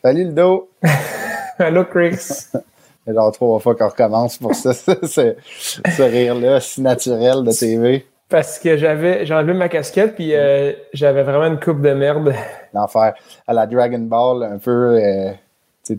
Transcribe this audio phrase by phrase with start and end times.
[0.00, 0.70] Salut le dos!
[1.58, 2.46] Allô Chris!
[3.08, 8.06] genre trois fois qu'on recommence pour ça, ce, ce rire-là si naturel de TV.
[8.28, 12.32] Parce que j'avais j'ai enlevé ma casquette puis euh, j'avais vraiment une coupe de merde.
[12.74, 13.14] L'enfer.
[13.46, 15.00] À la Dragon Ball, un peu.
[15.02, 15.32] Euh,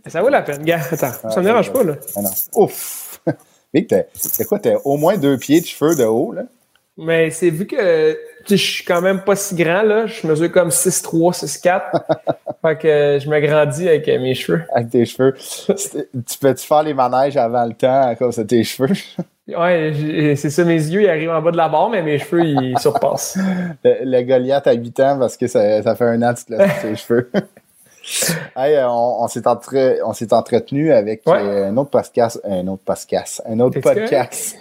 [0.07, 0.79] ça vaut la peine, gars.
[0.91, 1.95] Attends, ça me dérange pas, là.
[2.15, 2.29] Ah non.
[2.55, 3.19] Ouf!
[3.73, 4.03] Mais t'as
[4.45, 4.59] quoi?
[4.59, 6.43] T'as au moins deux pieds de cheveux de haut, là?
[6.95, 8.17] Mais c'est vu que
[8.57, 10.05] je suis quand même pas si grand, là.
[10.07, 11.81] Je mesure comme 6'3, 6'4.
[12.61, 14.63] fait que je m'agrandis avec mes cheveux.
[14.73, 15.35] Avec tes cheveux.
[15.35, 18.93] tu peux-tu faire les manèges avant le temps à cause de tes cheveux?
[19.57, 22.43] Ouais, c'est ça, mes yeux, ils arrivent en bas de la barre, mais mes cheveux,
[22.43, 23.37] ils surpassent.
[23.83, 26.53] Le, Goliath a 8 ans parce que ça, ça fait un an que tu te
[26.53, 27.31] laisses tes cheveux.
[28.55, 33.41] hey, euh, on, on s'est entre, entretenu avec euh, un autre podcast, un autre podcast,
[33.45, 34.57] un autre podcast.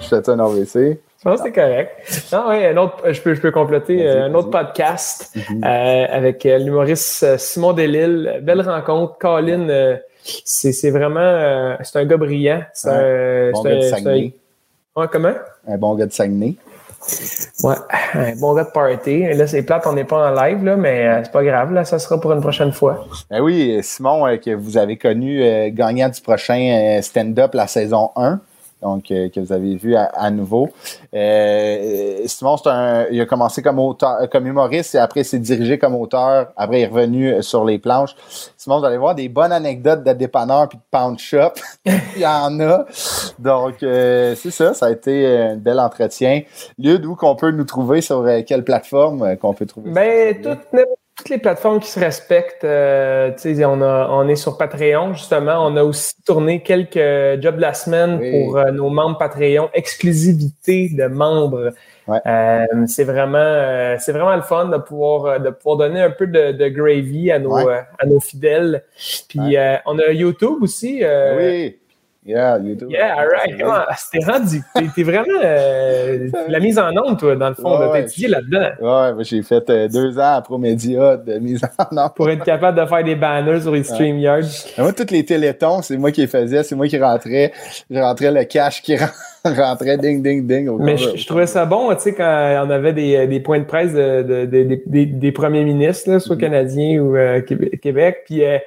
[0.00, 1.00] je fais un AVC.
[1.20, 1.90] Je pense que c'est correct.
[2.32, 6.08] Non, oui, un autre, je peux, je peux compléter euh, un autre podcast mm-hmm.
[6.10, 8.40] avec l'humoriste Simon Delille.
[8.42, 9.18] Belle rencontre.
[9.18, 9.98] Colin,
[10.44, 12.62] c'est vraiment, c'est un gars brillant.
[12.72, 14.34] C'est un, bon gars de Saguenay.
[14.96, 15.34] Un, comment?
[15.68, 16.56] Un bon gars de Saguenay.
[17.62, 17.74] Ouais,
[18.14, 19.22] un bon gars de party.
[19.34, 21.84] Là, c'est plate, on n'est pas en live, là, mais euh, c'est pas grave, là,
[21.84, 23.06] ça sera pour une prochaine fois.
[23.30, 28.10] Ben oui, Simon, euh, que vous avez connu euh, gagnant du prochain stand-up la saison
[28.16, 28.40] 1
[28.82, 30.70] donc euh, que vous avez vu à, nouveau.
[31.14, 35.94] Euh, Simon, un, il a commencé comme auteur, comme humoriste et après s'est dirigé comme
[35.94, 36.52] auteur.
[36.56, 38.14] Après, il est revenu sur les planches.
[38.56, 41.52] Simon, vous allez voir des bonnes anecdotes de dépanneur puis de pound shop.
[41.84, 42.86] il y en a.
[43.38, 44.74] Donc, euh, c'est ça.
[44.74, 46.42] Ça a été un bel entretien.
[46.78, 49.90] Lieu d'où qu'on peut nous trouver sur quelle plateforme qu'on peut trouver?
[49.90, 55.66] Ben, toutes toutes les plateformes qui se respectent, euh, on, on est sur Patreon, justement.
[55.66, 60.88] On a aussi tourné quelques jobs de la semaine pour euh, nos membres Patreon, exclusivité
[60.88, 61.74] de membres.
[62.08, 66.68] Euh, c'est vraiment, c'est vraiment le fun de pouvoir, de pouvoir donner un peu de,
[66.68, 68.84] gravy à nos, à nos fidèles.
[69.28, 71.04] Puis on a YouTube aussi.
[71.36, 71.79] oui.
[72.24, 72.90] Yeah, YouTube.
[72.90, 73.58] Yeah, all right.
[73.58, 74.62] Comment c'était rendu?
[74.94, 77.78] T'es vraiment euh, la mise en onde, toi, dans le fond.
[77.78, 79.16] T'as étudié là-dedans.
[79.16, 82.14] Ouais, j'ai fait euh, deux ans à ProMedia de mise en onde.
[82.14, 84.44] Pour être capable de faire des banners sur les StreamYard.
[84.76, 86.62] Moi, tous les télétons, c'est moi qui les faisais.
[86.62, 87.52] C'est moi qui rentrais.
[87.90, 89.14] Je rentrais le cash qui rentre
[89.44, 90.68] rentrait ding, ding, ding.
[90.68, 93.64] Au Mais je, trouvais ça bon, tu sais, quand on avait des, des points de
[93.64, 96.40] presse de, de, des, des premiers ministres, là, soit mm-hmm.
[96.40, 98.58] canadiens ou euh, Québec, puis euh,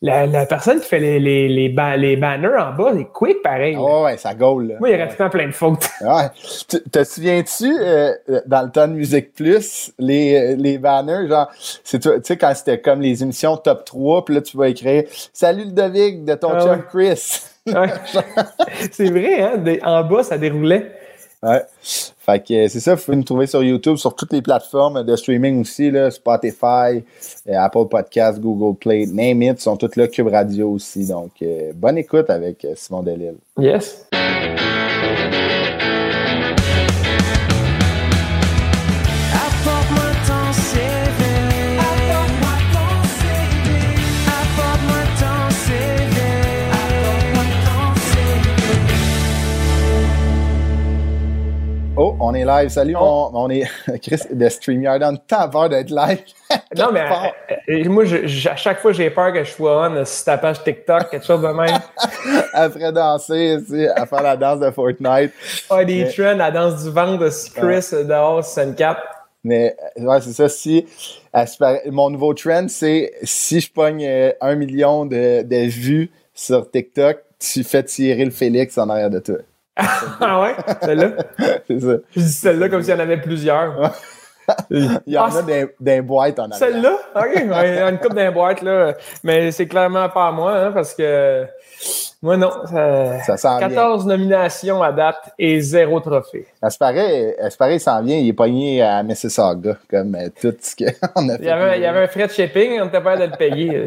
[0.00, 3.76] la, la, personne qui fait les, les, les, les banners en bas, c'est quick pareil.
[3.78, 4.68] Oh, ouais, ça gaule.
[4.68, 4.74] Là.
[4.80, 5.88] Moi, il y le temps plein de fautes.
[6.00, 6.80] ouais.
[6.90, 8.12] Te souviens-tu, euh,
[8.46, 11.50] dans le temps de Musique Plus, les, les banners, genre,
[11.84, 15.04] c'est tu sais, quand c'était comme les émissions top 3, puis là, tu vas écrire
[15.32, 17.48] «Salut Ludovic de ton ah chum Chris».
[18.92, 19.78] c'est vrai, hein?
[19.84, 20.92] en bas, ça déroulait.
[21.42, 21.62] Ouais.
[22.24, 25.16] Fait que c'est ça, vous pouvez nous trouver sur YouTube, sur toutes les plateformes de
[25.16, 27.02] streaming aussi, là, Spotify,
[27.48, 31.06] euh, Apple Podcast, Google Play, name it, sont toutes là, Cube Radio aussi.
[31.08, 33.38] Donc, euh, bonne écoute avec euh, Simon Delille.
[33.58, 34.06] Yes.
[51.94, 52.70] Oh, on est live.
[52.70, 53.30] Salut, oh.
[53.34, 53.64] on, est
[54.02, 55.02] Chris de StreamYard.
[55.02, 56.22] On a peur d'être live.
[56.76, 60.24] non, mais euh, euh, moi, à chaque fois, j'ai peur que je sois on sur
[60.24, 61.80] ta page TikTok, quelque chose de même.
[62.54, 63.58] Après danser,
[63.94, 65.32] à faire la danse de Fortnite.
[65.68, 68.04] Ah, des trends, la danse du vent de Chris ouais.
[68.04, 68.98] dehors, 64.
[69.44, 70.48] Mais ouais, c'est ça.
[70.48, 70.86] Si
[71.90, 77.18] mon nouveau trend, c'est si je pogne euh, un million de, de vues sur TikTok,
[77.38, 79.36] tu fais tirer le Félix en arrière de toi
[79.76, 80.54] ah ouais?
[80.82, 81.10] Celle-là?
[81.66, 81.94] c'est ça.
[82.14, 83.92] Je dis celle-là comme s'il y en avait plusieurs.
[84.70, 86.58] Il y en a ah, des, boîtes en arrière.
[86.58, 86.98] Celle-là?
[87.14, 87.30] OK.
[87.34, 88.94] Il y a une coupe d'un boîte, là.
[89.22, 91.46] Mais c'est clairement pas à moi, hein, parce que
[92.22, 92.50] moi, non.
[92.66, 96.46] Ça, ça 14 nominations à date et zéro trophée.
[96.60, 98.16] Ça se paraît, ça se paraît, il s'en vient.
[98.16, 101.42] Il est pogné à Mississauga, comme euh, tout ce qu'on a fait.
[101.42, 103.36] Il y, avait, il y avait un frais de shipping, on était pas de le
[103.36, 103.86] payer.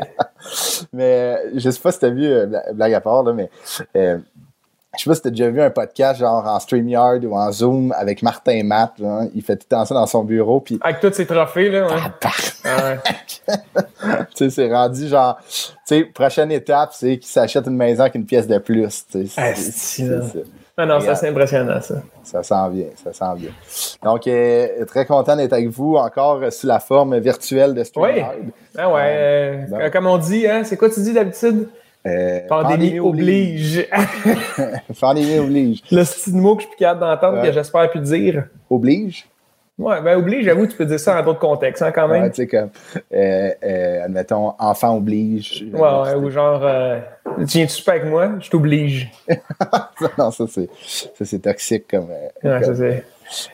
[0.94, 3.50] mais je sais pas si tu as vu, euh, blague à part, là, mais...
[3.96, 4.18] Euh,
[4.98, 7.94] je sais pas si t'as déjà vu un podcast genre en StreamYard ou en Zoom
[7.98, 8.94] avec Martin Matt.
[9.34, 10.60] il fait tout le temps ça dans son bureau.
[10.60, 10.80] Puis...
[10.82, 11.88] Avec tous ses trophées, là.
[11.88, 11.96] Ouais.
[12.64, 12.96] Ah,
[14.36, 15.38] tu sais, c'est rendu genre.
[15.48, 19.06] Tu sais, prochaine étape, c'est qu'il s'achète une maison avec une pièce de plus.
[19.10, 19.44] C'est ça.
[20.78, 21.96] Ah non, ça c'est impressionnant, ça.
[22.24, 23.52] Ça sent bien, ça sent bien.
[24.04, 28.36] Donc, euh, très content d'être avec vous encore sous la forme virtuelle de StreamYard.
[28.42, 28.52] Oui.
[28.78, 31.70] Ah ouais, euh, euh, comme on dit, hein, c'est quoi tu dis d'habitude?
[32.06, 33.88] Euh, pandémie, oblige.
[35.00, 35.82] pandémie oblige.
[35.92, 38.46] Le style mot que je suis capable d'entendre, que j'espère plus dire.
[38.70, 39.28] Oblige?
[39.78, 42.24] Ouais, ben oblige, j'avoue, tu peux dire ça dans d'autres contextes, hein, quand même.
[42.24, 42.70] Ouais, tu sais, comme,
[43.14, 45.66] euh, euh, admettons, enfant oblige.
[45.74, 46.62] Ouais, ouais ou genre,
[47.40, 48.32] tu viens-tu pas avec moi?
[48.40, 49.12] Je t'oblige.
[50.18, 53.04] non, ça, c'est, ça, c'est toxique comme, ouais, ça, c'est...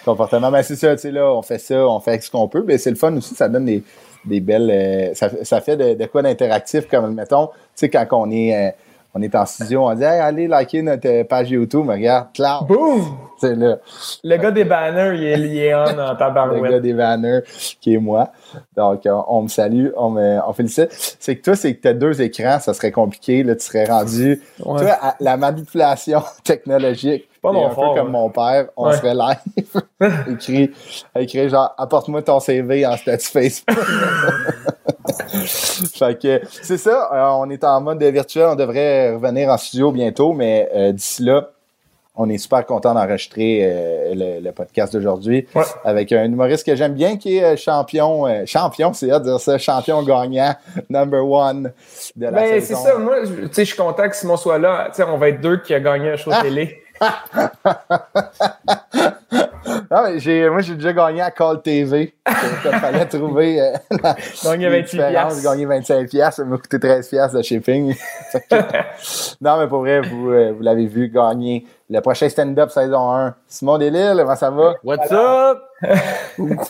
[0.06, 0.52] comportement.
[0.52, 2.78] Mais c'est ça, tu sais, là, on fait ça, on fait ce qu'on peut, mais
[2.78, 3.84] c'est le fun aussi, ça donne des
[4.26, 4.70] des belles.
[4.72, 8.56] Euh, ça, ça, fait de, de quoi d'interactif, comme mettons, tu sais, quand on est,
[8.56, 8.72] euh,
[9.14, 12.66] on est en studio, on dit allez liker notre page YouTube, mais regarde, clap!
[12.68, 13.18] Boum!
[13.40, 13.78] C'est là.
[14.24, 16.64] Le gars des banners, il est lié en, tabarouette.
[16.64, 17.42] Le gars des banners,
[17.82, 18.30] qui est moi.
[18.78, 20.90] Donc, on, me salue, on me on félicite.
[21.20, 23.86] C'est que toi, c'est que tu as deux écrans, ça serait compliqué, là, tu serais
[23.86, 24.42] rendu.
[24.62, 29.82] Toi, la manipulation technologique pas mon un peu comme mon père, on serait live.
[30.32, 30.72] écrit,
[31.16, 33.78] écrit genre, apporte-moi ton CV en statut Facebook.
[35.46, 39.92] fait que c'est ça, euh, on est en mode virtuel, on devrait revenir en studio
[39.92, 41.50] bientôt, mais euh, d'ici là,
[42.16, 45.48] on est super content d'enregistrer euh, le, podcast d'aujourd'hui
[45.86, 48.26] avec un humoriste que j'aime bien qui est champion.
[48.46, 50.54] champion, c'est à dire ça, champion gagnant,
[50.90, 51.72] number one
[52.16, 54.92] de la ben, C'est ça, moi, je suis content que Simon soit là.
[55.08, 56.84] on va être deux qui a gagné un show télé
[59.90, 62.14] non, j'ai, moi, j'ai déjà gagné à Call TV.
[62.28, 63.74] Il fallait trouver euh,
[64.04, 65.02] la, gagné 28
[65.36, 67.96] J'ai gagné 25 Ça m'a coûté 13 de shipping.
[69.42, 73.36] non, mais pour vrai, vous, euh, vous l'avez vu gagner le prochain stand-up saison 1.
[73.48, 74.76] Simon Delille, comment ça va?
[74.84, 75.60] What's up?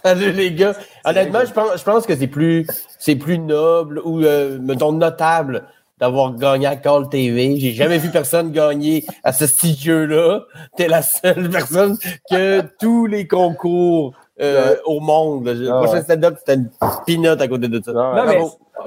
[0.04, 0.74] Salut les gars.
[1.06, 2.66] Honnêtement, je pense, je pense que c'est plus,
[2.98, 5.64] c'est plus noble ou, euh, mettons, notable
[6.02, 7.58] d'avoir gagné à Call TV.
[7.58, 10.42] J'ai jamais vu personne gagner à ce petit jeu-là.
[10.76, 11.98] T'es la seule personne
[12.30, 15.48] que tous les concours euh, au monde.
[15.48, 16.70] Le ah, prochain stand-up, c'était une
[17.06, 17.94] pinote à côté de ça.
[17.94, 18.40] Non, mais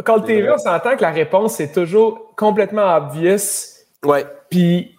[0.05, 3.76] Call TV, on s'entend que la réponse est toujours complètement obvious.
[4.05, 4.26] Ouais.
[4.50, 4.90] Puis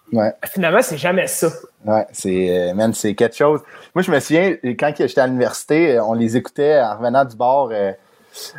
[0.46, 1.48] finalement, c'est jamais ça.
[1.84, 3.60] Ouais, c'est, euh, c'est quelque chose.
[3.94, 7.68] Moi, je me souviens, quand j'étais à l'université, on les écoutait en revenant du bord.
[7.72, 7.92] Euh,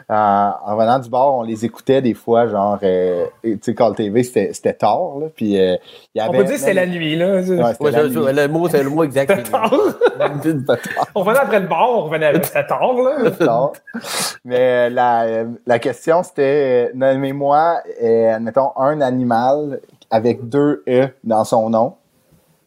[0.09, 4.23] en revenant du bar, on les écoutait des fois, genre, euh, tu sais, Call TV,
[4.23, 5.75] c'était tard, là, puis euh,
[6.13, 6.29] il y avait...
[6.29, 7.41] On peut dire que c'était la nuit, là.
[7.41, 8.15] Ouais, la nuit.
[8.15, 9.51] Le mot, c'est le mot exact.
[11.15, 13.31] on revenait après le bar, on revenait, c'était tard, là.
[13.31, 13.73] tard.
[14.45, 19.79] Mais la, la question, c'était, nommez-moi, euh, admettons, un animal
[20.09, 21.95] avec deux E dans son nom.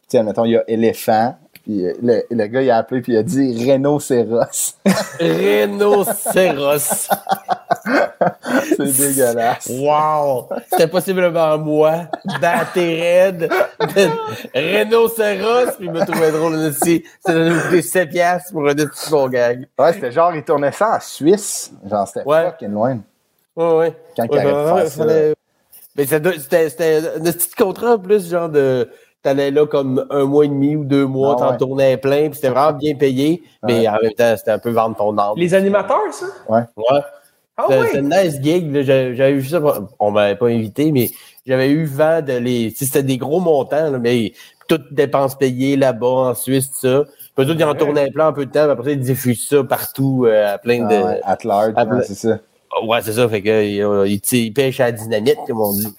[0.03, 1.35] Tu sais, admettons, il y a éléphant,
[1.71, 4.75] puis euh, le, le, gars, il a appelé puis il a dit Rhinocéros.
[5.19, 7.09] Rhinocéros.
[8.77, 9.69] C'est dégueulasse.
[9.69, 10.49] Wow!
[10.69, 12.07] C'était possiblement moi,
[12.41, 13.49] batté raide,
[14.53, 17.03] Rhinocéros, puis il me trouvait drôle aussi.
[17.25, 19.67] Ça donnait coûté 7 piastres pour un petit bon gag.
[19.79, 21.71] Ouais, c'était genre, il tournait ça en Suisse.
[21.89, 22.45] Genre, c'était ouais.
[22.45, 22.99] fucking loin.
[23.55, 23.95] Ouais, ouais.
[24.15, 25.33] Quand il ouais, fallait...
[25.95, 28.89] Mais c'était un petit contrat en plus, genre de
[29.23, 32.35] t'allais là comme un mois et demi ou deux mois, ah, t'en tournais plein, puis
[32.35, 35.33] c'était vraiment bien payé, mais en même temps, c'était un peu vendre ton âme.
[35.35, 36.25] Les animateurs, ça?
[36.49, 36.61] Ouais.
[36.75, 37.01] Ouais.
[37.57, 39.61] Ah, c'était une nice gig, j'avais vu ça,
[39.99, 41.09] on m'avait pas invité, mais
[41.45, 42.71] j'avais eu vent de les.
[42.75, 44.33] C'était des gros montants, mais
[44.67, 47.03] toutes dépenses payées là-bas, en Suisse, tout ça.
[47.35, 50.25] Peut-être qu'ils en tournaient plein un peu de temps, mais après, ils diffusent ça partout,
[50.25, 51.19] euh, à plein de.
[51.23, 51.73] Ah, at large,
[52.05, 52.39] c'est ça.
[52.83, 53.27] Ouais, c'est ça.
[53.27, 55.93] Fait que, il, pêche à la dynamite, comme on dit.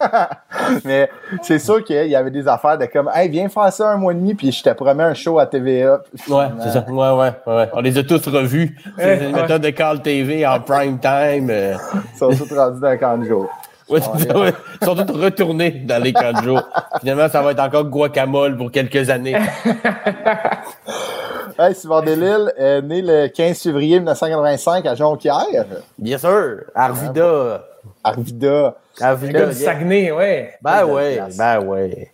[0.84, 1.08] Mais
[1.42, 4.12] c'est sûr qu'il y avait des affaires de comme, hey, viens faire ça un mois
[4.12, 6.02] et demi, puis je te promets un show à TVA.
[6.28, 6.84] Ouais, c'est ça.
[6.88, 7.68] Ouais, ouais, ouais.
[7.72, 8.76] On les a tous revus.
[8.98, 11.48] C'est une méthode de Call TV en prime time.
[11.50, 11.74] Euh.
[12.12, 13.48] Ils sont tous rendus dans le camp de jour.
[13.88, 14.52] Ouais, ouais.
[14.82, 16.62] Ils sont tous retournés dans les camps de jour.
[17.00, 19.36] Finalement, ça va être encore guacamole pour quelques années.
[21.60, 25.66] Hey, Simon Delille est né le 15 février 1985 à Jonquière.
[25.98, 26.60] Bien sûr.
[26.72, 27.66] Arvida.
[28.04, 28.76] Arvida.
[29.00, 29.46] Arvida.
[29.46, 30.54] Le Saguenay, ouais.
[30.62, 32.12] Ben ouais, ben ouais.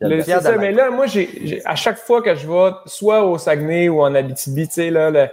[0.00, 3.90] C'est ça, mais là, moi, j'ai, à chaque fois que je vais, soit au Saguenay
[3.90, 5.26] ou en Abitibi, tu sais, là, le,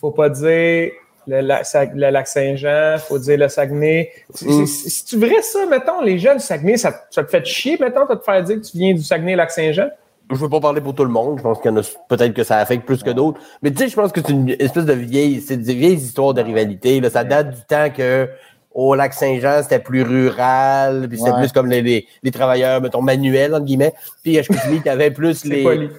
[0.00, 0.92] faut pas dire
[1.26, 4.12] le, lac Saint-Jean, faut dire le Saguenay.
[4.42, 4.64] Mm.
[4.64, 8.06] Si tu vrai ça, mettons, les jeunes du Saguenay, ça, ça, te fait chier, mettons,
[8.06, 9.88] de te faire dire que tu viens du Saguenay-Lac-Saint-Jean?
[10.30, 11.38] Je veux pas parler pour tout le monde.
[11.38, 13.40] Je pense qu'il y en a peut-être que ça affecte plus que d'autres.
[13.62, 16.34] Mais tu sais, je pense que c'est une espèce de vieille, c'est des vieilles histoires
[16.34, 17.00] de rivalité.
[17.00, 17.10] Là.
[17.10, 18.28] Ça date du temps que
[18.74, 21.40] au lac Saint-Jean, c'était plus rural, puis c'était Ouais.
[21.40, 23.92] plus comme les, les, les travailleurs, mettons, manuels, entre guillemets.
[24.22, 25.90] Puis à Chicoutimi, t'avais plus les...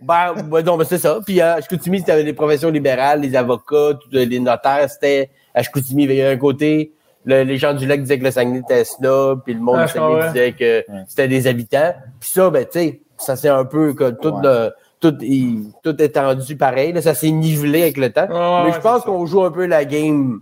[0.00, 1.18] Ben, ben non, ben c'est ça.
[1.24, 5.30] Puis à Chicoutimi, t'avais les professions libérales, les avocats, tout, les notaires, c'était...
[5.54, 6.92] À Chicoutimi, il y avait un côté...
[7.24, 9.86] le- les gens du lac disaient que le Saguenay était snob, puis le monde Ah,
[9.86, 11.94] du Saguenay disait que c'était des habitants.
[12.20, 14.42] Puis ça, ben, tu sais, ça c'est un peu comme tout, Ouais.
[14.42, 16.92] le- tout, il- tout étendu pareil.
[16.92, 18.26] Là, ça s'est nivelé avec le temps.
[18.28, 20.40] Mais ouais, je pense qu'on joue un peu la game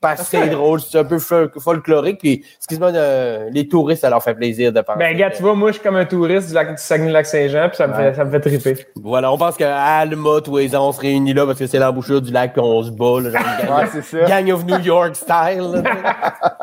[0.00, 2.18] passée drôle, c'est un peu fol- folklorique.
[2.18, 4.98] Puis, excuse-moi, euh, les touristes, ça leur fait plaisir de penser.
[4.98, 7.76] Ben, gars, tu vois, moi, je suis comme un touriste du, lac, du Saguenay-Lac-Saint-Jean, puis
[7.76, 8.10] ça me, Ouais.
[8.10, 8.86] fait, ça me fait triper.
[9.00, 11.78] Voilà, on pense qu'à Alma, tous les ans, on se réunit là parce que c'est
[11.78, 13.20] l'embouchure du lac puis on se bat.
[13.20, 14.24] Là, genre gang, Ouais, c'est ça.
[14.26, 15.70] gang of New York style.
[15.72, 15.82] là.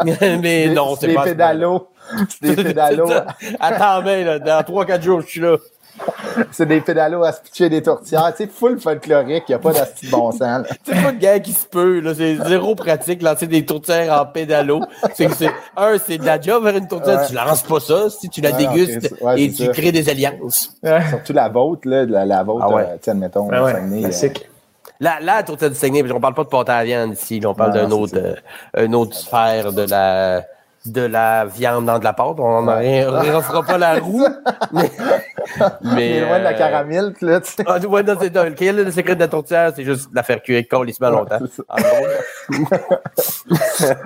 [0.41, 1.87] Mais non, c'est pas pédalos.
[2.41, 3.07] C'est des pédalos.
[3.09, 5.57] C'est ben, là, dans 3-4 jours, je suis là.
[6.51, 8.33] C'est des pédalos à se pitcher des tourtières.
[8.35, 9.43] Tu sais, full folklorique.
[9.49, 10.65] Il n'y a pas d'asti de bon sens.
[10.85, 12.13] C'est pas de gars qui se peut, là.
[12.15, 14.79] C'est zéro pratique, lancer des tourtières en pédalo.
[15.13, 17.19] C'est que c'est, un, c'est de la job vers une tourtière.
[17.19, 17.27] Ouais.
[17.27, 19.71] Tu lances pas ça, si tu la Ouais, dégustes c'est- ouais, et c'est tu ça.
[19.73, 20.71] crées des alliances.
[20.83, 21.01] Ouais.
[21.09, 22.83] Surtout la vôtre, là, la, la vôtre, Ah ouais.
[22.83, 24.49] euh, Saguenay, euh, classique.
[25.01, 27.53] Là, là, la tourtière du Saguenay, qu'on parle pas de pâte à viande ici, on
[27.53, 30.43] parle Non, d'un non, autre, c'est euh, une autre sphère de la,
[30.85, 32.39] de la viande dans de la pâte.
[32.39, 34.25] On n'en refera pas la roue.
[34.73, 34.89] mais,
[35.83, 37.63] mais loin de la euh, caramel, là, tu sais.
[37.67, 38.33] Ah, ouais, non, c'est
[38.71, 39.71] le, secret de la tourtière?
[39.75, 41.39] C'est juste la faire cuire colissement longtemps.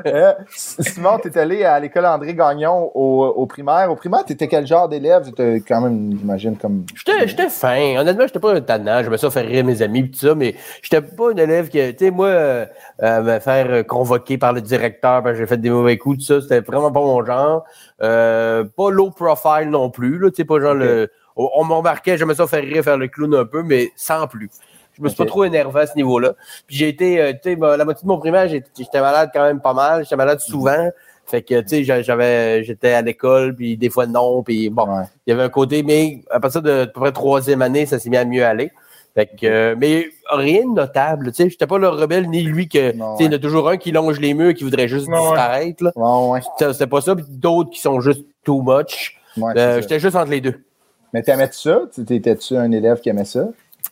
[0.06, 3.92] Euh, Simon, tu es allé à l'école André Gagnon au, primaire.
[3.92, 5.24] Au primaire, tu étais quel genre d'élève?
[5.26, 6.86] C'était quand même, j'imagine, comme.
[6.96, 7.98] J'étais, j'étais fin.
[7.98, 9.04] Honnêtement, j'étais pas un tannant.
[9.04, 11.80] J'aimais ça faire rire mes amis pis tout ça, mais j'étais pas un élève qui,
[11.96, 12.68] tu sais, moi,
[13.04, 16.20] euh, me faire euh, convoquer par le directeur parce que j'ai fait des mauvais coups,
[16.20, 17.64] tout ça, c'était vraiment pas mon genre.
[18.02, 22.18] Euh, pas low profile non plus, là, tu sais, pas genre le, on, me remarquait,
[22.18, 24.50] j'aimais ça faire rire, faire le clown un peu, mais sans plus.
[24.96, 26.34] Je me suis pas trop énervé à ce niveau-là.
[26.68, 29.42] Puis j'ai été, euh, tu sais, ben, la moitié de mon primaire, j'étais malade quand
[29.42, 30.04] même pas mal.
[30.04, 30.90] J'étais malade souvent.
[31.26, 34.84] Fait que, tu sais, j'a- j'avais, j'étais à l'école, puis des fois non, puis bon,
[34.86, 35.06] Ouais.
[35.26, 37.98] il y avait un côté, mais à partir de à peu près troisième année, ça
[37.98, 38.72] s'est mis à mieux aller.
[39.16, 42.68] Fait que, euh, mais rien de notable, tu sais, j'étais pas le rebelle ni lui
[42.68, 43.36] que, Non, tu sais, il y en ouais.
[43.36, 45.22] a toujours un qui longe les murs, qui voudrait juste Ouais, ouais.
[45.22, 45.92] disparaître, là.
[45.96, 46.72] Ouais, ouais.
[46.72, 49.16] C'était pas ça, puis d'autres qui sont juste too much.
[49.38, 50.64] ouais, Euh, j'étais juste entre les deux.
[51.14, 51.82] Mais t'aimais-tu ça?
[51.94, 53.46] Tu- T'étais-tu un élève qui aimait ça?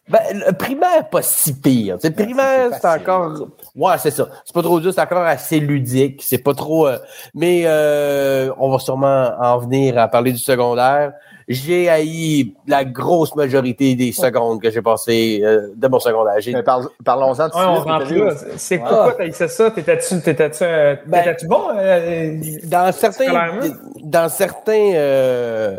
[0.09, 1.97] Ben, le primaire, pas si pire.
[1.99, 3.47] Tu sais, Ouais, primaire, c'est encore.
[3.75, 4.27] Ouais, c'est ça.
[4.43, 6.21] C'est pas trop dur, c'est encore assez ludique.
[6.23, 6.87] C'est pas trop.
[6.87, 6.97] euh,
[7.35, 11.13] Mais euh, on va sûrement en venir à parler du secondaire.
[11.51, 16.35] J'ai haï la grosse majorité des secondes que j'ai passées euh, de mon secondaire.
[16.63, 18.83] Parle- Parlons-en tout Ouais, on de C'est Ouais.
[18.87, 19.71] pourquoi t'as fait ça?
[19.71, 21.61] T'étais-tu t'étais-tu, euh, Ben- t'étais-tu bon?
[21.75, 23.33] euh, dans certains
[24.03, 25.77] dans certains euh,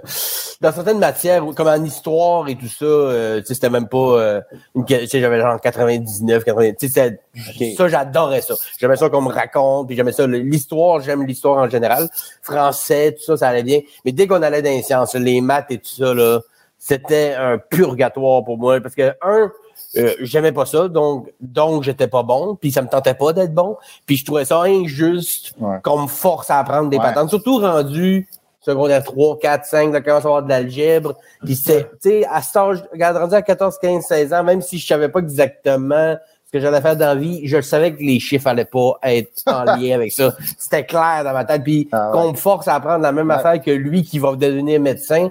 [0.61, 3.97] dans certaines matières comme en histoire et tout ça euh, tu sais c'était même pas
[3.99, 4.41] euh,
[4.77, 7.19] une que- tu sais j'avais genre 99 80 tu sais
[7.59, 11.59] c'est- ça j'adorais ça j'aimais ça qu'on me raconte puis j'aimais ça l'histoire j'aime l'histoire
[11.59, 12.09] en général
[12.43, 15.62] français tout ça ça allait bien mais dès qu'on allait dans les sciences les maths
[15.71, 16.41] et tout ça là
[16.79, 19.51] c'était un purgatoire pour moi parce que un
[19.97, 23.53] euh, j'aimais pas ça, donc donc j'étais pas bon, puis ça me tentait pas d'être
[23.55, 23.77] bon,
[24.07, 25.77] puis je trouvais ça injuste Ouais.
[25.83, 27.03] qu'on me force à apprendre des Ouais.
[27.03, 28.27] patentes, surtout rendu
[28.63, 31.15] secondaire 3, 4, 5, là, commence à avoir de l'algèbre,
[31.45, 34.63] puis c'est, tu sais, à cet âge, regarde, rendu à 14, 15, 16 ans, même
[34.63, 36.17] si je savais pas exactement
[36.47, 39.43] ce que j'allais faire dans la vie, je savais que les chiffres allaient pas être
[39.47, 40.35] en lien avec ça.
[40.59, 42.13] C'était clair dans ma tête, puis Ah ouais.
[42.13, 45.31] qu'on me force à apprendre la même affaire que lui qui va devenir médecin,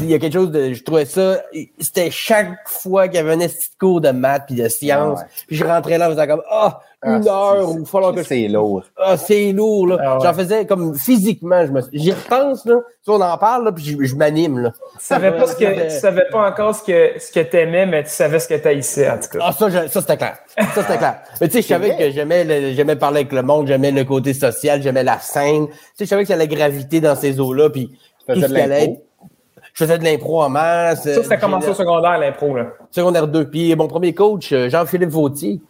[0.00, 0.72] il y a quelque chose de.
[0.72, 1.42] Je trouvais ça.
[1.78, 5.18] C'était chaque fois qu'il y avait un cours de maths puis de sciences.
[5.20, 5.30] Ah ouais.
[5.46, 8.14] Puis je rentrais là en faisant comme Ah, une Ah, heure c'est- où il falloir
[8.14, 8.22] que.
[8.22, 8.84] C'est lourd.
[8.96, 9.98] Ah, c'est lourd, là.
[10.00, 10.24] Ah ouais.
[10.24, 12.76] J'en faisais comme physiquement, je me j'y repense, là.
[12.76, 14.70] Tu sais, on en parle, là, puis je, je m'anime, là.
[14.70, 18.04] Tu savais pas ce que, tu savais pas encore ce que, ce que t'aimais, mais
[18.04, 19.38] tu savais ce que t'haïssais, en tout cas.
[19.42, 20.38] Ah, ça, je- ça c'était clair.
[20.74, 21.16] Ça, c'était clair.
[21.40, 24.04] Mais tu sais, je savais que j'aimais, le- j'aimais parler avec le monde, j'aimais le
[24.04, 25.66] côté social, j'aimais la scène.
[25.66, 27.90] Tu sais, je savais que ça allait graviter dans ces eaux-là, puis
[28.26, 28.92] faisais tout ce de qui allait l'impro?
[28.94, 29.02] être-
[29.72, 31.02] Je faisais de l'impro en masse.
[31.04, 32.66] Ça, c'était commencé au secondaire, l'impro, là.
[32.90, 33.48] Secondaire 2.
[33.48, 35.60] Puis mon premier coach, euh, Jean-Philippe Vautier.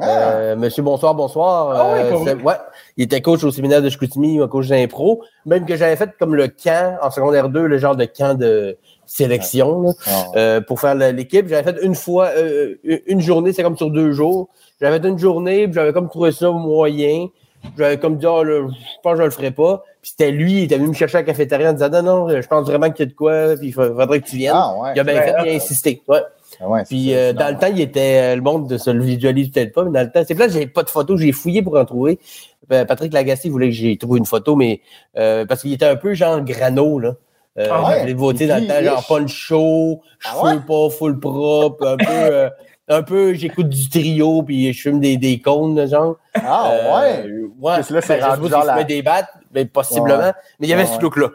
[0.00, 0.06] Ah.
[0.06, 1.70] Euh, Monsieur Bonsoir, bonsoir.
[1.76, 2.54] Ah ouais, Euh, ouais,
[2.96, 5.22] il était coach au séminaire de Chicoutimi, un coach d'impro.
[5.46, 8.78] Même que j'avais fait comme le camp en secondaire 2, le genre de camp de
[9.04, 10.10] sélection là, Ah.
[10.36, 11.48] euh, pour faire l'équipe.
[11.48, 12.76] J'avais fait une fois, euh,
[13.06, 14.48] une journée, c'est comme sur deux jours.
[14.80, 17.26] J'avais fait une journée, puis j'avais comme trouvé ça moyen.
[17.78, 19.82] J'avais comme dit, Ah, là, je pense que je le ferai pas.
[20.02, 22.28] Puis c'était lui, il était venu me chercher à la cafétéria en disant, non, non,
[22.40, 24.52] je pense vraiment qu'il y a de quoi, puis il fa- faudrait que tu viennes.
[24.56, 24.92] Ah, ouais.
[24.96, 26.02] Il a bien fait, il a insisté.
[26.08, 26.20] Ouais.
[26.62, 29.02] Ah ouais, Puis ça, euh, dans le temps, il était le monde de se le
[29.02, 31.62] visualise peut-être pas, mais dans le temps, c'est là j'ai pas de photos, j'ai fouillé
[31.62, 32.18] pour en trouver.
[32.72, 34.80] Euh, Patrick Lagacé voulait que j'ai trouvé une photo, mais
[35.16, 37.14] euh, parce qu'il était un peu genre grano là.
[37.58, 38.06] Euh, Ah ouais?
[38.06, 40.62] les voter dans le temps, genre punch chaud, Ah cheveux ouais?
[40.66, 42.50] pas full propre, un peu, euh,
[42.90, 46.16] un peu, j'écoute du trio, puis je fume des, des cônes, genre.
[46.34, 46.70] Ah,
[47.00, 47.24] ouais.
[47.26, 47.76] Euh, ouais.
[47.76, 50.18] Parce que là, c'est Ben, rendu genre des battes, mais possiblement.
[50.18, 50.32] Ouais.
[50.58, 51.28] Mais il y avait Ouais, ce look-là.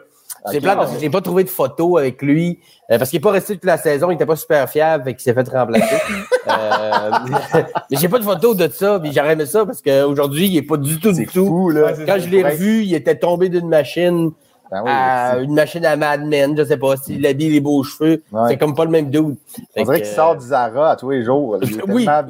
[0.48, 0.62] C'est Ok.
[0.62, 2.60] plate parce que j'ai pas trouvé de photo avec lui.
[2.92, 5.14] euh, parce qu'il est pas resté toute la saison, il était pas super fiable et
[5.14, 5.96] qu'il s'est fait remplacer.
[6.48, 7.10] Euh,
[7.90, 10.62] mais j'ai pas de photo de ça, puis j'aurais aimé ça parce qu'aujourd'hui, il est
[10.62, 11.44] pas du tout, du tout.
[11.44, 11.92] fou, là.
[12.06, 14.30] Quand je l'ai revu, il était tombé d'une machine
[14.70, 17.60] Ben oui, à c'est- une machine à Mad Men, je sais pas, s'il habille les
[17.60, 18.22] beaux cheveux.
[18.32, 18.48] Ouais.
[18.48, 19.36] C'est comme pas le même dude.
[19.74, 21.58] Fait On dirait qu'il sort du Zara à tous les jours.
[21.62, 22.22] Il est Oui, tellement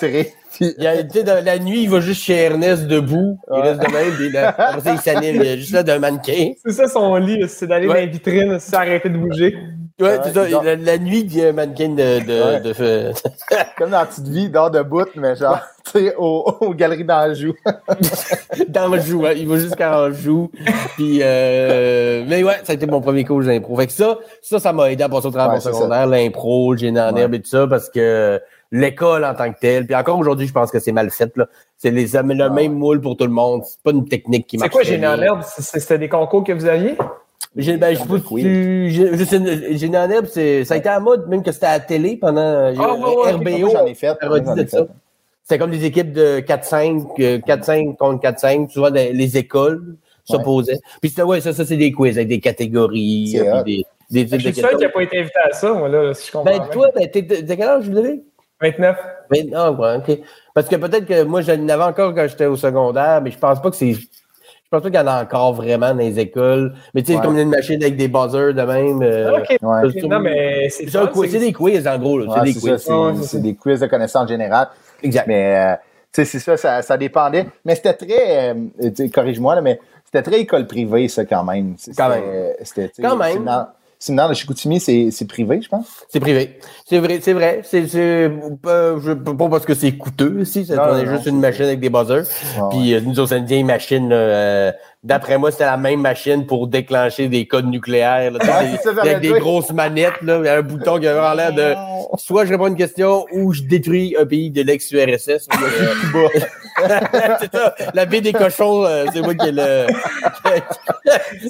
[0.00, 0.24] bien
[0.60, 3.38] Il a, dans la nuit, il va juste chez Ernest debout.
[3.54, 5.36] Il reste de même, puis là, après ça, il s'anime.
[5.36, 6.52] Il est juste là d'un mannequin.
[6.64, 7.94] C'est ça son lit, c'est d'aller Ouais.
[7.94, 9.56] dans les vitrines, c'est arrêter de bouger.
[10.00, 10.62] Ouais, c'est ça.
[10.62, 12.20] La, la nuit, il y a un mannequin de.
[12.20, 13.12] de, de, de-
[13.76, 17.04] Comme dans la petite vie d'or de bout, mais genre, tu sais, au- aux galeries
[17.04, 17.52] d'Anjou.
[18.68, 19.26] d'Anjou.
[19.26, 19.32] Hein.
[19.36, 20.50] Il va jusqu'à Anjou.
[20.96, 23.76] Puis, euh, mais ouais, ça a été mon premier cours d'impro.
[23.76, 26.72] Fait que ça, ça, ça m'a aidé à passer au travail Ouais, c'est secondaire, l'impro,
[26.72, 27.20] le génie en Ouais.
[27.22, 28.40] herbe et tout ça, parce que
[28.70, 31.46] l'école en tant que telle, puis encore aujourd'hui, je pense que c'est mal fait, là.
[31.76, 32.50] C'est les, le Ouais.
[32.50, 33.62] même moule pour tout le monde.
[33.64, 34.72] C'est pas une technique qui C'est marche.
[34.72, 35.40] quoi, très Génie en herbe?
[35.44, 36.96] C'est- C'était des concours que vous aviez?
[37.56, 38.02] J'ai, ben, je
[38.40, 39.36] tu, j'ai- je sais,
[40.12, 42.72] herbe, c'est, ça a été à mode, même que c'était à la télé pendant euh,
[42.72, 43.58] ouais, ouais, RBO.
[43.58, 44.16] Moi, j'en ai fait.
[45.42, 50.78] C'était comme des équipes de 4-5, euh, 4-5 contre 4-5, souvent des- les écoles s'opposaient.
[51.00, 54.24] Puis c'était, ouais, ça, ça, c'est des quiz avec des catégories, C'est euh, puis des,
[54.24, 56.12] des Je types suis de seul qui n'a pas été invité à ça, moi, là,
[56.12, 56.50] si je comprends.
[56.50, 58.22] Ben, toi, ben, t'es, t'es quel âge, avez?
[58.60, 58.96] 29.
[59.30, 60.18] Ben, ah, ouais, ok.
[60.52, 63.62] Parce que peut-être que moi, j'en avais encore quand j'étais au secondaire, mais je pense
[63.62, 63.94] pas que c'est,
[64.70, 66.74] je pense pas qu'il y en a encore vraiment dans les écoles.
[66.92, 67.20] Mais tu sais, Ouais.
[67.22, 69.00] c'est comme une machine avec des buzzers de même.
[69.02, 69.56] euh, OK.
[69.62, 69.84] Ouais.
[69.86, 70.98] Ok, Non, mais c'est C'est
[71.30, 72.20] c'est des quiz, en gros.
[72.20, 72.76] Ouais, c'est des c'est quiz.
[72.76, 74.68] c'est- c'est c'est des de connaissances générales.
[75.02, 75.24] Exact.
[75.26, 75.76] Mais, euh,
[76.12, 77.46] tu sais, c'est ça, ça, ça dépendait.
[77.64, 81.72] Mais c'était très, euh, corrige-moi, là, mais c'était très école privée, ça, quand même.
[81.78, 82.10] C'est- Quand
[82.62, 83.08] c'était- même.
[83.10, 83.66] Quand même.
[84.00, 85.86] Séminaire, de Chicoutimi, c'est, c'est privé, je pense?
[86.08, 86.58] C'est privé.
[86.88, 87.62] C'est vrai, c'est vrai.
[87.64, 88.30] C'est, c'est,
[88.62, 90.64] pas, je- pas parce que c'est coûteux, si.
[90.64, 92.22] C'est, Non, on non, est non, juste une machine avec des buzzers.
[92.70, 94.10] Puis euh, nous autres, c'est une machine.
[94.12, 94.70] euh,
[95.02, 98.30] d'après moi, c'était la même machine pour déclencher des codes nucléaires.
[98.30, 101.74] Là, Ouais, des- ça, avec des grosses manettes, là, un bouton qui avait l'air de
[102.18, 105.48] soit je réponds à une question ou je détruis un pays de l'ex-URSS.
[107.40, 107.74] c'est ça.
[107.94, 109.86] La baie des cochons, euh, c'est moi qui ai le.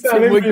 [0.03, 0.49] C'est moi qui-.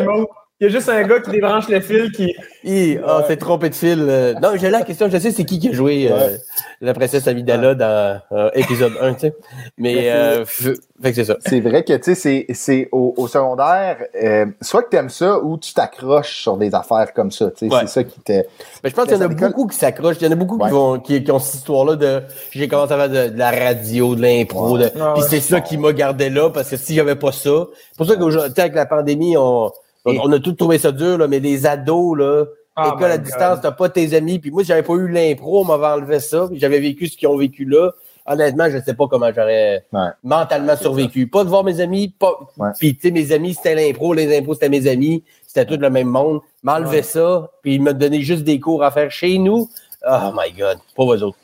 [0.59, 2.35] Il y a juste un gars qui débranche le fil qui.
[2.65, 3.99] Hi, ah, c'est trompé de fil.
[4.09, 4.33] euh.
[4.41, 6.37] Non, j'ai la question, je sais c'est qui qui a joué euh, Ouais.
[6.81, 9.35] la princesse Amidala dans euh, épisode 1, tu sais.
[9.77, 10.73] Mais euh, fait
[11.11, 11.37] que c'est ça.
[11.45, 15.39] C'est vrai que, tu sais, c'est, c'est au, au secondaire, euh, soit que t'aimes ça
[15.41, 17.75] ou tu t'accroches sur des affaires comme ça, tu sais.
[17.75, 17.81] Ouais.
[17.83, 18.33] C'est ça qui te.
[18.33, 20.17] Mais je pense qu'il y en a beaucoup qui s'accrochent.
[20.23, 20.69] Il y en a beaucoup Ouais.
[20.69, 23.51] qui, vont, qui, qui ont cette histoire-là de j'ai commencé à faire de, de la
[23.51, 24.79] radio, de l'impro.
[24.79, 24.85] Ouais.
[24.85, 27.67] de- Puis c'est ça qui m'a gardé là parce que si j'avais pas ça.
[27.91, 29.71] C'est pour ça qu'aujourd'hui, tu sais, avec la pandémie, on,
[30.13, 32.45] Et- on a tous trouvé ça dur, là, mais les ados, là,
[32.79, 34.39] Ah, école à distance, t'as pas tes amis.
[34.39, 36.47] Puis moi, si j'avais pas eu l'impro, on m'avait enlevé ça.
[36.53, 37.93] J'avais vécu ce qu'ils ont vécu là.
[38.27, 40.09] Honnêtement, je sais pas comment j'aurais Ouais.
[40.23, 41.27] mentalement survécu.
[41.27, 42.37] Pas de voir mes amis, pas.
[42.59, 42.69] Ouais.
[42.79, 45.89] Puis tu sais, mes amis, c'était l'impro, les impros, c'était mes amis, c'était tout le
[45.89, 46.41] même monde.
[46.63, 49.71] M'enlever ça, puis il m'a donné juste des cours à faire chez nous.
[50.07, 51.39] Oh my God, pas vous autres.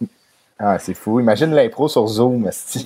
[0.64, 1.18] Ah, c'est fou.
[1.18, 2.48] Imagine l'impro sur Zoom.
[2.52, 2.78] c'est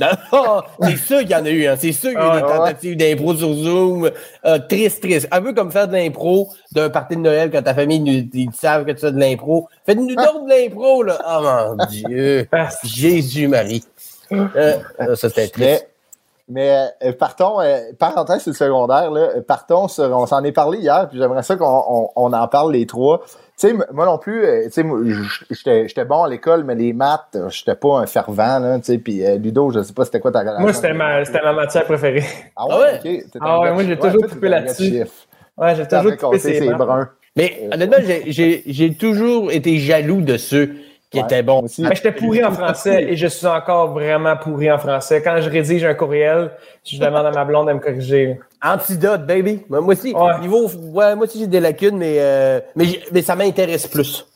[0.96, 1.74] sûr qu'il y en a eu, hein.
[1.78, 2.56] C'est sûr qu'il y a eu Ah, des ouais.
[2.56, 4.10] tentatives d'impro sur Zoom.
[4.46, 5.28] Euh, triste, triste.
[5.30, 8.52] Un peu comme faire de l'impro d'un party de Noël quand ta famille nous, ils
[8.54, 9.68] savent que tu fais de l'impro.
[9.84, 11.18] Faites-nous donc de l'impro, là.
[11.28, 11.42] Oh
[11.76, 12.48] mon Dieu.
[12.50, 13.84] Ah, Jésus-Marie.
[14.32, 14.78] Euh,
[15.14, 15.88] ça, c'était triste.
[16.48, 20.78] Mais, euh, partons, euh, parenthèse sur le secondaire, là, partons sur, on s'en est parlé
[20.78, 23.22] hier, puis j'aimerais ça qu'on on, on en parle les trois.
[23.58, 24.84] Tu sais, moi non plus, euh, tu sais,
[25.50, 28.84] j'étais j'étais bon à l'école, mais les maths, euh, j'étais pas un fervent, là, tu
[28.84, 30.60] sais, puis euh, Ludo, je sais pas c'était quoi ta relation.
[30.60, 32.22] Moi, c'était ma, c'était ma matière préférée.
[32.54, 33.00] Ah Ah ouais?
[33.40, 34.92] Ah ouais, gars moi, j'ai toujours coupé là-dessus.
[35.56, 37.08] Ouais, j'ai toujours coupé ses bruns.
[37.34, 40.76] Mais honnêtement, j'ai- j'ai j'ai toujours été jaloux de ceux
[41.24, 41.82] qui Ouais, moi aussi.
[41.82, 45.22] Mais j'étais pourri en français et je suis encore vraiment pourri en français.
[45.22, 46.50] Quand je rédige un courriel,
[46.84, 48.38] je demande à ma blonde de me corriger.
[48.62, 49.62] Antidote, baby.
[49.68, 50.38] Moi aussi, Ouais.
[50.40, 54.26] niveau, ouais, moi aussi j'ai des lacunes, mais, euh, mais, mais ça m'intéresse plus.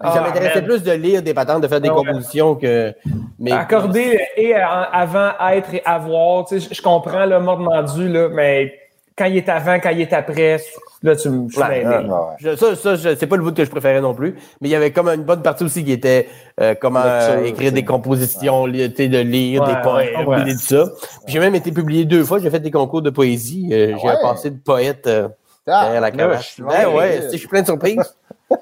[0.00, 2.94] Puis ça Ah, m'intéressait plus de lire des patentes, de faire des Ah compositions que.
[3.38, 8.28] Mais, Accorder et avant, être et avoir, tu sais, je, comprends le mode vendu, là,
[8.32, 8.79] mais
[9.20, 10.56] quand il est avant, quand il est après,
[11.02, 14.34] là, tu me Ouais, ça, ça c'est pas le bout que je préférais non plus,
[14.62, 16.26] mais il y avait comme une bonne partie aussi qui était
[16.58, 20.42] euh, comment euh, écrire des compositions, li- de lire Ouais, des poèmes, ouais.
[20.44, 20.84] puis tout ça.
[21.26, 23.68] Puis j'ai même été publié deux fois, j'ai fait des concours de poésie.
[23.72, 25.28] euh, j'ai passé de poète euh,
[25.66, 26.46] Ah, derrière la cravache.
[26.48, 26.88] je suis Ben bien.
[26.96, 28.16] ouais, je suis plein de surprises.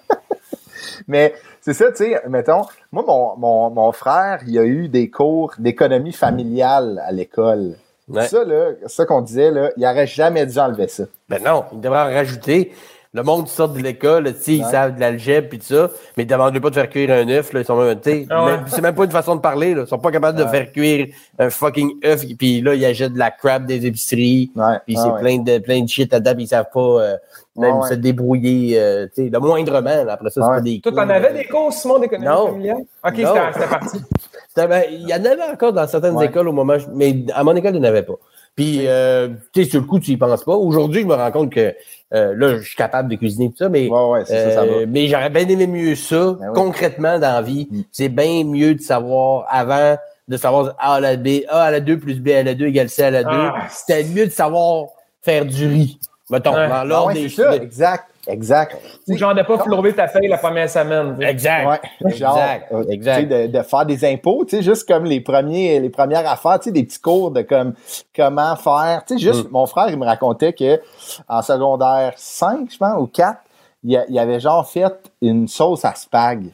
[1.06, 5.08] Mais c'est ça, tu sais, mettons, moi, mon, mon, mon frère, il a eu des
[5.10, 7.76] cours d'économie familiale à l'école.
[8.08, 8.26] Ouais.
[8.26, 11.04] Ça, là, ça qu'on disait, là, il aurait jamais dû enlever ça.
[11.28, 12.72] Ben non, il devrait en rajouter.
[13.14, 16.26] Le monde sort de l'école, tu sais, ils savent de l'algèbre et tout ça, mais
[16.26, 18.50] demandez pas de faire cuire un œuf, là, ils sont même, Ah ouais.
[18.52, 19.82] même- c'est même pas une façon de parler, là.
[19.86, 21.06] Ils sont pas capables de faire cuire
[21.38, 24.76] un fucking œuf, puis là, ils achètent de la crap des épiceries, Ouais.
[24.86, 25.20] puis Ah c'est ouais.
[25.20, 27.16] plein de plein de shit là-dedans, puis ils savent pas euh,
[27.58, 27.88] même ouais.
[27.88, 30.12] se débrouiller, euh, tu sais, le moindrement, là.
[30.12, 30.56] après ça, c'est Ouais.
[30.56, 32.46] pas des Toi, t'en avais euh, des cours, Simon, d'économie Non.
[32.48, 32.76] familiale?
[33.04, 33.34] OK, Non.
[33.34, 33.98] c'était c'était parti.
[34.48, 36.26] C'était- ben, Il y en avait encore dans certaines Ouais.
[36.26, 38.14] écoles au moment, mais à mon école, il n'y en avait pas.
[38.56, 40.54] Puis, euh, tu sais, sur le coup, tu y penses pas.
[40.56, 41.74] Aujourd'hui, je me rends compte que
[42.14, 44.62] euh, là, je suis capable de cuisiner tout ça, mais, Ouais, ouais, c'est ça, ça
[44.62, 44.86] euh, va.
[44.86, 46.54] mais j'aurais bien aimé mieux ça, Ben oui.
[46.54, 47.68] concrètement, dans la vie.
[47.70, 47.80] Mm.
[47.92, 51.80] C'est bien mieux de savoir avant, de savoir A à la B, A à la
[51.80, 53.30] 2 plus B à la 2 égale C à la 2.
[53.30, 53.66] Ah.
[53.70, 54.86] C'était mieux de savoir
[55.22, 55.98] faire du riz.
[56.30, 56.68] Mettons, Ouais.
[56.68, 57.54] dans Ah l'ordre ouais, des ça, choses.
[57.62, 58.76] exact, exact.
[59.08, 61.16] Ou genre de pas flourer ta feuille la première semaine.
[61.22, 61.66] Exact.
[61.66, 62.72] Ouais, genre, Exact.
[62.72, 63.14] euh, Exact.
[63.16, 66.30] tu sais, De, de faire des impôts, tu sais, juste comme les premiers, les premières
[66.30, 67.72] affaires, tu sais, des petits cours de comme
[68.14, 69.02] comment faire.
[69.06, 69.52] Tu sais, juste, Mm.
[69.52, 70.80] mon frère, il me racontait que
[71.28, 73.38] en secondaire 5, je pense, ou 4,
[73.84, 76.48] il, a- il avait genre fait une sauce à spag.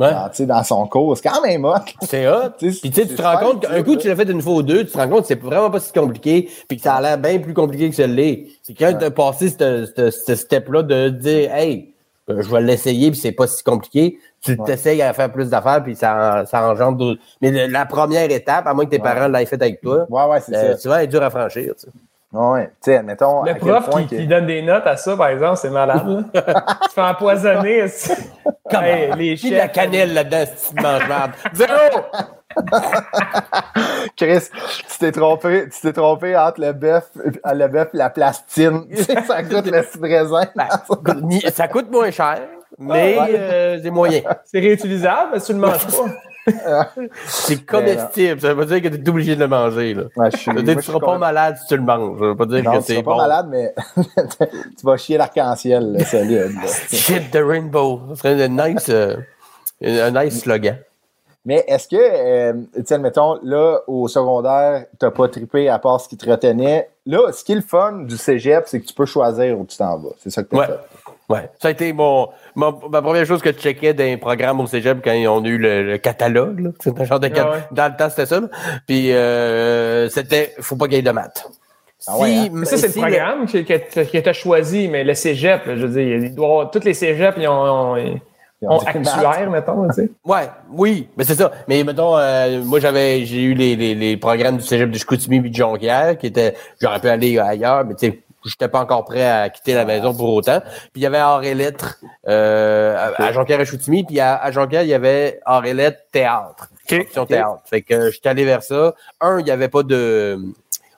[0.00, 0.12] Ouais.
[0.46, 1.16] dans, tu son cours.
[1.16, 1.74] C'est quand même hot.
[2.02, 2.48] C'est hot.
[2.58, 4.54] Tu sais, Puis tu tu te rends compte qu'un coup, tu l'as fait une fois
[4.54, 6.94] ou deux, tu te rends compte que c'est vraiment pas si compliqué, puis que ça
[6.94, 8.46] a l'air bien plus compliqué que ça l'est.
[8.62, 11.92] C'est quand tu as passé ce ce- ce step-là de dire, hey,
[12.30, 15.82] euh, je vais l'essayer, puis c'est pas si compliqué, tu t'essayes à faire plus d'affaires,
[15.82, 17.20] puis ça, ça engendre d'autres.
[17.42, 20.24] Mais le- la première étape, à moins que tes parents l'aient fait avec toi, Ouais,
[20.24, 20.78] ouais, c'est euh, ça.
[20.78, 21.74] souvent, elle est dure à franchir.
[21.74, 21.88] tu sais.
[22.32, 23.42] Ouais, tu sais, admettons.
[23.42, 25.56] à Le quel prof point qui, que- qui donne des notes à ça, par exemple,
[25.60, 26.24] c'est malade.
[26.32, 27.86] tu fais empoisonner.
[28.72, 29.72] Hey, les Puis de la chefs.
[29.72, 31.30] cannelle là-dedans, si tu manges merde.
[31.54, 32.04] Zéro!
[34.16, 34.48] Chris,
[34.90, 38.84] tu t'es trompé, tu t'es trompé entre le bœuf, euh, le bœuf et la plastine.
[39.26, 40.44] Ça coûte le citrésin.
[40.56, 40.68] Ben,
[41.52, 42.40] ça coûte moins cher,
[42.78, 43.30] mais Ah, ouais.
[43.38, 44.22] euh, c'est moyen.
[44.44, 46.04] C'est réutilisable, mais tu le manges pas.
[47.26, 48.40] C'est comestible.
[48.40, 49.94] Ça veut pas dire que tu es obligé de le manger.
[49.94, 50.02] Là.
[50.16, 51.82] Ouais, je suis- Ça veut dire que tu suis seras pas malade si tu le
[51.82, 52.18] manges.
[52.18, 53.74] Ça veut pas dire Non, que tu seras pas malade, mais
[54.78, 56.52] tu vas chier l'arc-en-ciel, solide.
[56.90, 58.00] Shit the rainbow.
[58.10, 59.16] Ce serait un nice, euh,
[59.82, 60.78] un nice slogan.
[61.46, 65.98] Mais est-ce que, euh, tu sais, admettons, là, au secondaire, t'as pas trippé à part
[66.00, 66.90] ce qui te retenait.
[67.06, 69.76] Là, ce qui est le fun du cégep, c'est que tu peux choisir où tu
[69.78, 70.10] t'en vas.
[70.18, 70.66] C'est ça que t'as Ouais.
[70.66, 70.74] fait.
[71.30, 71.50] Ouais.
[71.62, 72.28] Ça a été mon,
[72.90, 75.56] ma première chose que je checkais dans les programmes au cégep quand ils ont eu
[75.58, 76.72] le, le catalogue.
[76.80, 77.62] C'est un genre de cat- Ah ouais.
[77.72, 78.40] Dans le temps, c'était ça.
[78.40, 78.48] là.
[78.86, 81.46] Puis, euh, c'était, faut pas qu'il y ait de maths.
[82.06, 82.48] Ah ouais, hein?
[82.52, 85.88] Mais ça, c'est si le programme que tu as choisi, mais le cégep, je veux
[86.02, 89.94] dire, il doit avoir, tous les cégeps, ils ont, ont, ils ont actuaire, mettons, tu
[89.94, 90.10] sais.
[90.24, 91.50] Ouais, oui, mais c'est ça.
[91.68, 95.40] Mais mettons, euh, moi j'avais, j'ai eu les, les, les programmes du cégep de Chicoutimi
[95.42, 99.04] puis de Jonquière, qui étaient, j'aurais pu aller ailleurs, mais tu sais, j'étais pas encore
[99.04, 100.60] prêt à quitter la maison pour autant.
[100.60, 101.98] Puis il y avait arts et lettres
[102.28, 105.74] euh, à, à Jonquière et Chicoutimi, puis à, à Jonquière il y avait arts et
[105.74, 107.60] lettres théâtre, option théâtre.
[107.66, 108.94] Fait que euh, j'étais allé vers ça.
[109.20, 110.38] Un, il y avait pas de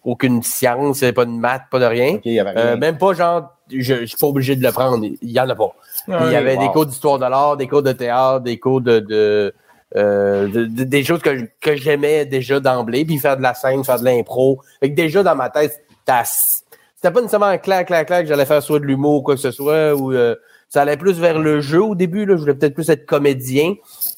[0.04, 2.14] aucune science, il avait pas de maths, pas de rien.
[2.14, 2.76] OK, il y avait Euh, rien.
[2.76, 5.54] même pas genre, je, je suis pas obligé de le prendre, il y en a
[5.54, 5.70] pas.
[6.06, 8.80] Puis il y avait des cours d'histoire de l'art, des cours de théâtre, des cours
[8.80, 9.54] de, de,
[9.94, 13.84] euh, de- de- des choses que, que j'aimais déjà d'emblée, puis faire de la scène,
[13.84, 14.60] faire de l'impro.
[14.80, 16.61] Fait que déjà dans ma tête, ass-
[17.02, 19.40] c'était pas nécessairement clac, clac, clac que j'allais faire soit de l'humour ou quoi que
[19.40, 20.36] ce soit, ou euh,
[20.68, 22.24] ça allait plus vers le jeu au début.
[22.26, 23.74] Là, je voulais peut-être plus être comédien,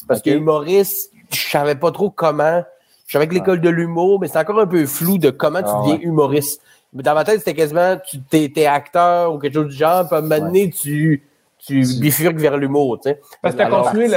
[0.06, 2.62] parce que humoriste, je savais pas trop comment.
[3.06, 5.68] Je savais que l'école de l'humour, mais c'est encore un peu flou de comment tu
[5.68, 6.02] Ah deviens ouais.
[6.02, 6.60] humoriste.
[6.92, 10.06] Mais dans ma tête, c'était quasiment, tu t'es, t'es acteur ou quelque chose du genre,
[10.06, 11.22] puis à un moment donné, tu,
[11.66, 13.20] tu bifurques vers l'humour, tu sais.
[13.42, 14.08] Parce que tu as Alors, continué,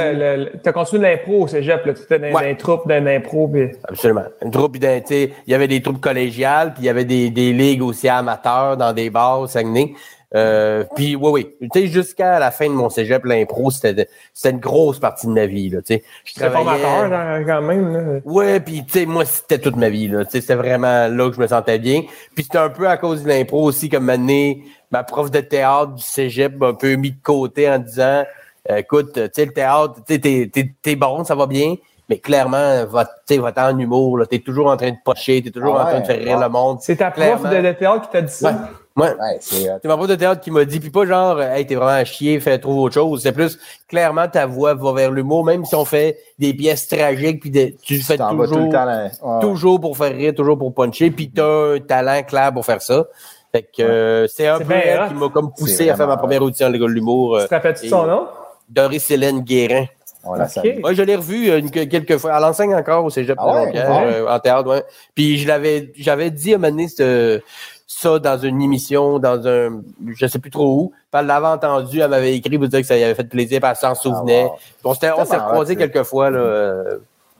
[0.62, 1.94] t'as continué l'impro au cégep, là.
[1.94, 2.32] Tu étais dans, Ouais.
[2.32, 3.70] dans les troupes d'un impro, puis...
[3.88, 4.24] Absolument.
[4.42, 4.76] Une troupe.
[4.76, 8.76] Il y avait des troupes collégiales, puis il y avait des, des ligues aussi amateurs
[8.76, 9.94] dans des bars au Saguenay.
[10.34, 11.68] Euh, puis oui, oui.
[11.72, 15.32] Tu sais, jusqu'à la fin de mon cégep, l'impro, c'était, c'était une grosse partie de
[15.32, 16.04] ma vie, là, tu sais.
[16.24, 18.20] Je travaillais- formateur, quand même, là.
[18.24, 20.24] Ouais, puis tu sais, moi, c'était toute ma vie, là.
[20.26, 22.02] Tu sais, c'était vraiment là que je me sentais bien.
[22.34, 25.94] Puis c'était un peu à cause de l'impro aussi, comme année, ma prof de théâtre
[25.94, 28.24] du cégep m'a un peu mis de côté en disant,
[28.68, 31.76] écoute, tu sais, le théâtre, tu sais, t'es, t'es, t'es bon, ça va bien,
[32.10, 32.84] mais clairement,
[33.24, 34.26] sais, va en humour, là.
[34.26, 36.44] T'es toujours en train de pocher, t'es toujours Ah en train de faire rire ouais.
[36.44, 36.78] le monde.
[36.82, 37.50] C'est ta prof Clairement.
[37.50, 38.50] de, de théâtre qui t'a dit ça?
[38.50, 38.56] Ouais.
[39.02, 39.10] Ouais.
[39.10, 41.74] Ouais, c'est, euh, ma prof de théâtre qui m'a dit, puis pas genre, hey, t'es
[41.74, 43.22] vraiment à chier, fais trouve autre chose.
[43.22, 43.58] C'est plus,
[43.88, 47.50] clairement, ta voix va vers l'humour, même si on fait des pièces tragiques, puis
[47.82, 49.04] tu fais toujours, tout le temps là.
[49.04, 49.40] Ouais, ouais.
[49.40, 53.04] toujours pour faire rire, toujours pour puncher, puis t'as un talent clair pour faire ça.
[53.52, 56.42] Fait que euh, c'est un peu elle qui m'a comme poussé à faire ma première
[56.42, 57.36] audition à l'école de l'humour.
[57.36, 58.26] euh, Tu te rappelles-tu de et- son nom?
[58.68, 59.86] Doris Hélène Guérin.
[60.24, 62.32] Moi, je l'ai revue euh, une- quelques fois.
[62.36, 63.70] Elle enseigne encore au Cégep Ah ouais?
[63.72, 63.78] Ouais?
[63.78, 64.82] euh, en théâtre, ouais.
[65.14, 67.40] Puis je l'avais, j'avais dit à un moment donné, ce-
[67.90, 69.80] ça dans une émission, dans un,
[70.14, 70.88] je sais plus trop où.
[70.90, 73.60] Puis elle l'avait entendu, elle m'avait écrit pour dire que ça lui avait fait plaisir,
[73.60, 74.44] puis elle s'en souvenait.
[74.44, 74.50] wow.
[74.56, 76.38] Puis on s'est recroisés quelques fois, là.
[76.38, 76.98] euh,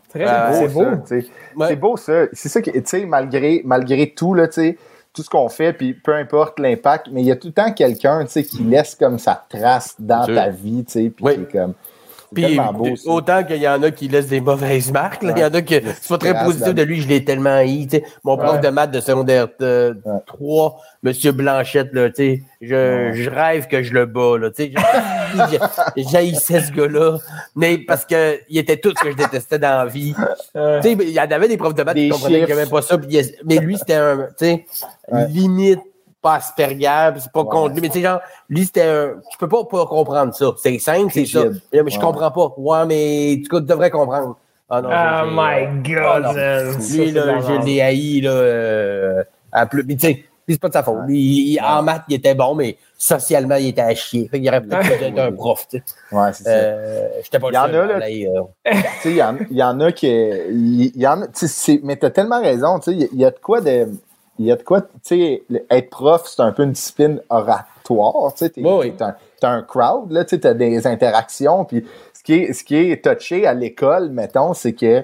[0.09, 0.85] Très Ah, bien, c'est beau.
[0.85, 1.67] Ouais.
[1.69, 2.23] C'est beau ça.
[2.33, 4.79] C'est ça qui, tu sais, malgré, malgré tout, là, tu sais,
[5.13, 7.71] tout ce qu'on fait, puis peu importe l'impact, mais il y a tout le temps
[7.73, 11.35] quelqu'un, tu sais, qui laisse comme sa trace dans ta vie, tu sais, puis Oui.
[11.35, 11.75] qui est comme.
[12.35, 15.45] Puis beau, autant qu'il y en a qui laissent des mauvaises marques, là, il y
[15.45, 17.89] en a que c'est pas très positif de lui, je l'ai tellement haï.
[18.25, 18.61] Mon prof Ouais.
[18.61, 20.13] de maths de secondaire euh, Ouais.
[20.27, 24.37] 3, Monsieur Blanchette, là, tu sais, je, je rêve que je le bats.
[24.39, 24.73] Là, tu sais.
[25.97, 27.19] Je- J'haïssais ce gars-là,
[27.55, 30.15] mais parce qu'il était tout ce que je détestais dans la vie.
[30.57, 32.47] Euh, Tu sais, il y en avait des profs de maths Des qui comprenaient que
[32.47, 32.59] chiffres.
[32.59, 32.97] j'aimais pas ça.
[33.45, 34.67] mais lui, c'était un, tu sais,
[35.11, 35.27] Ouais.
[35.29, 35.81] limite
[36.21, 37.49] pas Asperger, puis c'est pas Ouais.
[37.49, 37.81] contre lui.
[37.83, 39.11] Mais tu sais, genre, lui, c'était un.
[39.31, 40.47] Tu peux pas, pas comprendre ça.
[40.63, 41.45] C'est simple, c'est ça.
[41.73, 42.05] Mais, mais je Ouais.
[42.05, 42.53] comprends pas.
[42.57, 44.37] Ouais, mais tu devrais comprendre.
[44.71, 45.65] Ah non, oh my
[45.97, 46.35] Ah God.
[46.35, 49.83] Ça, Lui, là, je l'ai haï, là, euh, à plus.
[49.87, 50.99] Mais tu sais, lui, c'est pas de sa faute.
[51.09, 54.29] Il- en maths, il était bon, mais socialement, il était à chier.
[54.29, 55.85] Fait qu'il aurait peut-être pu être un prof, tu sais.
[56.15, 56.51] Ouais, c'est ça.
[56.51, 58.07] Euh, J'étais pas Il le y en seul a, là.
[58.07, 58.43] euh.
[58.67, 60.07] Tu sais, il y, en- il y en a qui.
[60.09, 62.79] Il il y en a, tu sais, c'est- mais tu as tellement raison.
[62.81, 63.89] Tu sais, il y il y a de quoi de.
[64.39, 68.33] Il y a de quoi, tu sais, être prof, c'est un peu une discipline oratoire.
[68.35, 71.65] Tu sais, t'es- Oui, un, un crowd, là, tu sais, t'as des interactions.
[71.65, 75.03] Puis ce qui est, ce qui est touché à l'école, mettons, c'est que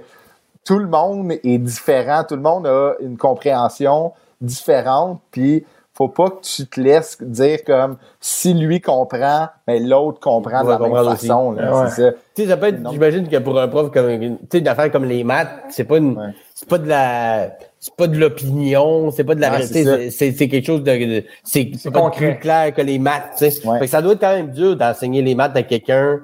[0.64, 2.24] tout le monde est différent.
[2.28, 5.20] Tout le monde a une compréhension différente.
[5.30, 5.64] Puis
[5.96, 10.70] faut pas que tu te laisses dire comme si lui comprend, mais l'autre comprend de
[10.70, 11.52] la même façon.
[11.52, 11.86] là, Ouais.
[11.90, 12.10] c'est ça.
[12.34, 12.90] Tu sais, ça peut être, Non.
[12.90, 15.98] j'imagine que pour un prof comme, tu sais, une affaire comme les maths, c'est pas
[15.98, 16.34] une, Ouais.
[16.52, 20.32] c'est pas de la, c'est pas de l'opinion, c'est pas de la Ouais, vérité, c'est
[20.34, 22.32] quelque chose de, de- c'est pas concret.
[22.32, 23.60] plus clair que les maths, tu sais.
[23.60, 26.18] Fait que ça doit être quand même dur d'enseigner les maths à quelqu'un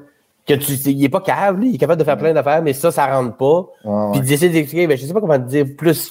[0.49, 2.73] que tu sais, il est pas capable, il est capable de faire plein d'affaires, mais
[2.73, 3.67] ça, ça rentre pas.
[3.85, 6.11] Ouais, Puis d'essayer d'expliquer, ben, je sais pas comment te dire plus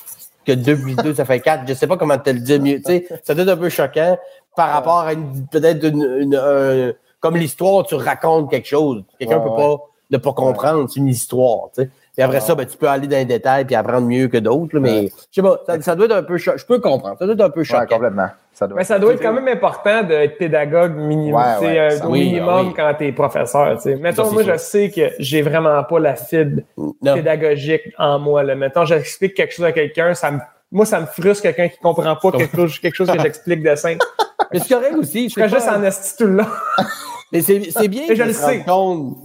[0.49, 1.63] que 2 plus 2, ça fait 4.
[1.67, 2.81] Je sais pas comment te le dire mieux.
[3.23, 4.17] Ça doit être un peu choquant
[4.55, 9.03] par rapport à une, peut-être une, une- un- comme l'histoire, tu racontes quelque chose.
[9.19, 9.57] Quelqu'un Ouais, peut ouais.
[9.57, 9.77] pas
[10.11, 11.69] ne pas comprendre, c'est une histoire,
[12.17, 14.75] Et après ça, ben, tu peux aller dans les détails puis apprendre mieux que d'autres,
[14.75, 15.11] là, mais Ouais.
[15.31, 16.57] je sais pas, ça, ça doit être un peu choquant.
[16.57, 17.85] Je peux comprendre, ça doit être un peu Ouais, choquant.
[17.87, 18.27] complètement.
[18.51, 21.71] Ça doit Mais ça doit être quand même important d'être pédagogue minimum, Ouais, tu sais,
[21.71, 22.73] ouais, euh, ça- au oui, minimum oui.
[22.75, 23.75] quand tu es professeur.
[23.77, 23.95] tu sais.
[23.95, 24.53] Mettons, Ça, c'est moi, sûr.
[24.53, 27.13] je sais que j'ai vraiment pas la fibre Non.
[27.13, 28.43] pédagogique en moi.
[28.43, 28.55] Là.
[28.55, 30.39] Mettons, j'explique quelque chose à quelqu'un, ça me,
[30.73, 33.75] moi, ça me frustre quelqu'un qui comprend pas quelque chose, quelque chose que j'explique de
[33.75, 34.05] simple.
[34.51, 35.29] Mais c'est correct aussi.
[35.29, 36.45] Je serais c'est juste pas- en esti tout le long.
[37.31, 38.63] Mais c'est bien Mais je le sais.
[38.67, 39.17] compte.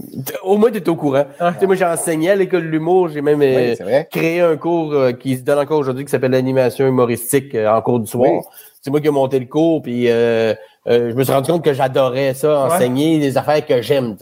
[0.43, 1.25] Au moins, tu es au courant.
[1.41, 1.53] Ouais.
[1.55, 3.09] Tu sais, moi, j'ai enseigné à l'école de l'humour.
[3.09, 6.33] J'ai même euh, Oui, créé un cours euh, qui se donne encore aujourd'hui qui s'appelle
[6.33, 8.31] l'animation humoristique euh, en cours du soir.
[8.31, 8.41] Oui.
[8.83, 9.81] C'est moi qui ai monté le cours.
[9.81, 10.53] Puis euh,
[10.87, 14.17] euh, je me suis rendu compte que j'adorais ça, enseigner des affaires que j'aime.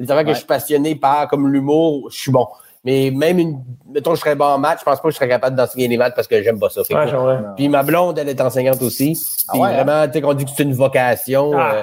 [0.00, 2.48] Des affaires que je suis passionné par, comme l'humour, je suis bon.
[2.88, 3.62] Mais même une.
[3.92, 5.96] Mettons, je serais bon en maths, je pense pas que je serais capable d'enseigner les
[5.98, 6.80] maths parce que j'aime pas ça.
[6.90, 9.18] Ouais, puis ma blonde, elle est enseignante aussi.
[9.48, 9.72] Ah Puis ouais, hein?
[9.84, 11.52] vraiment, tu sais, qu'on dit que c'est une vocation.
[11.54, 11.82] Ah, euh,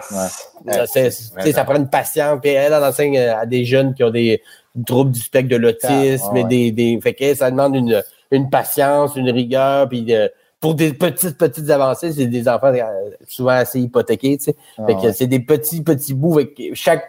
[0.66, 0.74] Ouais.
[0.74, 2.40] ça, c'est- tu sais, ça prend une patience.
[2.42, 4.42] Puis elle, elle enseigne à des jeunes qui ont des
[4.86, 6.26] troubles du spectre de l'autisme.
[6.30, 6.42] Ah, ouais.
[6.42, 9.88] et des, des, fait que ça demande une, une patience, une rigueur.
[9.90, 12.82] Puis de- pour des petites, petites avancées, c'est des enfants euh,
[13.28, 14.38] souvent assez hypothéqués.
[14.38, 14.56] Tu sais.
[14.78, 15.14] Ah, fait que ouais.
[15.14, 16.36] c'est des petits, petits bouts.
[16.40, 17.04] Fait que chaque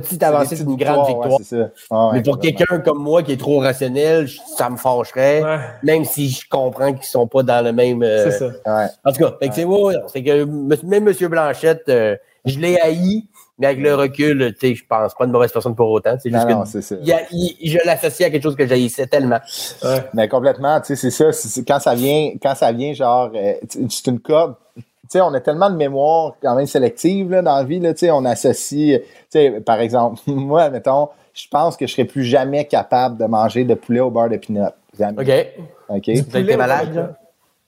[0.00, 1.30] petite avancée, c'est une grande victoire.
[1.30, 1.68] Ouais, c'est ça.
[1.90, 5.42] Ah, ouais, Mais pour quelqu'un comme moi qui est trop rationnel, je- ça me fâcherait.
[5.42, 8.02] Ouais, Même si je comprends qu'ils sont pas dans le même.
[8.02, 8.46] euh, c'est ça.
[8.46, 8.86] Ouais.
[9.04, 9.36] en tout cas,
[10.08, 10.44] c'est que
[10.84, 11.28] même M.
[11.28, 13.24] Blanchette, euh, je l'ai haï,
[13.58, 16.16] mais avec le recul, tu sais, je pense pas de mauvaise personne pour autant.
[16.20, 16.96] C'est juste Non, non, que c'est ça.
[17.00, 19.38] il y a- il- je l'associe à quelque chose que j'haïssais tellement.
[19.84, 20.02] Ouais.
[20.14, 21.62] Mais complètement, tu sais, c'est ça.
[21.66, 24.54] quand ça vient, quand ça vient, genre, euh, tu- c'est une corde.
[25.12, 27.80] Tu on a tellement de mémoire quand même sélective là, dans la vie.
[27.80, 32.06] Là, tu on associe, tu sais, par exemple, moi, mettons, je pense que je serais
[32.06, 34.68] plus jamais capable de manger de poulet au beurre de pinot.
[35.00, 35.30] OK.
[35.88, 36.08] OK?
[36.08, 37.14] Vous avez été malade?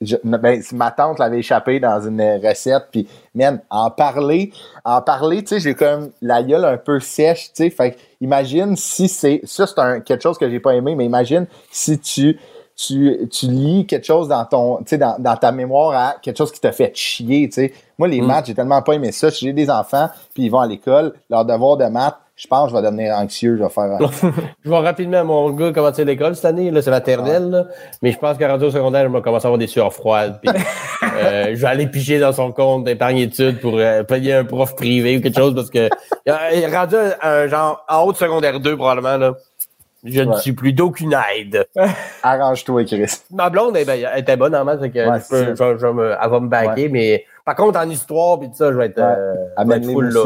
[0.01, 4.53] Je- ben, ma tante l'avait échappé dans une recette, puis, man, en parler,
[4.85, 8.77] en parler, tu sais, j'ai comme la gueule un peu sèche, tu sais, fait imagine
[8.77, 12.39] si c'est, ça c'est quelque chose que j'ai pas aimé, mais imagine si tu,
[12.77, 16.37] tu, tu lis quelque chose dans ton, tu sais, dans, dans ta mémoire à quelque
[16.39, 17.73] chose qui t'a fait chier, tu sais.
[17.99, 18.27] Moi, les Mm.
[18.27, 19.31] maths, j'ai tellement pas aimé ça.
[19.31, 22.65] Si j'ai des enfants, puis ils vont à l'école, leur devoir de maths, je pense
[22.73, 23.97] que je vais devenir anxieux, je vais faire,
[24.65, 27.65] Je vois rapidement mon gars commencer l'école cette année, là, c'est maternelle, là,
[28.03, 30.41] mais je pense qu'à rendu au secondaire, je vais commencer à avoir des sueurs froides.
[30.43, 30.51] puis,
[31.23, 34.75] euh, je vais aller piger dans son compte d'épargne études pour euh, payer un prof
[34.75, 35.89] privé ou quelque chose parce que
[36.27, 36.33] il
[36.63, 39.35] est rendu un, un genre en haut de secondaire 2 probablement là.
[40.05, 40.41] Je ne Ouais.
[40.41, 41.67] suis plus d'aucune aide.
[42.23, 43.07] arrange-toi, Chris.
[43.31, 45.79] Ma blonde elle, elle était bonne en maths, fait que Ouais, je peux- c'est je,
[45.79, 48.77] je me- elle va me baquer, mais par contre en histoire puis tout ça, je
[48.77, 49.05] vais être, Ouais.
[49.05, 50.21] euh, je vais être Amène-les, full moi là.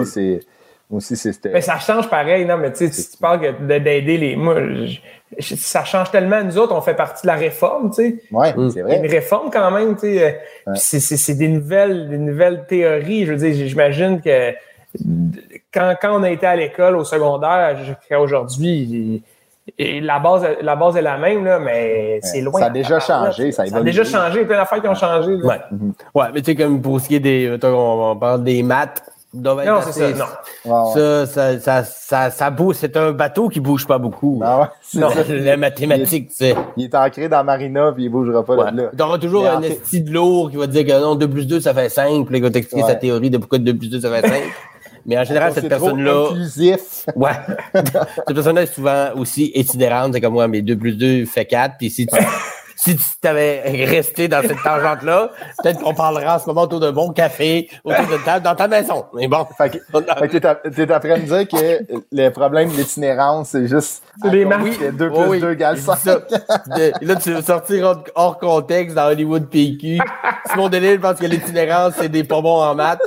[0.91, 4.37] aussi, c'était- Mais ça change pareil, non, mais tu sais, si tu parles d'aider les.
[4.37, 4.99] Moi, je-
[5.38, 6.43] je- ça change tellement.
[6.43, 8.17] Nous autres, on fait partie de la réforme, tu sais.
[8.33, 8.71] ouais, Mm.
[8.71, 9.07] c'est a une vrai.
[9.09, 10.25] réforme quand même, tu sais.
[10.25, 10.31] euh,
[10.73, 13.27] puis C'est, c'est, c'est des nouvelles, des nouvelles théories.
[13.27, 14.53] Je veux dire, j'imagine que
[15.73, 19.23] quand, quand on a été à l'école au secondaire jusqu'à aujourd'hui,
[19.79, 22.61] Et la base, la base est la même, là, mais c'est loin.
[22.61, 23.53] Ça a déjà changé.
[23.53, 24.39] Ça a, ça a déjà changé.
[24.39, 25.37] Il y a plein d'affaires qui ont changé.
[25.37, 25.47] Là.
[25.47, 25.61] Ouais.
[26.15, 27.59] ouais, mais tu sais, comme pour ce qui est des.
[27.63, 29.03] On, parle des maths.
[29.35, 30.11] Non, c'est ça.
[30.11, 30.25] Non.
[30.65, 30.93] Ouais.
[30.95, 32.77] Ça, ça, ça, ça, ça bouge.
[32.77, 34.41] C'est un bateau qui bouge pas beaucoup.
[34.43, 36.55] Ah ouais, non, la mathématique, tu sais.
[36.79, 38.71] Il est ancré dans Marina, puis il bougera pas ouais.
[38.73, 39.05] là.
[39.05, 41.75] Aura toujours un esti de lourd qui va dire que non, 2 plus 2, ça
[41.75, 42.25] fait 5.
[42.27, 44.43] Puis il va t'expliquer sa théorie de pourquoi 2 plus 2, ça fait 5.
[45.07, 46.29] Mais en général, cette personne-là.
[47.17, 47.31] Ouais.
[47.75, 50.13] cette personne-là est souvent aussi itinérante.
[50.15, 51.77] C'est comme moi, mais 2 plus 2 fait 4.
[51.79, 52.17] Puis si tu,
[52.81, 55.31] si tu t'avais resté dans cette tangente-là,
[55.62, 58.69] peut-être qu'on parlera en ce moment autour d'un bon café, autour de table, dans ta
[58.69, 59.05] maison.
[59.14, 59.45] Mais bon.
[59.57, 63.67] Fait que, fait que t'es en train de dire que le problème de l'itinérance, c'est
[63.67, 64.03] juste.
[64.25, 64.81] Des marques.
[64.93, 65.99] 2 plus oui, 2 égale 5.
[67.03, 69.99] Là, tu veux sortir hors contexte dans Hollywood PQ.
[70.51, 73.01] Simon Delille pense que l'itinérance, c'est des bonbons en maths.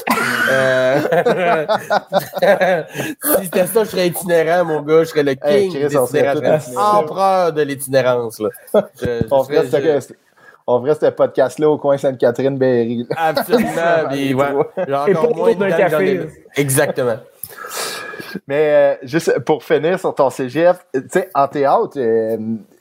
[0.52, 1.00] Euh...
[3.38, 5.04] si c'était ça, je serais itinérant, mon gars.
[5.04, 6.70] Je serais le king Hey, de Chris, serait l'itinérance.
[6.76, 8.50] Empereur de l'itinérance, là.
[8.74, 10.14] Je- je On serais- ferait, ce,
[10.68, 13.08] on ferait ce podcast-là au coin Sainte-Catherine-Berry.
[13.16, 13.72] Absolument.
[14.12, 14.46] puis ouais,
[14.88, 16.28] j'ai Et encore moins d'un café.
[16.56, 17.18] Exactement.
[18.48, 22.38] Mais euh, juste pour finir sur ton cégep, tu sais, en théâtre, euh,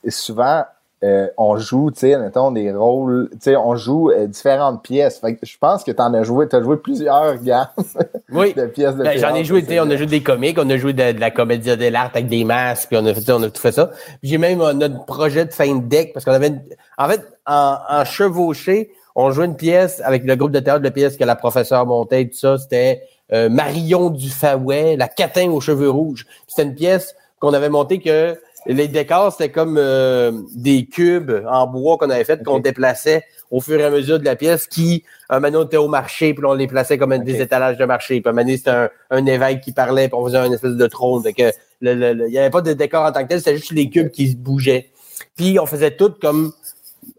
[0.07, 0.63] souvent,
[1.03, 5.19] euh, on joue, tu sais, mettons, des rôles, tu sais, on joue euh, différentes pièces.
[5.19, 7.67] Fait que je pense que tu en as joué, tu as joué plusieurs gammes
[8.31, 8.53] Oui.
[8.53, 9.17] de pièces de Ben.
[9.17, 11.19] J'en ai joué, tu sais, on a joué des comiques, on a joué de, de
[11.19, 13.61] la comédie de l'art avec des masques, puis on a fait ça, on a tout
[13.61, 13.87] fait ça.
[14.21, 16.61] Puis J'ai même euh, notre projet de fin de deck, parce qu'on avait une-
[16.97, 20.91] en fait, en, en chevauché, on jouait une pièce avec le groupe de théâtre, la
[20.91, 23.01] pièce que la professeure montait, tout ça, c'était
[23.33, 26.25] euh, Marion du Faouet, la catin aux cheveux rouges.
[26.47, 28.37] C'était une pièce qu'on avait montée que
[28.67, 33.59] les décors, c'était comme euh, des cubes en bois qu'on avait fait, qu'on déplaçait au
[33.59, 36.53] fur et à mesure de la pièce, qui, un moment, était au marché, puis on
[36.53, 37.39] les plaçait comme des Ok.
[37.41, 38.21] étalages de marché.
[38.21, 40.75] Puis un moment, donné, c'était un, un évêque qui parlait, puis on faisait une espèce
[40.75, 41.21] de trône.
[41.23, 43.39] Fait que le- le- le- il n'y avait pas de décor en tant que tel,
[43.39, 44.89] c'était juste les cubes qui se bougeaient.
[45.35, 46.53] Puis on faisait tout comme...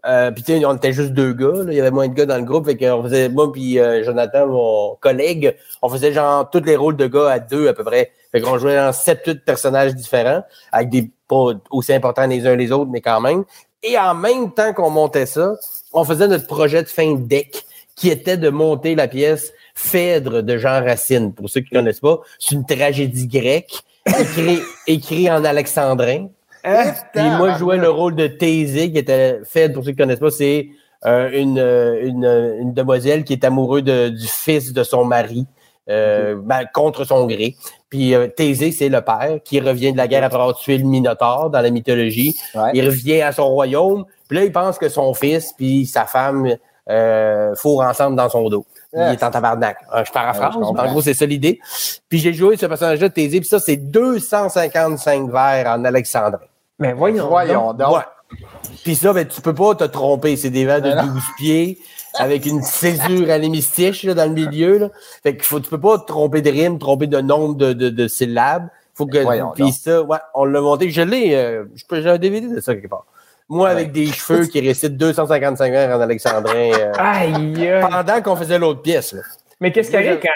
[0.05, 1.71] Euh, puis tu sais, on était juste deux gars, là.
[1.71, 4.03] il y avait moins de gars dans le groupe, fait qu'on faisait, moi puis euh,
[4.03, 7.83] Jonathan, mon collègue, on faisait genre tous les rôles de gars à deux à peu
[7.83, 8.11] près.
[8.31, 11.11] Fait qu'on jouait en sept, huit personnages différents, avec des
[11.53, 13.43] pas aussi importants les uns les autres, mais quand même.
[13.81, 15.53] Et en même temps qu'on montait ça,
[15.91, 17.65] on faisait notre projet de fin de deck,
[17.95, 21.33] qui était de monter la pièce Phèdre de Jean Racine.
[21.33, 26.27] Pour ceux qui ne connaissent pas, c'est une tragédie grecque écrite écrit en alexandrin.
[27.13, 30.03] Puis moi, je jouais le rôle de Thésée, qui était Phèdre, pour ceux qui ne
[30.03, 30.67] connaissent pas, c'est
[31.05, 35.03] euh, une, euh, une, euh, une demoiselle qui est amoureuse de- du fils de son
[35.05, 35.45] mari.
[35.89, 37.57] euh, ben, contre son gré.
[37.93, 40.83] Puis euh, Thésée, c'est le père qui revient de la guerre après avoir tué le
[40.83, 42.35] Minotaure dans la mythologie.
[42.55, 42.71] Ouais.
[42.73, 44.05] Il revient à son royaume.
[44.27, 46.55] Puis là, il pense que son fils puis sa femme
[46.89, 48.65] euh, fourrent ensemble dans son dos.
[48.93, 49.77] Il est en tabarnak.
[49.93, 50.55] Euh, je paraphrase.
[50.55, 51.59] Ouais, en gros, c'est ça l'idée.
[52.09, 53.39] Puis j'ai joué ce personnage-là de Thésée.
[53.39, 56.39] Puis ça, c'est 255 vers en alexandrin.
[56.79, 57.27] Mais voyons.
[57.27, 57.95] Voyons donc.
[57.95, 58.39] Ouais.
[58.83, 60.35] Puis ça, ben, tu peux pas te tromper.
[60.35, 61.13] C'est des vers de Mais non.
[61.13, 61.77] 12 pieds
[62.19, 64.77] avec une césure à l'hémistiche dans le milieu.
[64.77, 64.89] Là.
[65.23, 67.89] Fait qu'il faut, tu peux pas te tromper de rime, tromper de nombre de, de,
[67.89, 68.67] de syllabes.
[68.95, 70.91] Faut que, puis ça, ouais, on l'a monté.
[70.91, 73.05] Je l'ai, euh, j'ai un DVD de ça quelque part.
[73.49, 78.81] Moi, avec des cheveux qui récitent 255 vers en alexandrin, euh, pendant qu'on faisait l'autre
[78.81, 79.13] pièce.
[79.13, 79.21] Là.
[79.59, 80.29] Mais qu'est-ce qui arrive quand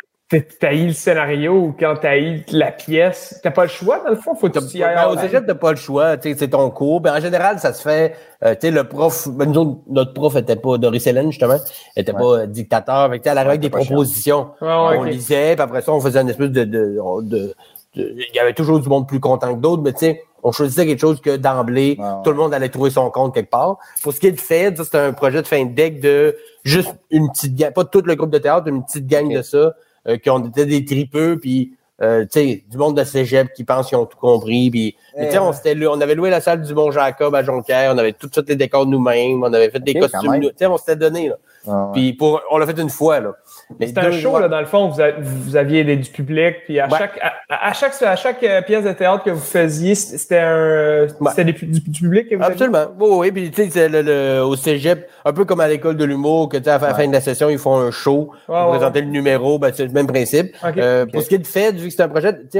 [0.59, 3.39] t'as eu le scénario ou quand t'as eu la pièce?
[3.43, 4.35] T'as pas le choix, dans le fond?
[4.35, 4.77] Faut que tu.
[4.79, 6.99] Ben, au cégep, t'as pas le choix, tu sais, c'est ton cours.
[7.01, 10.13] Ben, en général, ça se fait, euh, tu sais, le prof, ben, nous autres, notre
[10.13, 11.57] prof était pas, Doris Hélène, justement,
[11.95, 13.09] était pas euh, dictateur.
[13.09, 14.49] Fait que, elle arrivait avec des propositions.
[14.61, 17.55] Ouais, ouais, on lisait, puis après ça, on faisait une espèce de, de, de- de-
[17.95, 20.85] il y avait toujours du monde plus content que d'autres, mais tu sais, on choisissait
[20.85, 23.77] quelque chose que d'emblée, tout le monde allait trouver son compte quelque part.
[24.03, 26.35] Pour ce qui est de fait, ça, c'était un projet de fin de deck de
[26.63, 29.73] juste une petite gang, pas tout le groupe de théâtre, une petite gang de ça,
[30.07, 33.63] euh, qui ont été des tripeux, puis euh, tu sais, du monde de cégep qui
[33.63, 34.69] pense qu'ils ont tout compris.
[34.69, 35.51] Puis, sais, Eh on,
[35.91, 38.55] on avait loué la salle du Mont Jacob à Jonquière, on avait tout fait les
[38.55, 41.29] décors nous-mêmes, on avait fait des costumes, nous- tu sais, on s'était donné.
[41.29, 41.35] Là.
[41.67, 41.91] Ah, ouais.
[41.93, 43.19] Puis pour, on l'a fait une fois.
[43.19, 43.33] Là.
[43.81, 46.79] C'était un show, là, dans le fond, vous, a- vous aviez des- du public, puis
[46.79, 46.97] à, Ouais.
[46.97, 51.07] chaque, à, à chaque, à chaque euh, pièce de théâtre que vous faisiez, c'était un,
[51.19, 51.43] Ouais.
[51.43, 52.53] du, du public que vous aviez?
[52.53, 52.85] Absolument.
[52.97, 53.31] Oui, oui.
[53.31, 56.57] Puis, tu sais, le, le- au cégep, un peu comme à l'école de l'humour, que,
[56.57, 59.07] tu sais, à la fin de la session, ils font un show pour présenter le
[59.07, 59.59] numéro.
[59.59, 60.55] Ben, c'est le même principe.
[60.77, 61.05] Euh.
[61.05, 62.59] Pour ce qui est de fait, vu que c'est un projet, tu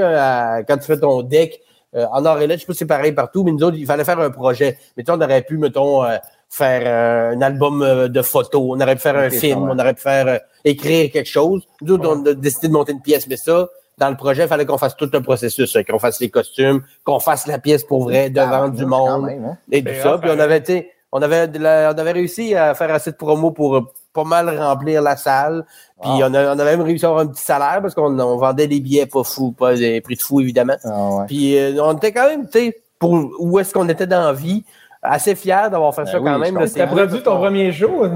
[0.68, 1.60] quand tu fais ton deck,
[1.96, 3.78] euh, en or et lettres, je sais pas si c'est pareil partout, mais nous autres,
[3.78, 4.76] il fallait faire un projet.
[4.96, 6.16] Mais tu sais, on aurait pu, mettons, euh,
[6.50, 9.70] faire euh, un album euh, de photos, on aurait pu faire un film, ouais.
[9.74, 11.62] on aurait pu faire euh, écrire quelque chose.
[11.82, 14.48] Nous autres, on a décidé de monter une pièce, mais ça, dans le projet, il
[14.48, 18.02] fallait qu'on fasse tout le processus, qu'on fasse les costumes, qu'on fasse la pièce pour
[18.04, 19.58] vrai devant Ah, du quand monde même, hein.
[19.70, 20.02] et tout ça.
[20.02, 20.40] grave, Puis on pareil.
[20.42, 23.50] avait, tu sais, on avait, de la- on avait réussi à faire assez de promos
[23.50, 25.64] pour pas mal remplir la salle.
[26.00, 26.24] Puis Wow.
[26.28, 28.66] on, a- on avait même réussi à avoir un petit salaire parce qu'on on vendait
[28.68, 30.76] des billets pas fous, pas des prix de fous, évidemment.
[30.84, 31.24] Ah, ouais.
[31.26, 34.32] Puis euh, on était quand même, tu sais, pour où est-ce qu'on était dans la
[34.32, 34.64] vie.
[35.00, 36.68] Assez fier d'avoir fait Ben ça oui, quand même.
[36.74, 38.02] Tu as produit ton premier show?
[38.04, 38.10] Ouais,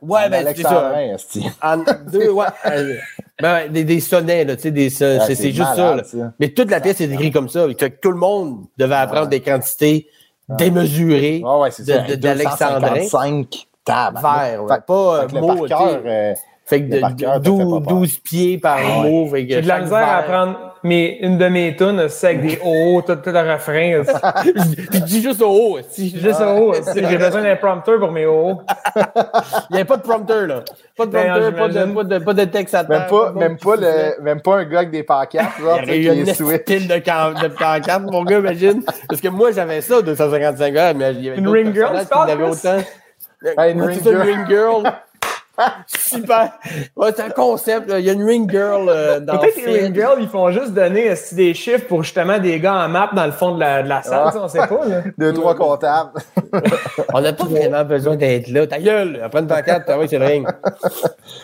[0.00, 0.92] Ouais, En ben, c'est ça.
[1.62, 1.76] En
[2.10, 2.46] deux, ouais.
[2.66, 2.94] euh,
[3.42, 6.02] ben, des, des sonnets, là, tu sais, des, Ah, c'est, c'est juste ça, là.
[6.40, 7.66] Mais toute la pièce est écrite comme ça.
[7.78, 10.08] que Tout le monde devait apprendre des quantités
[10.48, 12.80] démesurées Ouais, ouais, c'est de- d'Alexandrin.
[12.94, 14.18] 255 tables.
[14.22, 14.76] vers, ouais.
[14.86, 15.68] pas euh, Fait que le mots, par tu sais.
[15.68, 17.98] cœur, euh, Fait que le par de, cœur, de- ça fait 12, pas peur.
[17.98, 19.26] 12 pieds par mot.
[19.28, 22.42] fait que J'ai de la misère à apprendre mes, une de mes tunes, c'est avec
[22.42, 24.02] des hauts, tout, tout le refrain.
[24.92, 25.78] Je dis juste au haut.
[25.88, 26.74] Si, Juste haut.
[26.94, 28.60] J'ai besoin d'un prompteur pour mes hauts.
[28.96, 29.02] Il
[29.72, 30.62] n'y avait pas de prompteur, là.
[30.96, 31.94] Pas de Ben, prompteur, pas de, j'imagine.
[31.94, 34.14] pas, de, pas de texte à Même terre, pas, même pas soufflait.
[34.18, 36.88] le, même pas un gars avec des pancartes, genre, Il y a qui une style
[36.88, 38.82] de, can- de pancarte, mon gars, imagine.
[39.08, 42.06] Parce que moi, j'avais ça, 255 gars, mais il y avait Une ring girl, qui
[42.06, 42.42] Chris?
[42.42, 42.76] autant.
[43.68, 44.82] Une ring girl.
[45.86, 46.52] Super.
[46.96, 47.98] Ouais, c'est un concept, là.
[47.98, 49.82] Il y a une ring girl euh, dans Peut-être que les.
[49.82, 53.10] Ring Girls, ils font juste donner esti, des chiffres pour justement des gars en map
[53.14, 54.30] dans le fond de la, de la salle.
[54.34, 54.38] Ah.
[54.42, 54.84] On sait pas.
[54.86, 55.02] Là.
[55.18, 56.10] Deux, trois comptables.
[57.12, 58.66] On n'a pas vraiment besoin d'être là.
[58.66, 59.20] Ta gueule!
[59.22, 60.46] Après une pancarte, oui, c'est le ring.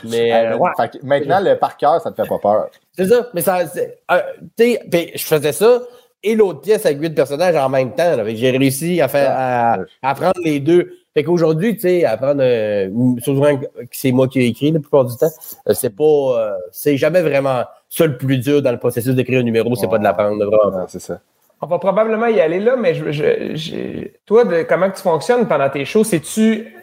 [0.05, 0.71] Mais, euh, ouais.
[0.77, 2.67] Fait que maintenant, le par cœur, ça te fait pas peur.
[2.97, 3.67] C'est ça, mais ça.
[3.67, 4.21] c'est- euh,
[4.59, 5.81] tu sais, puis je faisais ça
[6.23, 8.13] et l'autre pièce avec huit personnages en même temps.
[8.27, 10.93] J'ai réussi à faire à, à prendre les deux.
[11.15, 12.89] Fait qu'aujourd'hui, tu sais, apprendre euh,
[13.19, 15.31] souvent que c'est moi qui ai écrit la plupart du temps,
[15.69, 19.41] euh, c'est pas euh, c'est jamais vraiment ça le plus dur dans le processus d'écrire
[19.41, 20.87] un numéro, c'est pas de l'apprendre, vraiment.
[20.87, 21.21] C'est ça.
[21.61, 25.47] On va probablement y aller là, mais je, je- toi, de, comment que tu fonctionnes
[25.49, 26.05] pendant tes shows?
[26.05, 26.75] C'est-tu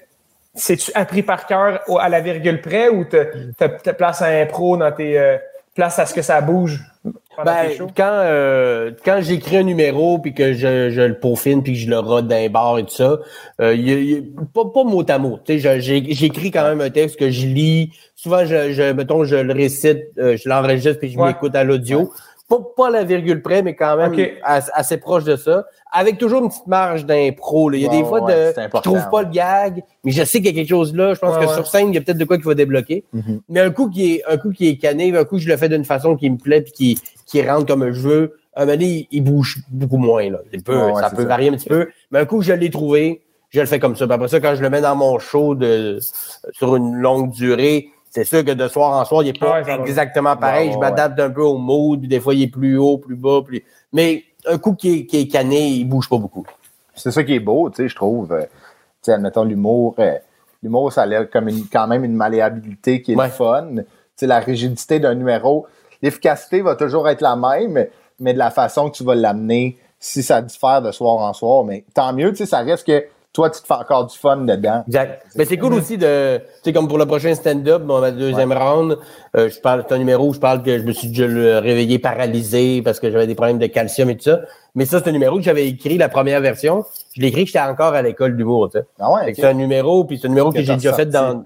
[0.53, 4.75] c'est-tu appris par cœur à la virgule près ou te, te, te places à impro
[4.75, 5.37] dans tes euh,
[5.73, 6.81] places à ce que ça bouge?
[7.45, 11.79] Ben, quand, euh, quand j'écris un numéro puis que je, je le peaufine puis que
[11.79, 13.19] je le rode d'un bar et tout ça,
[13.61, 14.21] euh, y a- y
[14.53, 15.39] pas, pas mot à mot.
[15.47, 17.91] J'écris quand même un texte que je lis.
[18.15, 21.27] Souvent, je, je mettons, je le récite, euh, je l'enregistre puis je Ouais.
[21.27, 22.11] m'écoute à l'audio.
[22.49, 25.65] Pas, pas la virgule près, mais quand même assez proche de ça.
[25.91, 27.69] Avec toujours une petite marge d'impro.
[27.69, 27.77] là.
[27.77, 30.39] Il y a des fois ouais, de je trouve pas le gag, mais je sais
[30.39, 31.13] qu'il y a quelque chose là.
[31.13, 31.55] Je pense Ouais, que ouais.
[31.55, 33.03] sur scène, il y a peut-être de quoi qui va débloquer.
[33.13, 33.41] Mhm.
[33.49, 35.67] Mais un coup qui est un coup qui est cané, un coup je le fais
[35.69, 39.07] d'une façon qui me plaît puis qui, qui rentre comme je veux, un moment donné,
[39.11, 40.29] il, bouge beaucoup moins.
[40.29, 40.39] Là.
[40.51, 41.27] Ouais, ça peut ça.
[41.27, 41.87] varier un petit peu.
[42.11, 44.05] Mais un coup je l'ai trouvé, je le fais comme ça.
[44.05, 45.99] Puis après ça, quand je le mets dans mon show de,
[46.51, 49.63] sur une longue durée, c'est sûr que de soir en soir, il n'est pas Ouais,
[49.63, 49.83] ça va.
[49.85, 50.67] exactement pareil.
[50.67, 53.15] Ouais, je ouais, m'adapte un peu au mood, des fois il est plus haut, plus
[53.15, 53.41] bas.
[53.45, 53.63] Plus...
[53.93, 56.45] Mais un coup qui est, qui est cané, il bouge pas beaucoup.
[56.95, 58.31] C'est ça qui est beau, tu sais, je trouve.
[58.31, 58.47] Euh, tu
[59.03, 60.15] sais, admettons, l'humour, euh,
[60.63, 63.29] l'humour, ça a l'air comme une, quand même une malléabilité qui est Ouais.
[63.29, 63.67] fun.
[63.75, 63.83] Tu
[64.15, 65.67] sais, la rigidité d'un numéro,
[66.01, 67.85] l'efficacité va toujours être la même,
[68.19, 71.63] mais de la façon que tu vas l'amener, si ça diffère de soir en soir,
[71.63, 73.03] mais tant mieux, tu sais, ça reste que
[73.37, 74.83] toi, tu te fais encore du fun dedans.
[74.87, 75.21] Exact.
[75.35, 78.97] Mais c'est cool aussi de, tu sais, comme pour le prochain stand-up, ma deuxième round,
[79.35, 81.99] euh, je parle, c'est un numéro où je parle que je me suis déjà réveillé
[81.99, 84.39] paralysé parce que j'avais des problèmes de calcium et tout ça.
[84.73, 86.83] Mais ça, c'est un numéro que j'avais écrit, la première version.
[87.15, 88.85] Je l'ai écrit que j'étais encore à l'école d'humour, tu sais.
[88.99, 89.31] Ah ouais.
[89.35, 91.45] C'est un numéro, puis c'est un numéro que, Que j'ai déjà fait dans.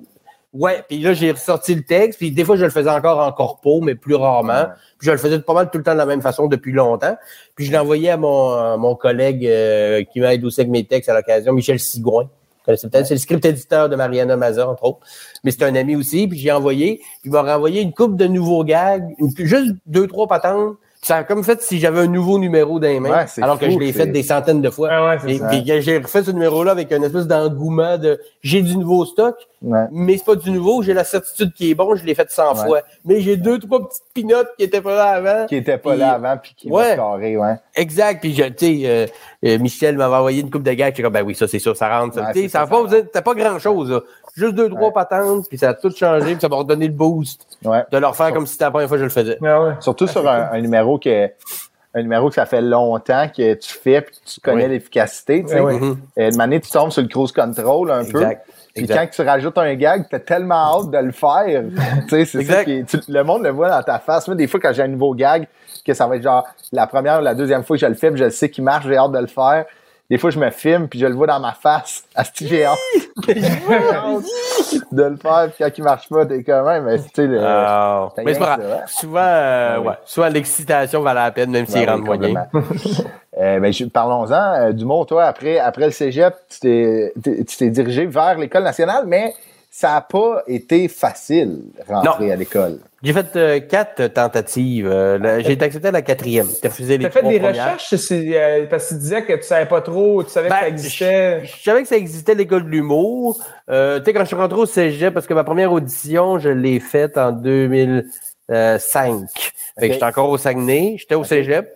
[0.54, 3.32] Ouais, puis là, j'ai ressorti le texte, puis des fois, je le faisais encore en
[3.32, 4.66] corpo, mais plus rarement.
[5.00, 7.16] Puis je le faisais pas mal tout le temps de la même façon depuis longtemps.
[7.56, 10.84] Puis je l'ai envoyé à mon, à mon collègue euh, qui m'aide aussi avec mes
[10.86, 12.28] textes à l'occasion, Michel Sigouin.
[12.76, 15.00] C'est le script éditeur de Mariana Maza, entre autres.
[15.44, 16.98] Mais c'est un ami aussi, puis j'ai envoyé.
[17.22, 20.76] Puis il m'a renvoyé une coupe de nouveaux gags, une- juste deux, trois patentes.
[21.02, 23.68] Ça a comme fait si j'avais un nouveau numéro dans les mains, Ouais, alors que
[23.72, 24.90] je l'ai fait des centaines de fois.
[24.92, 25.48] Ah ouais, Et ça.
[25.48, 29.86] puis j'ai refait ce numéro-là avec un espèce d'engouement de j'ai du nouveau stock, Ouais.
[29.92, 32.54] mais c'est pas du nouveau, j'ai la certitude qui est bon, je l'ai fait 100
[32.56, 32.66] Ouais.
[32.68, 32.82] fois.
[33.06, 35.46] Mais j'ai deux, trois petites pinottes qui étaient pas là avant.
[35.46, 36.92] Qui était pas là avant, puis qui Ouais.
[36.92, 37.56] se carrer, ouais.
[37.76, 38.22] Exact.
[38.22, 39.06] Puis, je- tu sais, euh,
[39.46, 40.94] euh, Michel m'avait envoyé une coupe de gags.
[40.94, 42.16] J'étais comme, ben oui, ça, c'est sûr, ça rentre.
[42.16, 42.22] ça.
[42.22, 44.00] Ouais, Tu sais, ça ça, ça t'as pas grand-chose, là.
[44.36, 44.94] Juste deux, trois Ouais.
[44.94, 47.84] patentes, puis ça a tout changé, puis ça m'a redonné le boost Ouais.
[47.92, 49.38] de leur faire comme si c'était la première fois que je le faisais.
[49.46, 49.74] Ah ouais.
[49.82, 51.30] Surtout sur un, un numéro que
[51.94, 54.70] un numéro que ça fait longtemps que tu fais puis que tu connais Oui.
[54.72, 55.44] l'efficacité.
[55.44, 55.58] tu sais.
[55.58, 55.74] Eh oui.
[55.76, 55.98] Mhm.
[56.20, 58.26] Euh, de manière, tu tombes sur le cruise control un peu.
[58.74, 58.98] Puis Exact.
[59.16, 61.46] quand tu rajoutes un gag, t'as tellement hâte de le faire.
[62.08, 62.64] tu sais, c'est ça Exact.
[62.66, 64.28] qui est- tu- le monde le voit dans ta face.
[64.28, 65.48] Moi, des fois, quand j'ai un nouveau gag,
[65.86, 68.10] que ça va être genre la première ou la deuxième fois que je le fais,
[68.12, 69.66] puis je le sais qu'il marche, j'ai hâte de le faire.
[70.10, 72.04] Des fois, je me filme, puis je le vois dans ma face.
[72.16, 72.78] À ce j'ai hâte
[74.92, 77.40] de le faire, puis quand il marche pas, t'es quand même, mais tu sais, le-
[78.24, 78.84] mais c'est pas grave.
[78.88, 82.46] Souvent, euh, Ah ouais, souvent l'excitation valait la peine, même s'il Ben rentre moyen.
[83.42, 84.34] Euh, ben, Parlons-en.
[84.62, 87.14] Euh, Dumont, toi, après, après le cégep, tu t'es-
[87.48, 89.34] tu dirigé vers l'École nationale, mais
[89.74, 92.80] ça n'a pas été facile rentrer à l'école.
[93.02, 94.88] J'ai fait euh, quatre tentatives.
[94.88, 96.46] Euh, la- j'ai été accepté à la quatrième.
[96.64, 97.74] Refusé les T'as fait trois des premières.
[97.74, 100.62] recherches euh, parce que tu disais que tu savais pas trop, tu savais Ben, que
[100.62, 101.42] ça existait.
[101.46, 103.40] Je savais que ça existait l'école de l'humour.
[103.72, 106.50] Euh, tu sais, quand je suis rentré au cégep, parce que ma première audition, je
[106.50, 109.26] l'ai faite en 2005.
[109.80, 109.94] Fait que Ok.
[109.94, 111.74] j'étais encore au Saguenay, j'étais au cégep.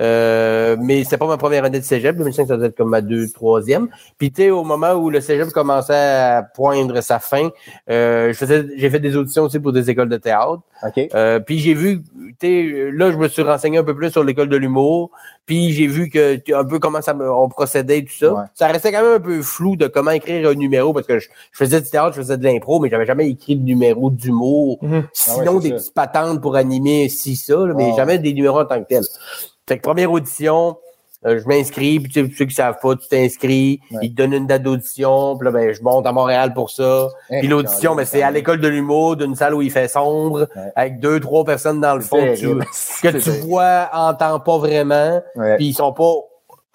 [0.00, 2.16] Euh, mais c'était pas ma première année de cégep.
[2.16, 3.88] 2005, ça doit être comme ma deux, troisième.
[4.18, 7.50] Puis tu sais, au moment où le cégep commençait à poindre sa fin,
[7.90, 8.32] euh,
[8.76, 10.60] j'ai fait des auditions aussi pour des écoles de théâtre.
[10.86, 11.08] OK.
[11.14, 14.24] Euh, puis j'ai vu, tu sais, là, je me suis renseigné un peu plus sur
[14.24, 15.10] l'école de l'humour.
[15.44, 18.32] Puis j'ai vu que un peu comment ça me, on procédait et tout ça.
[18.32, 18.42] Ouais.
[18.54, 21.28] Ça restait quand même un peu flou de comment écrire un numéro parce que je,
[21.50, 24.78] je faisais du théâtre, je faisais de l'impro, mais j'avais jamais écrit de numéro d'humour.
[24.80, 25.04] Mhm.
[25.12, 25.74] Sinon, Ah ouais, c'est des ça.
[25.82, 27.96] petites patentes pour animer ci, ça, là, mais Ah.
[27.96, 29.02] jamais des numéros en tant que tel.
[29.70, 30.76] Fait que première audition,
[31.26, 33.98] euh, je m'inscris, puis tu sais, ceux qui savent pas, tu t'inscris, Ouais.
[34.02, 37.08] ils te donnent une date d'audition, puis là, ben, je monte à Montréal pour ça.
[37.30, 40.48] Hein, Puis l'audition, ben, c'est à l'école de l'humour, d'une salle où il fait sombre,
[40.56, 40.72] Ouais.
[40.74, 42.46] avec deux, trois personnes dans le fond que tu,
[43.02, 45.22] que tu vois, entends pas vraiment,
[45.56, 46.12] puis ils sont pas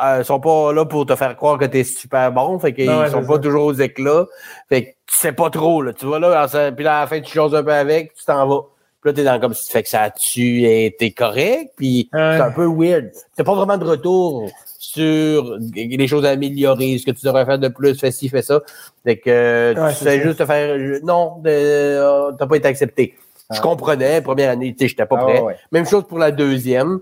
[0.03, 3.09] euh, sont pas là pour te faire croire que t'es super bon, fait qu'ils ouais,
[3.09, 3.39] sont pas ça.
[3.39, 4.25] toujours aux éclats.
[4.67, 5.93] Fait que tu sais pas trop, là.
[5.93, 8.45] Tu vois là, puis là, à la fin, tu choses un peu avec, tu t'en
[8.45, 8.61] vas.
[9.05, 12.37] Puis là, t'es dans comme si fait que ça tu été correct, puis Ouais.
[12.37, 13.11] c'est un peu weird.
[13.37, 14.49] T'as pas vraiment de retour
[14.79, 18.41] sur les choses à améliorer, ce que tu devrais faire de plus, fais ci, fais
[18.41, 18.61] ça.
[19.03, 20.19] Fait que Ouais, tu ça.
[20.19, 23.13] juste te faire non, euh, t'as pas été accepté.
[23.53, 25.39] Je comprenais, première année, tu sais, j'étais pas Ah, prêt.
[25.41, 25.55] ouais.
[25.71, 26.99] Même chose pour la deuxième.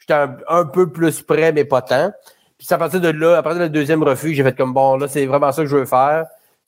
[0.00, 2.10] J'étais un, un peu plus prêt, mais pas tant.
[2.58, 4.74] Puis c'est à partir de là, à partir de la deuxième refus, j'ai fait comme
[4.74, 6.26] bon, là, c'est vraiment ça que je veux faire.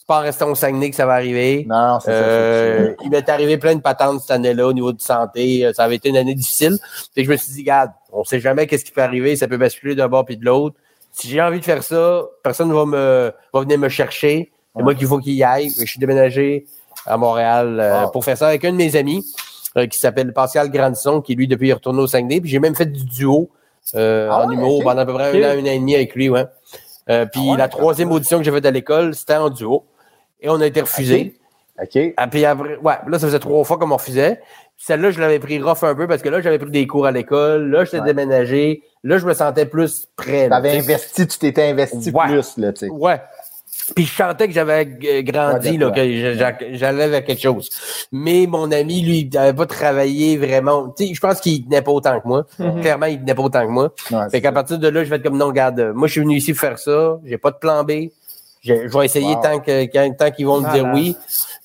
[0.09, 1.67] Pas en restant au Saguenay que ça va arriver.
[1.69, 2.95] Non, c'est Euh, ça.
[3.05, 5.67] il m'est arrivé plein de patentes cette année-là au niveau de santé.
[5.67, 6.79] Euh, Ça avait été une année difficile.
[7.15, 9.37] Que je me suis dit, regarde, on sait jamais qu'est-ce qui peut arriver.
[9.37, 10.77] Ça peut basculer d'un bord puis de l'autre.
[11.13, 14.51] Si j'ai envie de faire ça, personne va me va venir me chercher.
[14.75, 15.69] C'est moi qu'il faut qu'il y aille.
[15.79, 16.65] Je suis déménagé
[17.07, 18.11] à Montréal euh, Wow.
[18.11, 19.23] pour faire ça avec un de mes amis
[19.77, 22.41] euh, qui s'appelle Pascal Grandison, qui lui, depuis, est retourné au Saguenay.
[22.41, 23.51] Puis j'ai même fait du duo
[23.95, 25.95] euh, Ah en ouais, humour pendant à peu près un an, un an et demi
[25.97, 26.31] avec lui.
[26.31, 26.47] Ouais.
[27.07, 29.85] Puis Ah ouais, la troisième audition que j'ai faite à l'école, c'était en duo.
[30.41, 31.35] Et on a été refusé.
[31.83, 31.99] OK.
[32.17, 34.37] Ah, puis après, ouais, là, ça faisait trois fois qu'on m'en refusait.
[34.77, 37.07] Puis Celle-là, je l'avais pris rough un peu parce que là, j'avais pris des cours
[37.07, 37.71] à l'école.
[37.71, 38.07] Là, j'étais Ouais.
[38.07, 38.83] déménagé.
[39.05, 40.49] Là, je me sentais plus prêt.
[40.51, 40.79] tu sais.
[40.79, 42.27] investi, tu t'étais investi Ouais.
[42.27, 42.89] plus, là, tu sais.
[42.91, 43.21] Ouais.
[43.95, 47.71] Puis je sentais que j'avais euh, grandi, là, que j'allais vers quelque chose.
[48.13, 50.91] Mais mon ami, lui, il n'avait pas travaillé vraiment.
[50.91, 52.45] Tu sais, je pense qu'il tenait pas autant que moi.
[52.59, 52.81] Mhm.
[52.83, 53.85] Clairement, il tenait pas autant que moi.
[54.11, 56.13] Ouais, Fait c'est qu'à partir de là, je vais être comme non, regarde, moi, je
[56.13, 57.19] suis venu ici faire ça.
[57.25, 57.93] J'ai pas de plan B.
[58.63, 59.43] Je, je vais essayer Wow.
[59.43, 61.17] tant quand- tant qu'ils vont me dire oui.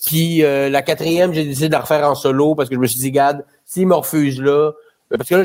[0.05, 2.87] Puis euh, la quatrième, j'ai décidé de la refaire en solo parce que je me
[2.87, 4.71] suis dit, regarde, s'il me refuse là,
[5.11, 5.43] euh, parce que là,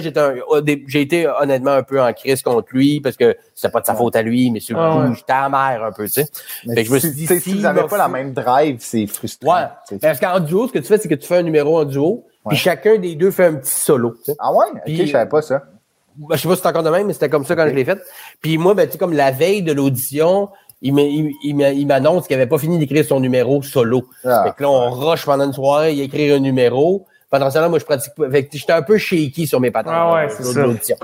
[0.87, 3.95] j'ai été honnêtement un peu en crise contre lui parce que c'était pas de sa
[3.95, 5.15] faute à lui, mais sur Ah ouais.
[5.15, 6.27] j'étais amer un peu, tu sais.
[6.67, 8.77] Mais Fait que je me suis dit, si si vous n'avez pas la même drive,
[8.81, 9.55] c'est frustrant.
[9.91, 9.99] Ouais.
[10.01, 12.25] Parce qu'en duo, ce que tu fais, c'est que tu fais un numéro en duo,
[12.49, 14.15] puis chacun des deux fait un petit solo.
[14.25, 14.37] tu sais.
[14.39, 14.67] Ah ouais?
[14.75, 15.63] OK, Puis- je savais pas ça.
[16.17, 17.71] Ben, je sais pas si c'est encore de même, mais c'était comme ça quand Ok.
[17.71, 17.99] je l'ai fait.
[18.41, 20.49] Puis moi, ben, tu sais, comme la veille de l'audition,
[20.81, 24.09] il m'annonce qu'il avait pas fini d'écrire son numéro solo.
[24.25, 24.45] Ah.
[24.45, 27.07] Fait que là, on rush pendant une soirée, il écrit un numéro.
[27.31, 28.31] Pendant ce temps-là, moi, je pratique pas.
[28.31, 29.93] Fait que j'étais un peu shaky sur mes patentes.
[29.95, 30.63] Ah ouais, euh, c'est ça.
[30.63, 30.97] l'audition.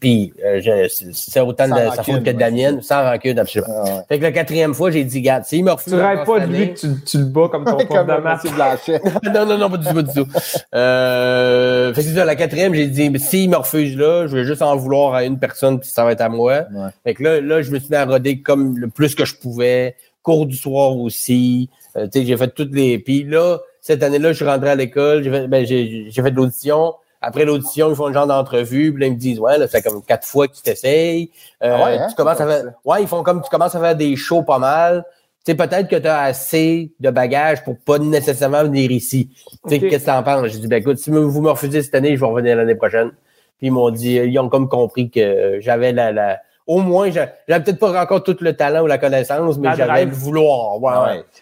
[0.00, 3.72] Puis, euh, c'est- autant Sans de sa faute que de la mienne, sans rancune, absolument.
[3.78, 4.00] Ah ouais.
[4.08, 5.92] Fait que la quatrième fois, j'ai dit, garde, s'il me refuse.
[5.92, 8.44] Tu rêves pas de lui que tu, tu le bats comme ton Comme de maths.
[8.44, 8.52] M.
[8.54, 9.00] Blanchet.
[9.32, 10.28] non, non, non, pas du tout, pas du tout.
[10.74, 14.44] Euh, fait que c'est ça, la quatrième, j'ai dit, s'il me refuse là, je vais
[14.44, 16.64] juste en vouloir à une personne, puis ça va être à moi.
[16.74, 16.88] Ouais.
[17.04, 19.34] Fait que là, là, je me suis mis à roder comme le plus que je
[19.36, 19.94] pouvais.
[20.22, 21.68] Cours du soir aussi.
[21.96, 22.98] Euh, tu sais, j'ai fait toutes les.
[22.98, 26.94] Puis là, cette année-là, je suis rentré à l'école, j'ai fait, ben, fait de l'audition.
[27.20, 29.80] Après l'audition, ils font un genre d'entrevue, puis là, ils me disent, ouais, là, ça
[29.80, 31.30] fait comme quatre fois qu'ils t'essayent.
[31.62, 32.06] Euh, Ah ouais, hein?
[32.08, 34.58] tu commences à faire, ouais, ils font comme tu commences à faire des shows pas
[34.58, 35.04] mal.
[35.44, 39.30] Tu sais, peut-être que tu as assez de bagages pour pas nécessairement venir ici.
[39.66, 40.46] Tu sais, qu'est-ce que t'en penses?
[40.46, 43.10] J'ai dit, ben écoute, si vous me refusez cette année, je vais revenir l'année prochaine.
[43.58, 47.32] Puis ils m'ont dit, ils ont comme compris que j'avais la, la, au moins, j'a-
[47.48, 50.80] j'avais peut-être pas encore tout le talent ou la connaissance, mais j'avais le vouloir.
[50.80, 50.92] Ouais,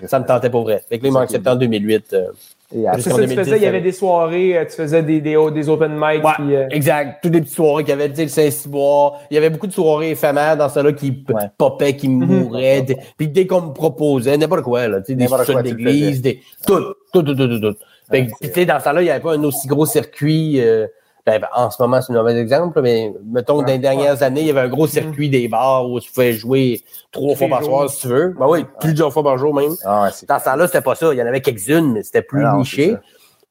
[0.01, 0.83] Ouais, Ça me tentait pour vrai.
[0.89, 2.13] Fait que là, m'ont Ça, accepté en 2008.
[2.15, 2.27] euh,
[2.73, 4.77] Et après, ça que tu 2010, faisais, il y avait ça- des soirées, euh, tu
[4.77, 6.25] faisais des, des, des open mic.
[6.25, 7.19] Ouais, puis, euh, exact.
[7.23, 9.21] Toutes les petites soirées qu'il y avait, tu sais, le Saint-Cyboire.
[9.31, 11.43] Il y avait beaucoup de soirées éphémères dans celle-là qui p- Ouais.
[11.59, 12.45] popaient, qui Mhm.
[12.45, 12.83] mouraient.
[12.83, 16.41] des- Puis dès qu'on me proposait, n'importe quoi, là, tu sais, des le d'église, des,
[16.67, 16.79] tout,
[17.13, 17.77] tout, tout, tout, tout, tout.
[18.11, 20.61] Fait que, tu sais, dans ce temps-là, il n'y avait pas un aussi gros circuit,
[20.61, 20.87] euh,
[21.55, 23.65] en ce moment, c'est un mauvais exemple, mais mettons, Ouais.
[23.65, 26.33] dans les dernières années, il y avait un gros circuit des bars où tu pouvais
[26.33, 26.81] jouer
[27.13, 28.35] trois fois par soir, si tu veux.
[28.39, 29.73] Ben oui, plusieurs fois par jour même.
[29.85, 31.13] Ah Dans ce temps-là, c'était pas ça.
[31.13, 32.97] Il y en avait quelques-unes, mais c'était plus Ah niché.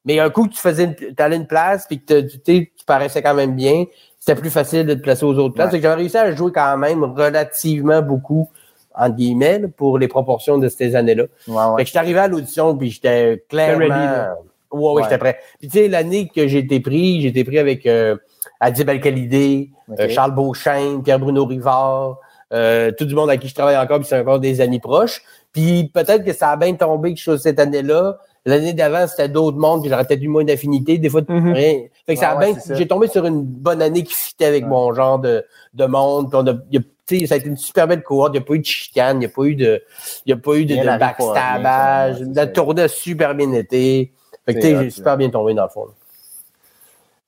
[0.04, 2.84] Mais un coup que tu faisais, une- t'allais une place, puis que tu sais, tu
[2.86, 3.84] paraissais quand même bien,
[4.18, 5.72] c'était plus facile de te placer aux autres places.
[5.72, 5.78] Ouais.
[5.78, 8.48] Que j'avais réussi à jouer quand même relativement beaucoup,
[8.94, 11.24] entre guillemets, pour les proportions de ces années-là.
[11.48, 11.82] Ouais, Fait ouais.
[11.82, 14.36] que j'étais arrivé à l'audition, puis j'étais clairement...
[14.72, 15.38] ouais, ouais, j'étais prêt.
[15.58, 18.16] Puis tu sais, l'année que j'ai été pris, j'ai été pris avec euh,
[18.60, 22.18] Adib Al-Khalidé, euh, Charles Beauchesne, Pierre-Bruno Rivard,
[22.52, 25.22] euh, tout du monde à qui je travaille encore, puis c'est encore des amis proches.
[25.52, 29.58] Puis peut-être que ça a bien tombé quelque chose cette année-là, L'année d'avant, c'était d'autres
[29.58, 30.96] mondes, puis j'aurais peut-être eu moins d'affinité.
[30.96, 31.52] Des fois, Mhm.
[31.52, 31.74] rien.
[32.06, 34.46] Fait que ça a Ouais, ouais, bien- j'ai tombé sur une bonne année qui fitait
[34.46, 34.70] avec Ouais.
[34.70, 35.44] mon genre de,
[35.74, 36.30] de monde.
[36.30, 38.30] Puis on a, y ça a été une super belle cohorte.
[38.32, 39.82] Il n'y a pas eu de chicane, il n'y a pas eu de,
[40.24, 42.20] il y a pas eu de, de backstabage.
[42.34, 44.10] La tournée a super bien été.
[44.54, 45.84] Fait que, j'ai super bien tombé dans le fond.
[45.86, 45.92] là.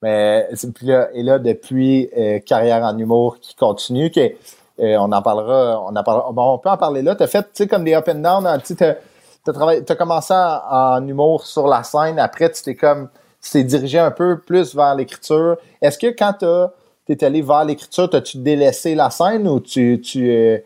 [0.02, 5.12] Mais puis là, et là, depuis euh, carrière en humour qui continue, que, euh, on
[5.12, 6.32] en parlera, on en parlera.
[6.32, 7.14] Bon, on peut en parler là.
[7.14, 10.60] Tu as fait, tu sais, comme des up and down, hein, tu as commencé en,
[10.96, 12.18] en humour sur la scène.
[12.18, 13.08] Après, tu t'es comme,
[13.40, 15.56] tu t'es dirigé un peu plus vers l'écriture.
[15.80, 20.28] Est-ce que quand tu es allé vers l'écriture, as-tu délaissé la scène ou tu, tu
[20.30, 20.58] euh,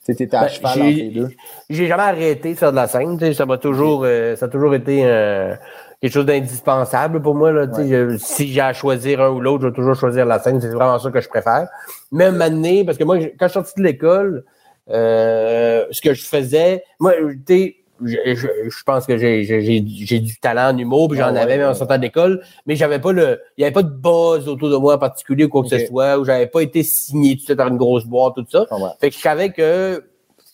[0.00, 1.30] sais, t'étais à Ben, cheval j'ai- entre les deux?
[1.68, 3.34] J'ai jamais arrêté de faire de la scène.
[3.34, 5.54] Ça m'a toujours, euh, ça a toujours été euh,
[6.00, 7.52] quelque chose d'indispensable pour moi.
[7.52, 7.66] Là,
[8.18, 10.60] si j'ai à choisir un ou l'autre, je vais toujours choisir la scène.
[10.60, 11.68] C'est vraiment ça que je préfère.
[12.12, 14.44] Même année, parce que moi, quand je suis sorti de l'école,
[14.90, 17.12] euh, ce que je faisais, moi,
[17.46, 21.08] tu sais, je, je, je pense que j'ai j'ai- j'ai j'ai du talent en humour,
[21.08, 23.64] puis j'en Ah ouais, avais même en sortant d'école, mais j'avais pas le, il y
[23.64, 26.24] avait pas de buzz autour de moi en particulier ou quoi que ce soit, ou
[26.24, 28.64] j'avais pas été signé tout suite dans une grosse boîte, tout ça.
[28.70, 28.88] Ah ouais.
[29.00, 30.02] Fait que je savais que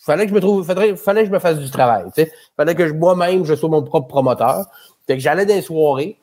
[0.01, 2.03] fallait que je me trouve, faudrait, fallait que je me fasse du travail.
[2.13, 2.31] Tu sais.
[2.57, 4.65] Fallait que je- moi-même je sois mon propre promoteur.
[5.07, 6.17] Fait que j'allais dans les soirées,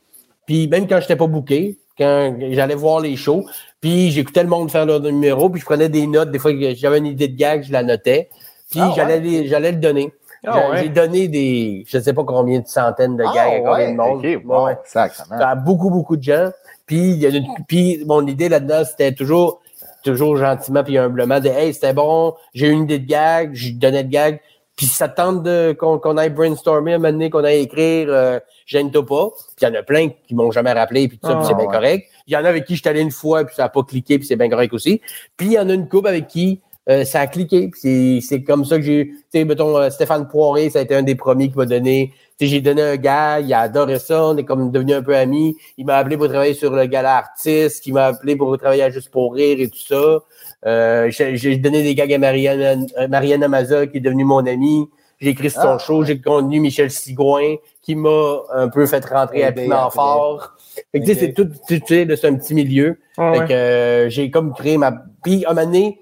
[0.47, 3.45] puis même quand j'étais pas booké, quand j'allais voir les shows,
[3.81, 6.31] puis j'écoutais le monde faire leur numéro, puis je prenais des notes.
[6.31, 8.29] Des fois que j'avais une idée de gag, je la notais,
[8.71, 10.13] puis Ah j'allais j'allais le donner.
[10.47, 10.83] Ah J'ai- ouais?
[10.83, 13.93] J'ai donné des, je sais pas combien de centaines de gags à Ah, combien ouais,
[13.93, 14.19] de monde.
[14.19, 15.41] ok, Ouais, bon, ouais sacrément.
[15.41, 16.51] à beaucoup, beaucoup de gens.
[16.85, 19.63] Puis, y a une- puis mon idée là-dedans, c'était toujours,
[20.03, 24.03] toujours gentiment puis humblement de Hey, c'était bon, j'ai une idée de gag, je donnais
[24.03, 24.41] le gag.
[24.77, 28.09] Puis ça te tente de, qu'on, qu'on aille brainstormer un moment donné, qu'on aille écrire,
[28.11, 29.31] euh, gêne-toi pas.
[29.57, 31.49] Puis il y en a plein qui m'ont jamais rappelé, puis tout ça, puis Ah,
[31.49, 31.73] c'est bien ouais.
[31.73, 32.09] correct.
[32.27, 33.83] Il y en a avec qui je suis allé une fois, puis ça n'a pas
[33.83, 35.01] cliqué, puis c'est bien correct aussi.
[35.37, 37.71] Puis il y en a une couple avec qui euh, ça a cliqué.
[37.71, 39.07] Puis c'est, comme ça que j'ai.
[39.07, 42.13] Tu sais, mettons, euh, Stéphane Poiré, ça a été un des premiers qui m'a donné.
[42.39, 45.03] Tu sais, j'ai donné un gars, il a adoré ça, on est comme devenu un
[45.03, 45.57] peu amis.
[45.79, 48.91] Il m'a appelé pour travailler sur le gala artiste, il m'a appelé pour travailler à
[48.91, 50.21] Juste pour rire et tout ça.
[50.67, 54.45] Euh, j'ai, j'ai donné des gags à Marianne, euh, Marianne Amaza, qui est devenue mon
[54.47, 54.89] amie.
[55.25, 59.49] J'ai son Ah, show, j'ai connu Michel Sigouin, qui m'a un peu fait rentrer à
[59.49, 59.95] Aidé Piment après.
[59.97, 60.53] Fort.
[60.93, 61.19] Fait que, tu sais, Ok.
[61.21, 62.99] c'est tout, tu sais, c'est un petit milieu.
[63.17, 63.47] Ah Fait ouais.
[63.47, 64.93] que euh, j'ai comme créé ma.
[65.23, 66.01] Puis, à un moment donné,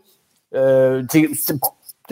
[0.55, 1.03] euh,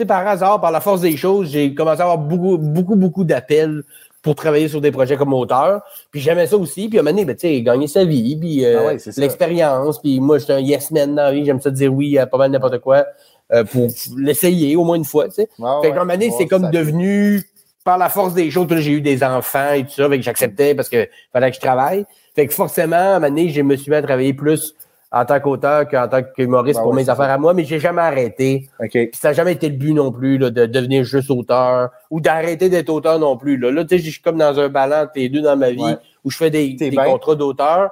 [0.07, 3.83] par hasard, par la force des choses, j'ai commencé à avoir beaucoup, beaucoup, beaucoup d'appels
[4.23, 5.81] pour travailler sur des projets comme auteur.
[6.11, 6.87] Puis j'aimais ça aussi.
[6.89, 8.97] Puis à un moment donné, ben, tu sais, gagner sa vie, puis euh, Ah ouais,
[9.17, 9.99] l'expérience.
[9.99, 11.45] Puis moi, j'étais un yes man dans la vie.
[11.45, 13.05] J'aime ça dire oui à pas mal n'importe quoi
[13.53, 13.87] euh, pour
[14.17, 15.49] l'essayer au moins une fois, tu sais.
[15.59, 15.93] Ouais, Fait ouais.
[15.93, 17.43] qu'à un moment donné, Ouais, c'est comme devenu,
[17.83, 20.75] par la force des choses, j'ai eu des enfants et tout ça, fait que j'acceptais
[20.75, 22.05] parce que fallait que je travaille.
[22.35, 24.73] Fait que forcément, à un moment donné, je me suis mis à travailler plus
[25.13, 28.01] en tant qu'auteur qu'en tant qu'humoriste Ben pour mes affaires à moi, mais j'ai jamais
[28.01, 28.69] arrêté.
[28.79, 28.91] OK.
[28.91, 32.21] Puis ça n'a jamais été le but non plus là, de devenir juste auteur ou
[32.21, 33.57] d'arrêter d'être auteur non plus.
[33.57, 35.71] Là, là tu sais, je suis comme dans un ballon entre les deux dans ma
[35.71, 35.97] vie Ouais.
[36.23, 37.89] où je fais des, des contrats d'auteur,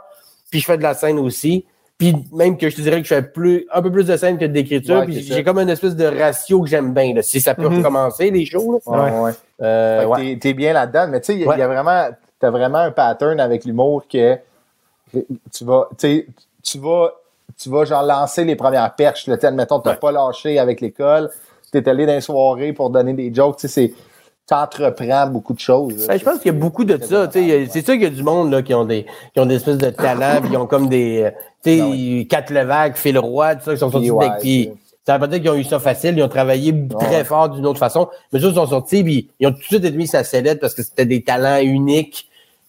[0.49, 1.65] puis je fais de la scène aussi.
[1.99, 4.37] Puis même que je te dirais que je fais plus, un peu plus de scène
[4.37, 4.99] que d'écriture.
[4.99, 7.13] Ouais, puis j'ai comme une espèce de ratio que j'aime bien.
[7.13, 7.21] là.
[7.21, 7.79] Si ça peut Mhm.
[7.79, 8.79] recommencer, les shows.
[8.87, 9.03] Là.
[9.03, 9.31] Ouais, ouais.
[9.61, 10.37] Euh, Fait que ouais.
[10.39, 11.55] t'es- bien là-dedans, mais tu sais, il y, a- Ouais.
[11.57, 12.07] il y a vraiment,
[12.39, 14.37] t'as vraiment un pattern avec l'humour que
[15.13, 16.27] tu vas, tu sais,
[16.63, 17.11] tu vas,
[17.61, 19.27] tu vas genre lancer les premières perches.
[19.27, 19.95] Là, admettons, t'as Ouais.
[19.97, 21.29] pas lâché avec l'école,
[21.73, 23.93] t'es allé dans les soirées pour donner des jokes, tu sais,
[24.49, 26.07] c'est, t'entreprends beaucoup de choses.
[26.07, 27.29] Ben, je pense qu'il y a beaucoup de ça.
[27.31, 29.77] C'est sûr qu'il y a du monde là, qui ont des qui ont des espèces
[29.77, 31.23] de talents, puis ils ont comme des.
[31.23, 31.31] euh,
[31.63, 32.27] Tu sais, Ah oui.
[32.29, 34.27] Quatre Levac, Phil Roy, tout ça, qui sont sortis ouais.
[34.39, 34.69] Puis,
[35.05, 37.23] ça veut pas dire qu'ils ont eu ça facile, ils ont travaillé très Ouais.
[37.23, 38.07] fort d'une autre façon.
[38.31, 40.59] Mais eux ils sont sortis, puis ils ont tout de suite été mis sa sellette
[40.59, 42.27] parce que c'était des talents uniques,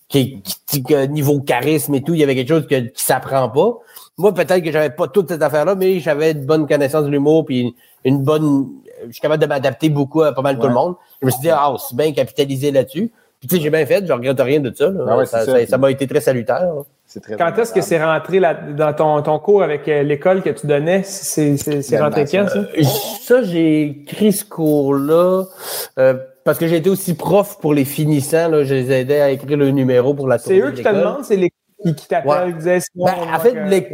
[0.09, 3.79] qui, qui, niveau charisme et tout, il y avait quelque chose que, qui s'apprend pas.
[4.19, 7.45] Moi, peut-être que j'avais pas toute cette affaire-là, mais j'avais une bonne connaissance de l'humour,
[7.47, 7.75] puis
[8.05, 8.69] une bonne.
[9.07, 10.69] Je suis capable de m'adapter beaucoup à pas mal tout Ouais.
[10.69, 10.97] le monde.
[11.21, 13.11] Je me suis dit, ah, c'est bien capitalisé là-dessus.
[13.41, 14.89] Puis tu sais, j'ai bien fait, je regrette rien de ça.
[14.91, 15.05] là.
[15.09, 15.67] Ah ouais, ça, c'est ça, ça.
[15.67, 16.61] ça m'a été très salutaire.
[16.75, 16.83] là.
[17.07, 20.43] C'est très Quand est-ce que c'est rentré là, dans ton, ton cours avec euh, l'école
[20.43, 21.03] que tu donnais?
[21.05, 22.59] C'est c'est- c'est rentré quand, ça?
[22.59, 22.83] Euh,
[23.23, 25.45] Ça, j'ai écrit ce cours-là
[25.99, 26.15] euh,
[26.45, 28.49] parce que j'ai été aussi prof pour les finissants.
[28.49, 30.83] Là, je les aidais à écrire le numéro pour la C'est tournée eux de qui
[30.83, 31.01] te l'école.
[31.03, 31.51] demandent, c'est les
[31.85, 32.53] qui, qui Ouais.
[32.95, 33.89] Ben, en fait, les-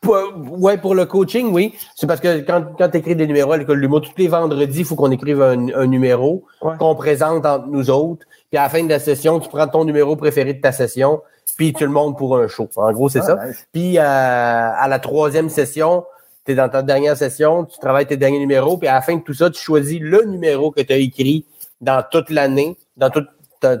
[0.00, 0.16] pour,
[0.58, 1.74] ouais, pour le coaching, oui.
[1.94, 4.28] C'est parce que quand, quand tu écris des numéros à l'école de l'humour, tous les
[4.28, 6.74] vendredis, il faut qu'on écrive un, un numéro Ouais.
[6.78, 8.26] qu'on présente entre nous autres.
[8.50, 11.20] Puis à la fin de la session, tu prends ton numéro préféré de ta session,
[11.56, 12.68] puis tu le montes pour un show.
[12.76, 13.36] En gros, c'est ça.
[13.40, 13.66] Ah, nice.
[13.72, 16.04] Puis euh, à la troisième session,
[16.44, 19.16] tu es dans ta dernière session, tu travailles tes derniers numéros, puis à la fin
[19.16, 21.44] de tout ça, tu choisis le numéro que tu as écrit
[21.80, 23.24] dans toute l'année, dans tout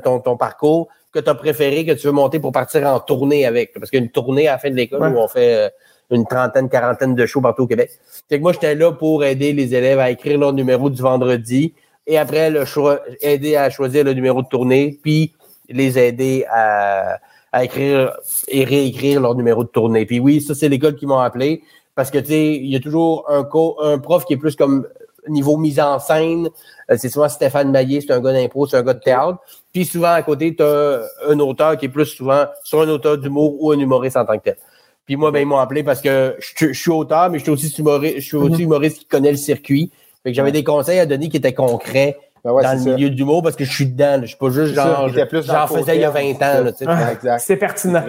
[0.02, 3.46] ton, ton parcours, que tu as préféré, que tu veux monter pour partir en tournée
[3.46, 3.72] avec.
[3.74, 5.08] Parce qu'il y a une tournée à la fin de l'école Ouais.
[5.08, 5.68] où on fait euh,
[6.10, 7.90] une trentaine, quarantaine de shows partout au Québec.
[8.28, 11.74] Fait que moi, j'étais là pour aider les élèves à écrire leur numéro du vendredi
[12.06, 15.32] et après le choix, aider à choisir le numéro de tournée, puis
[15.68, 17.18] les aider à,
[17.52, 18.12] à écrire
[18.48, 20.06] et réécrire leur numéro de tournée.
[20.06, 21.62] Puis oui, ça, c'est l'école qui m'ont appelé
[21.96, 24.54] parce que, tu sais, il y a toujours un, co un prof qui est plus
[24.54, 24.86] comme
[25.28, 26.48] niveau mise en scène.
[26.90, 29.38] Euh, c'est souvent Stéphane Maillet, c'est un gars d'impro, c'est un gars de théâtre.
[29.72, 33.18] Puis souvent, à côté, tu as un auteur qui est plus souvent soit un auteur
[33.18, 34.56] d'humour ou un humoriste en tant que tel.
[35.04, 37.52] Puis moi, ben, ils m'ont appelé parce que je, je suis auteur, mais je suis
[37.52, 39.92] aussi humoriste, je suis aussi humoriste qui connaît le circuit.
[40.24, 42.82] Fait que j'avais des conseils à donner qui étaient concrets Ben ouais, dans c'est le
[42.82, 42.94] ça.
[42.96, 44.16] milieu du mot parce que je suis dedans.
[44.16, 44.22] là.
[44.22, 46.64] Je suis pas juste C'est genre, j'en faisais il y a 20 côté, ans.
[46.64, 46.84] là, tu sais.
[46.88, 47.38] Ah, exact.
[47.46, 48.02] C'est pertinent.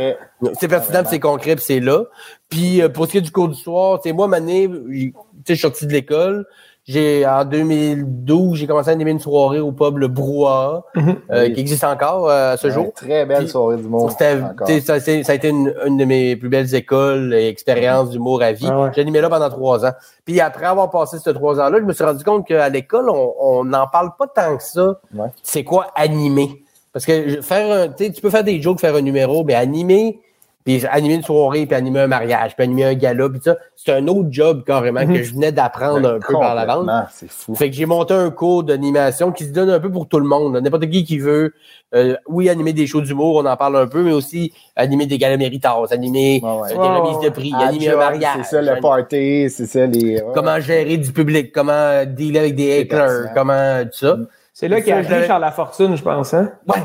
[0.60, 2.06] C'est pertinent, puis c'est concret, puis c'est là.
[2.50, 4.74] Puis euh, pour ce qui est du cours du soir, tu sais, moi, Mané, tu
[4.90, 5.14] sais,
[5.50, 6.48] je suis sorti de l'école.
[6.88, 11.54] J'ai en 2012, j'ai commencé à animer une soirée au pub Le Brouhaha, euh, Oui.
[11.54, 12.94] qui existe encore euh, à ce Ouais, jour.
[12.96, 14.10] Très belle Puis, soirée d'humour.
[14.12, 18.54] Ça, ça a été une, une de mes plus belles écoles et expériences d'humour à
[18.54, 18.68] vie.
[18.70, 18.90] Ah ouais.
[18.96, 19.92] J'ai animé là pendant trois ans.
[20.24, 23.66] Puis après avoir passé ces trois ans-là, je me suis rendu compte qu'à l'école, on
[23.66, 25.00] n'en parle pas tant que ça.
[25.14, 25.28] Ouais.
[25.44, 26.64] C'est quoi animer?
[26.94, 29.44] Parce que je- faire un, tu sais, tu peux faire des jokes, faire un numéro,
[29.44, 30.22] mais animer,
[30.68, 33.94] puis animer une soirée, puis animer un mariage, puis animer un gala, puis ça, c'est
[33.94, 36.80] un autre job carrément que je venais d'apprendre un peu par la bande.
[36.80, 37.56] Complètement, C'est fou.
[37.56, 40.28] Fait que j'ai monté un cours d'animation qui se donne un peu pour tout le
[40.28, 40.58] monde.
[40.58, 41.54] N'importe qui qui veut,
[41.96, 45.18] euh, oui, animer des shows d'humour, on en parle un peu, mais aussi animer des
[45.18, 46.50] galas méritas, animer ouais.
[46.50, 48.30] euh, des remises de prix, animer job, un mariage.
[48.44, 50.16] C'est ça, le party, c'est ça, les.
[50.22, 50.24] ouais.
[50.36, 54.18] Comment gérer du public, comment dealer avec des hecklers, comment tout ça.
[54.54, 56.34] C'est là Ça, qu'il a je l'avais- appris Charles Lafortune, je pense.
[56.34, 56.52] Hein?
[56.68, 56.82] Ouais.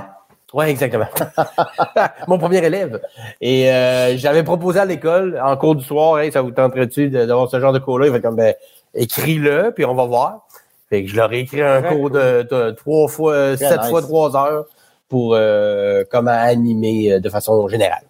[0.53, 1.07] Ouais, exactement.
[2.29, 3.01] Mon premier élève.
[3.41, 7.25] Et euh, j'avais proposé à l'école, en cours du soir, Hey, ça vous tenterait-tu de-
[7.25, 8.07] d'avoir ce genre de cours-là?
[8.09, 8.55] Il fait comme, ben,
[8.95, 10.47] écris-le, puis on va voir.
[10.91, 13.81] Fait que je leur ai écrit un Très cours de, de trois fois, Très sept
[13.81, 13.89] nice.
[13.91, 14.67] fois trois heures
[15.09, 18.03] pour euh, comment animer euh, de façon générale.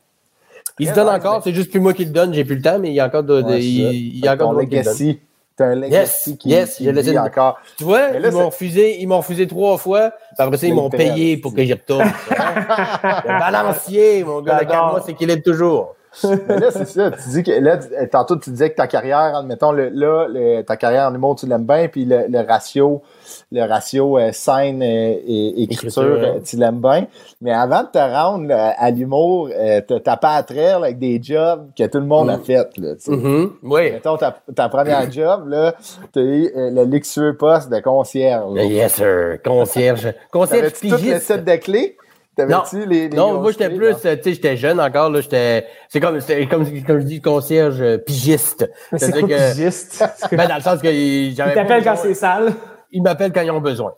[0.81, 2.57] Il se donne nice, encore, mais- c'est juste plus moi qui le donne, j'ai plus
[2.57, 5.21] le temps, mais il y a encore de, de- Ouais, il, y a encore legacy.
[5.57, 7.59] T'as un legacy Yes, qui, yes, qui je vit encore.
[7.77, 10.11] Tu vois, là, ils m'ont c'est- refusé, ils m'ont refusé trois fois.
[10.11, 12.05] Puis après ça, ils m'ont payé pour c'est- que j'y retourne.
[12.31, 14.73] le balancier, mon gars, le J'adore.
[14.73, 15.95] karma s'équilibre toujours.
[16.49, 17.11] Mais là, c'est ça.
[17.11, 17.79] Tu dis que là,
[18.11, 21.47] tantôt, tu disais que ta carrière, admettons, le, là, le- ta carrière en humour, tu
[21.47, 23.03] l'aimes bien, puis le, le ratio,
[23.51, 27.07] le ratio euh, scène euh, et écriture, Écriture, euh, tu l'aimes bien.
[27.41, 30.99] Mais avant de te rendre là, à l'humour, euh, t'as tapé à traire là, avec
[30.99, 32.43] des jobs que tout le monde a Mm.
[32.43, 32.69] fait.
[32.79, 33.11] Là, tu sais.
[33.13, 33.93] Mhm, Oui.
[33.93, 35.75] Mettons, ta, ta première job, là,
[36.13, 38.55] t'as eu euh, le luxueux poste de concierge.
[38.55, 38.65] là.
[38.65, 39.39] Yes, sir.
[39.45, 40.15] Concierge.
[40.31, 41.23] Concierge T'avais-tu tout le pigiste.
[41.27, 41.97] set de clés?
[42.37, 45.67] T'avais-tu les, les Non, moi, j'étais plus, euh, tu sais, j'étais jeune encore, là, j'étais,
[45.89, 46.19] c'est comme,
[46.51, 48.71] comme, comme je dis, concierge euh, pigiste.
[48.93, 50.05] C'est C'est-à-dire quoi que, pigiste?
[50.33, 52.53] ben, dans le sens que il- j'avais Ils pas t'appellent quand c'est sale.
[52.91, 53.93] ils m'appellent quand ils ont besoin.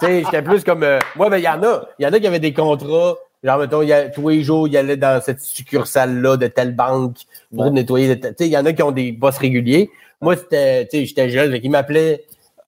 [0.00, 1.86] tu sais, j'étais plus comme, euh, moi, ben, il y en a.
[1.98, 3.16] Il y en a qui avaient des contrats.
[3.42, 6.74] Genre, mettons, il y a, tous les jours, ils allaient dans cette succursale-là de telle
[6.74, 7.16] banque
[7.54, 7.70] pour Ouais.
[7.70, 8.18] nettoyer.
[8.18, 9.90] Tu sais, il y en a qui ont des boss réguliers.
[10.22, 11.50] Moi, c'était, tu sais, j'étais jeune.
[11.52, 12.24] Fait qu'ils m'appelaient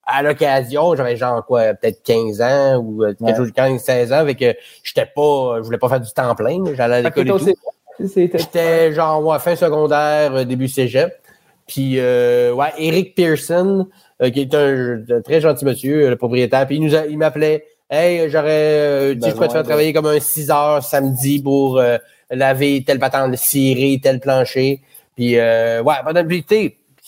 [0.07, 0.95] à l'occasion.
[0.97, 3.37] J'avais genre, quoi, peut-être 15 ans ou euh, quelque Ouais.
[3.37, 4.25] chose de 15, 16 ans.
[4.25, 6.63] Fait que j'étais pas, je voulais pas faire du temps plein.
[6.75, 7.39] J'allais à l'école et tout.
[8.09, 11.13] C'était J'étais genre ouais, fin secondaire, euh, début cégep.
[11.67, 13.89] Puis euh, ouais, Eric Pearson,
[14.23, 17.07] euh, qui est un, un très gentil monsieur, euh, le propriétaire, puis il nous a-
[17.07, 20.83] il m'appelait Hey, j'aurais euh, sais, je pourrais te faire travailler comme un 6 heures
[20.83, 21.97] samedi pour euh,
[22.31, 24.81] laver telle patente, cirer tel plancher.
[25.17, 25.95] Puis euh, ouais,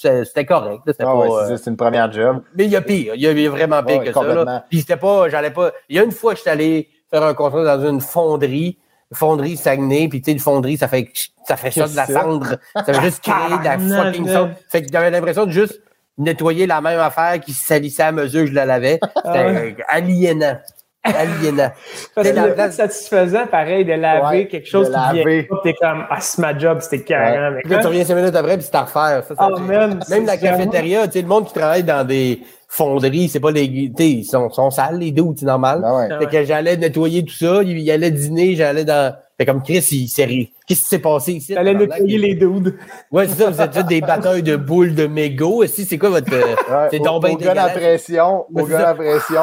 [0.00, 0.80] c'était correct.
[0.86, 2.42] C'était Ah ouais, euh, c'est une première job.
[2.54, 3.14] mais il y a pire.
[3.14, 4.22] Il y a, il y a vraiment pire Ouais, que ça.
[4.22, 4.64] Là.
[4.70, 5.72] Puis c'était pas, j'allais pas.
[5.88, 8.78] Il y a une fois que j'étais allé faire un contrat dans une fonderie,
[9.12, 11.08] fonderie Saguenay, puis tu sais, une fonderie, ça fait
[11.46, 12.56] ça fait ça de la cendre.
[12.74, 14.50] Ça fait juste créer de la fucking cendre.
[14.68, 15.80] Fait que j'avais l'impression de juste
[16.18, 18.98] nettoyer la même affaire qui se salissait à mesure que je la lavais.
[19.02, 19.76] C'était Ah ouais.
[19.88, 20.58] aliénant.
[21.04, 21.70] Aliénant.
[22.14, 25.16] Parce C'est que la le place- satisfaisant, pareil, de laver Ouais, quelque chose de qui
[25.18, 25.38] laver.
[25.40, 27.50] vient pas, t'es comme, ah, c'est ma job, c'était carré.
[27.54, 29.22] Mais Puis là, tu reviens cinq minutes après, puis c'est à refaire.
[29.24, 32.40] Ça, ça fait- man, Même la cafétéria, tu sais, le monde qui travaille dans des
[32.68, 33.68] fonderies, c'est pas les.
[33.70, 35.82] Tu sais, ils sont, sont sales, les deux, c'est normal.
[35.84, 36.08] Ah ouais.
[36.18, 39.14] Fait que j'allais nettoyer tout ça, il, il allait dîner, j'allais dans.
[39.38, 40.52] Fait comme Chris, il s'est ri.
[40.68, 41.54] Qu'est-ce qui s'est passé ici?
[41.54, 42.76] T'allais nettoyer les dudes.
[43.10, 45.64] Ouais, c'est ça, vous êtes tous des batailles de boules de mégots.
[45.66, 46.32] Si, c'est quoi votre.
[46.32, 49.42] euh, Ouais, c'est bien au gars la pression, au gars la pression.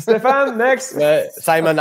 [0.00, 0.96] Stéphane, next.
[0.96, 1.74] Ouais, Simon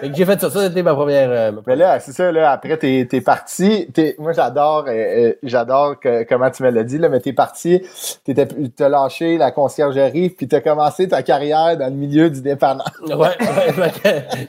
[0.00, 1.28] que j'ai fait ça, ça c'était ma première.
[1.30, 3.86] euh, ma Mais là, c'est ça, là, après, t'es, t'es parti.
[3.92, 7.34] T'es, moi, j'adore, euh, euh, j'adore que- comment tu me l'as dit, là, mais t'es
[7.34, 7.82] parti,
[8.24, 12.90] t'étais, t'as lâché la conciergerie, puis t'as commencé ta carrière dans le milieu du dépanneur.
[13.02, 13.90] Ouais, ouais,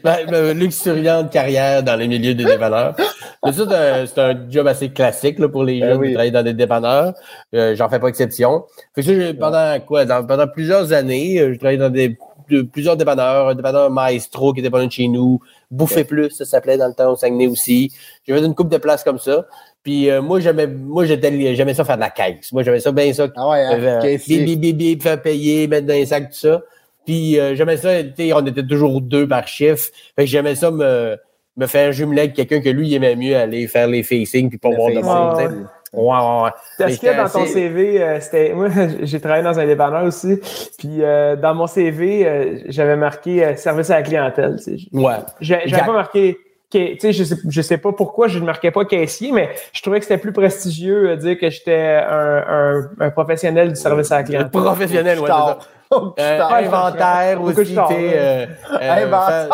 [0.03, 2.68] ma, ma- ma luxuriante carrière dans les milieux des dépanneurs.
[3.51, 6.07] C'est un, job assez classique là, pour les Ben jeunes oui.
[6.07, 7.13] qui travaillent dans des dépanneurs.
[7.55, 8.63] Euh, J'en fais pas exception.
[8.95, 10.05] Fait que ça, pendant quoi?
[10.05, 12.17] Dans- pendant plusieurs années, euh, je travaillais dans des,
[12.49, 13.47] de- plusieurs dépanneurs.
[13.49, 15.39] Un dépanneur Maestro qui était pas loin de chez nous.
[15.72, 17.91] Bouffer plus, ça s'appelait dans le temps au Saguenay aussi.
[18.28, 19.45] J'ai fait une coupe de places comme ça.
[19.84, 22.51] Puis euh, moi, j'aimais moi j'étais j'aimais ça faire de la caisse.
[22.51, 23.28] Moi, j'aimais ça bien ça.
[23.36, 26.38] Ah ouais, hein, Euh, bip, bip, bip, bip, faire payer, mettre dans les sacs, tout
[26.38, 26.61] ça.
[27.05, 27.89] Puis euh, j'aimais ça,
[28.36, 29.89] on était toujours deux par chiffre.
[30.15, 31.17] Fait que j'aimais ça me,
[31.60, 34.57] me faire jumeler avec quelqu'un que lui, il aimait mieux aller faire les facing puis
[34.57, 35.66] pas voir de monde.
[35.93, 36.49] ouais.
[36.88, 38.53] J'étais que dans ton assez- CV, euh, c'était.
[38.53, 38.68] Moi,
[39.01, 40.39] j'ai travaillé dans un dépanneur aussi.
[40.78, 44.55] Puis euh, dans mon CV, euh, j'avais marqué service à la clientèle.
[44.64, 44.86] tu sais.
[44.93, 45.16] Ouais.
[45.41, 46.38] J'avais pas marqué.
[46.72, 49.49] que- Tu sais, je sais, je sais pas pourquoi je ne marquais pas caissier, mais
[49.74, 53.76] je trouvais que c'était plus prestigieux euh, dire que j'étais un, un, un professionnel du
[53.76, 54.51] service à la clientèle.
[54.51, 55.28] Professionnel, ouais,
[55.92, 56.50] c'est ça.
[56.50, 57.78] Euh, inventaire aussi, tu sais.
[57.90, 58.46] euh,
[58.82, 59.48] euh,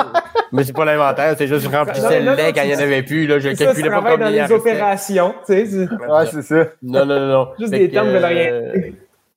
[0.52, 3.04] Mais c'est pas l'inventaire, c'est juste je remplissais le lait quand il n'y en avait
[3.04, 3.26] plus.
[3.28, 5.66] Là, je ça, calculais pas combien dans les opérations, tu sais.
[5.66, 6.66] c'est- Ouais, c'est ça.
[6.84, 7.48] Non, non, non, non.
[7.60, 8.92] Juste Fait des termes de euh, rien.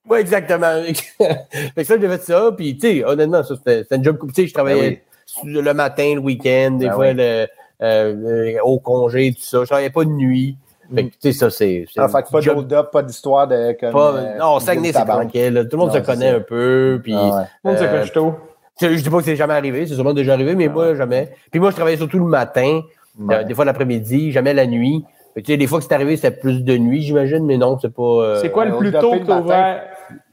[0.09, 0.81] Ouais, exactement.
[1.17, 2.51] fait que ça, j'ai fait ça.
[2.55, 4.17] Puis, tu sais, honnêtement, ça, c'était une job.
[4.27, 5.03] Tu sais, je travaillais
[5.43, 7.13] le matin, le week-end, des Ben fois oui.
[7.15, 7.47] le,
[7.81, 8.13] euh,
[8.53, 9.59] le- au congé, tout ça.
[9.61, 10.57] Je travaillais pas de nuit.
[10.93, 11.85] Fait que, tu sais, ça, c'est.
[11.97, 13.77] Ah, fait que pas job d'hold-up, pas d'histoire de.
[13.79, 15.53] Comme, pas- euh, non, Saguenay, c'est tranquille.
[15.53, 15.63] là.
[15.63, 16.99] Tout le monde Non, se connaît un peu.
[17.03, 17.43] Puis, Ah ouais.
[17.43, 18.35] Tout le monde se euh, couche tôt.
[18.81, 21.29] Je dis pas que c'est jamais arrivé, c'est sûrement déjà arrivé, mais moi, jamais.
[21.51, 22.81] Puis moi, je travaillais surtout le matin,
[23.19, 23.35] Ouais.
[23.35, 25.03] euh, des fois l'après-midi, jamais la nuit.
[25.33, 27.57] Fait que, tu sais, des fois que c'est arrivé, c'était plus de nuit, j'imagine, mais
[27.57, 28.01] non, c'est pas.
[28.01, 29.81] euh, C'est quoi le plus tôt le que t'as ouvert?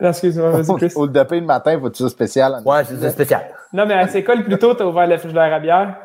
[0.00, 0.92] Excuse-moi, vas-y, Chris.
[0.96, 2.62] Au dopé le matin, faut-tu ça spécial?
[2.64, 3.42] Ouais, c'est spécial.
[3.72, 5.96] Non, mais c'est quoi le plus tôt que t'as ouvert le frigidaire à bière?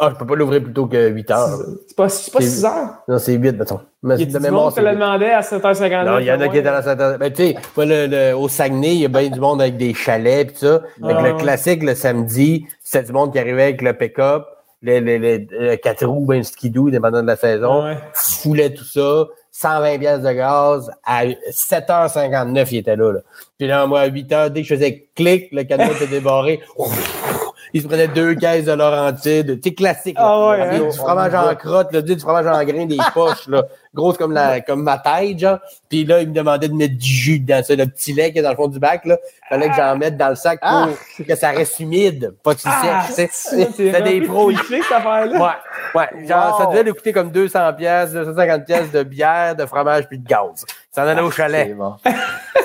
[0.00, 1.58] Ah, je peux pas l'ouvrir plus tôt que 8 heures.
[1.86, 2.88] C'est pas, c'est pas C'est- 6 heures?
[3.08, 3.80] Non, c'est 8, mettons.
[4.02, 4.90] Mais Il y a de du monde qui 8.
[4.90, 6.04] demandé à 7h59.
[6.06, 8.36] Non, il y en a qui étaient dans la Sainte- Ben, tu sais, le- le-
[8.36, 10.80] au Saguenay, il y a bien du monde avec des chalets pis ça.
[11.00, 14.44] Fait que Ah, le classique, le samedi, c'était du monde qui arrivait avec le pick-up,
[14.82, 17.82] le, le, le, le 4 roues, ben, le skidoo, dépendant de la saison.
[17.82, 17.98] Ah ouais.
[18.14, 23.20] foulait tout ça, 120 pièces de gaz, à 7h59, il était là, là.
[23.58, 26.60] Puis là, moi, à 8h, dès que je faisais clic, le cadenas était débarré.
[27.74, 29.60] Il se prenait deux caisses de Laurentide.
[29.60, 30.16] Tu sais, classique.
[30.18, 30.24] là.
[30.26, 30.78] Ah ouais, hein?
[30.90, 33.64] Du fromage en crotte, là, du fromage en grain, des poches, là.
[33.94, 35.58] Grosse comme, la, comme ma tête, genre.
[35.88, 38.38] Puis là, il me demandait de mettre du jus dans ça, le petit lait qui
[38.38, 39.18] est dans le fond du bac, là.
[39.48, 43.04] Fallait que j'en mette dans le sac pour que ça reste humide, pas qu'il Ah,
[43.10, 43.28] sais.
[43.32, 44.50] c'est C'était des pros.
[44.50, 45.38] cette affaire-là.
[45.94, 46.26] Ouais, ouais.
[46.26, 46.64] Genre, Wow.
[46.64, 50.26] ça devait lui coûter comme 200 pièces, 250 pièces de bière, de fromage puis de
[50.26, 50.64] gaz.
[50.94, 51.74] Ça en allait au chalet.
[51.74, 51.94] bon.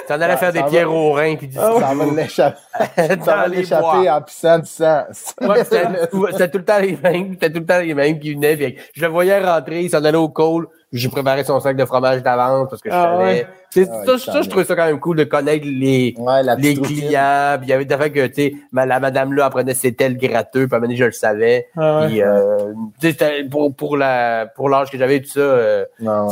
[0.07, 2.57] Ça en allait Ça- faire des pierres au rein puis du Ça va l'échapper.
[3.25, 5.03] Ça va l'échapper en pissant du sang.
[5.41, 8.75] Ouais, c'était tout le temps les mêmes, c'était tout le temps les mêmes qui venaient.
[8.93, 10.67] Je le voyais rentrer, il s'en allait au call.
[10.97, 13.23] J'ai préparé son sac de fromage d'avance parce que je Ah savais.
[13.23, 13.47] ouais.
[13.69, 16.55] C'est- Ah ouais, ça, je trouvais ça quand même cool de connaître les, Ouais, la
[16.55, 17.57] les clients.
[17.61, 20.67] Il y avait des fois que, tu sais, la madame là apprenait c'était le gratteux.
[20.67, 21.67] Puis à un moment donné, je le savais.
[21.77, 22.07] Ah ouais.
[22.07, 25.39] Puis, euh, tu sais, c'était pour, pour la, pour l'âge que j'avais et tout ça,
[25.39, 25.85] euh,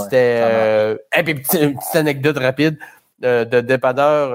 [0.03, 2.77] c'était, euh, et puis petite, une petite anecdote rapide
[3.23, 4.31] euh, de dépanneur,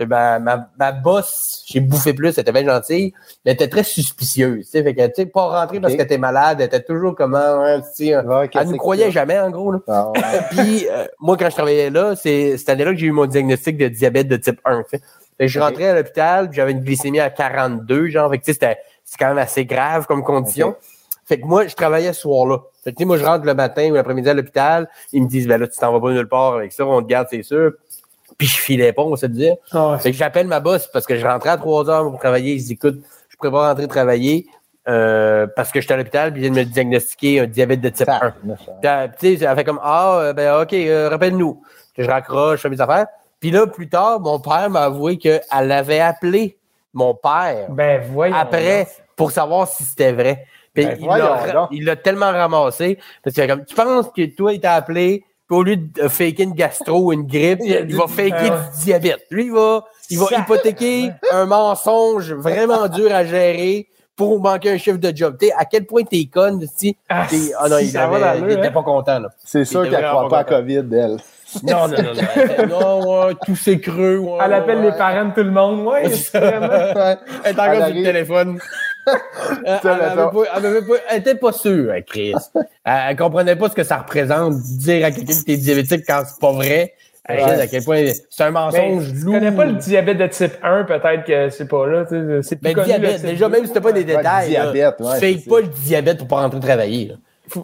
[0.00, 3.12] euh, ma, ma, ma boss, j'ai bouffé plus, elle était bien gentille,
[3.44, 6.02] mais elle était très suspicieuse, tu sais, fait que, tu sais, pas rentrer parce que
[6.02, 9.38] t'es malade, elle était toujours comment, hein, tu sais, Ouais, qu'est-ce elle nous croyait jamais,
[9.38, 9.78] en gros, là.
[9.88, 10.20] Ah, ouais.
[10.50, 13.76] Puis, euh, moi, quand je travaillais là, c'est cette année-là que j'ai eu mon diagnostic
[13.76, 14.82] de diabète de type 1.
[14.82, 15.02] tu sais.
[15.38, 18.52] Fait que je rentrais à l'hôpital, j'avais une glycémie à 42, genre, fait que, tu
[18.52, 18.78] c'était
[19.10, 20.76] c'est quand même assez grave comme condition.
[21.24, 22.58] Fait que moi, je travaillais ce soir-là.
[22.84, 25.28] Fait que, tu sais, moi, je rentre le matin ou l'après-midi à l'hôpital, ils me
[25.28, 27.42] disent, ben là, tu t'en vas pas nulle part avec ça, on te garde, c'est
[27.42, 27.72] sûr.
[28.40, 29.56] Puis je filais pas, on va se dire.
[29.70, 29.98] Ah ouais.
[29.98, 32.58] Fait que j'appelle ma boss parce que je rentrais à 3 heures pour travailler.
[32.58, 34.46] Je dis, écoute, je pourrais pas rentrer travailler
[34.88, 38.08] euh, parce que j'étais à l'hôpital puis ils viennent me diagnostiquer un diabète de type
[38.08, 38.18] 1.
[38.18, 41.62] Ça, Puis, euh, tu sais, elle fait comme Ah, euh, ben OK, euh, rappelle-nous.
[41.98, 43.08] Je raccroche, je fais mes affaires.
[43.40, 46.56] Puis là, plus tard, mon père m'a avoué qu'elle avait appelé
[46.94, 48.34] mon père Ben, voyons.
[48.34, 50.46] après pour savoir si c'était vrai.
[50.72, 52.98] Puis Ben, il il l'a tellement ramassé.
[53.22, 56.44] Parce que comme, tu penses que toi, il t'a appelé, puis au lieu de faker
[56.44, 59.26] une gastro ou une grippe, Il va faker Ah du diabète.
[59.30, 64.70] Lui, il va, il va Ça- hypothéquer un mensonge vraiment dur à gérer pour manquer
[64.72, 65.36] un chiffre de job.
[65.40, 66.96] Tu sais, à quel point t'es conne, si.
[67.08, 68.72] Ah, t'es- ah non, si, il, ça va avait- dans il l'allure, était hein.
[68.72, 69.28] pas content, là.
[69.44, 70.44] C'est sûr qu'elle croit pas à.
[70.44, 71.16] COVID, elle.
[71.64, 72.12] Non, non, non,
[72.68, 72.68] non.
[73.08, 74.18] Non, ouais, tout s'est creux.
[74.18, 74.84] Ouais, Elle appelle ouais.
[74.92, 75.84] les parents de tout le monde.
[75.84, 76.36] Ouais, c'est.
[76.36, 78.58] Elle est encore sur le téléphone.
[79.08, 79.12] Euh,
[79.66, 80.30] elle, mettons.
[80.30, 82.34] pas- elle avait pas- elle était pas sûre, hein, Chris.
[82.54, 82.64] elle,
[83.10, 86.40] elle comprenait pas ce que ça représente, dire à quelqu'un que t'es diabétique quand c'est
[86.40, 86.94] pas vrai.
[87.26, 87.44] Elle Ouais.
[87.44, 89.34] réalise à quel point c'est un mensonge si tu lourd.
[89.34, 92.04] connais pas le diabète de type 1, peut-être que c'est pas là.
[92.42, 93.52] C'est plus Ben, connu, diabète, déjà, 2.
[93.52, 96.18] même si t'as pas des Ouais, détails, là, diabète, ouais, tu fais pas le diabète
[96.18, 97.08] pour pas rentrer travailler.
[97.08, 97.14] là.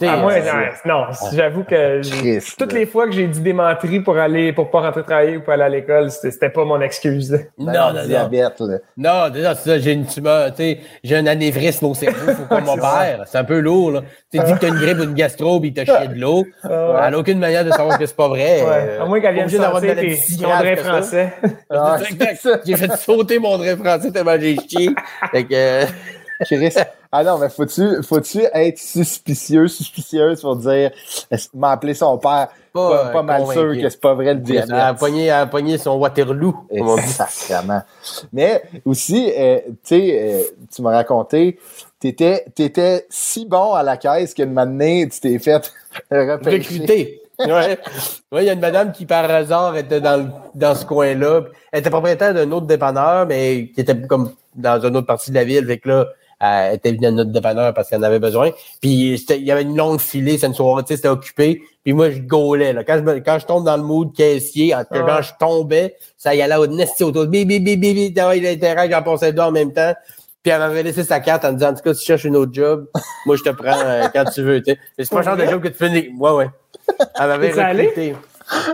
[0.03, 0.53] Ah, moi, non,
[0.85, 2.79] non, j'avoue que Christ, toutes là.
[2.81, 5.55] les fois que j'ai dit des menteries pour aller pour pas rentrer travailler ou pas
[5.55, 7.33] aller à l'école, c'était pas mon excuse.
[7.59, 8.07] non, Ben, non, non.
[8.07, 8.79] diabète, là.
[8.97, 12.45] Non, déjà, c'est ça, j'ai une tumeur, tu sais, j'ai un anévrisme au cerveau, faut
[12.49, 13.23] pas mon père.
[13.27, 14.01] C'est un peu lourd, là.
[14.33, 16.45] Tu sais, dis que t'as une grippe ou une gastro pis t'as chié de l'eau.
[16.65, 16.71] ouais.
[17.07, 18.63] Elle a aucune manière de savoir que c'est pas vrai.
[18.63, 18.69] Ouais.
[18.69, 21.33] Euh, à moins qu'elle vienne d'avoir de la grave français.
[21.71, 21.99] Ah.
[22.65, 24.91] J'ai fait sauter mon drain français tellement j'ai chié.
[25.33, 25.85] Fait que, euh,
[26.45, 26.75] Chris,
[27.13, 30.91] ah non, mais faut-tu, faut-tu être suspicieux, suspicieuse pour dire,
[31.55, 32.49] m'appeler son père?
[32.73, 34.99] Pas, pas, mal sûr que c'est pas vrai le diabète.
[34.99, 37.03] Pogner, à pogner son Waterloo, comme on dit.
[37.09, 37.81] Sacrément.
[38.33, 39.61] Mais aussi, euh,
[39.93, 40.43] euh,
[40.75, 41.59] tu m'as raconté,
[41.99, 45.73] t'étais, t'étais si bon à la caisse qu'une matinée, tu t'es fait
[46.11, 47.23] recruter.
[47.39, 47.79] ouais.
[48.33, 51.45] il y a une madame qui, par hasard, était dans, dans ce coin-là.
[51.73, 55.37] Elle était propriétaire d'un autre dépanneur, mais qui était comme dans une autre partie de
[55.37, 55.67] la ville.
[55.67, 56.07] Fait que là,
[56.41, 58.51] elle était venue à notre dépanneur parce qu'elle en avait besoin.
[58.81, 61.63] Puis il y avait une longue filée, c'est une soirée, tu sais, c'était occupé.
[61.83, 62.73] Puis moi, je gaulais.
[62.73, 62.85] Là.
[62.85, 66.57] Quand, je, quand je tombe dans le mood caissier, quand je tombais, ça y allait
[66.57, 67.27] au nesti autour.
[67.27, 69.95] Bibi, bibi, bibi, il était j'en passais deux en même temps.
[70.43, 72.37] Puis elle m'avait laissé sa carte en disant, en tout cas, si tu cherches une
[72.37, 72.89] autre job,
[73.25, 74.63] moi, je te prends euh, quand tu veux.
[74.65, 76.11] C'est pas le genre de job que tu fais.
[76.19, 76.51] Ouais, ouais.
[77.19, 78.15] Elle m'avait recruté.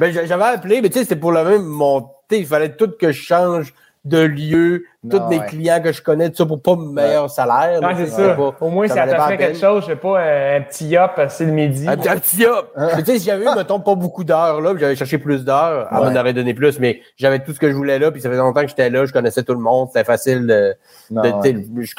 [0.00, 2.40] Ben, j'avais appelé, mais tu sais, c'était pour le même monter.
[2.40, 3.72] Il fallait tout que je change
[4.04, 7.80] de lieu, tous les clients que je connais, tout ça pour pas meilleur salaire.
[7.80, 8.36] Non, c'est ça.
[8.60, 11.52] Au moins, ça t'a fait quelque chose, je sais pas, un petit yop, c'est le
[11.52, 11.88] midi.
[11.88, 12.74] Un, petit yop.
[12.98, 15.98] tu sais, si j'avais eu, mettons, pas beaucoup d'heures là, j'avais cherché plus d'heures, elle
[15.98, 18.40] m'en aurait donné plus, mais j'avais tout ce que je voulais là, puis ça faisait
[18.40, 20.74] longtemps que j'étais là, je connaissais tout le monde, c'était facile de,
[21.10, 21.94] de je,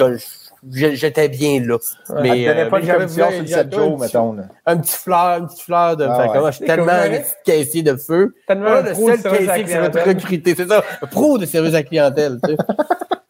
[0.72, 1.78] j'étais bien là.
[2.22, 4.38] mais euh, pas de commission sur le 7 jours, mettons.
[4.66, 6.06] Un petit fleur, une petite fleur de.
[6.06, 6.52] Ah, ouais.
[6.52, 8.34] Je suis tellement un petit caissier de feu.
[8.48, 10.56] Tellement le seul caissier qui s'est recruté.
[10.56, 12.40] C'est ça, pro de service à clientèle.
[12.44, 12.58] Tu sais.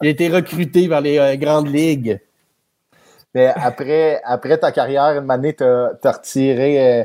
[0.01, 2.19] Il a été recruté par les euh, grandes ligues.
[3.33, 7.01] Mais après, après ta carrière, une année, tu as, retiré.
[7.01, 7.03] Euh,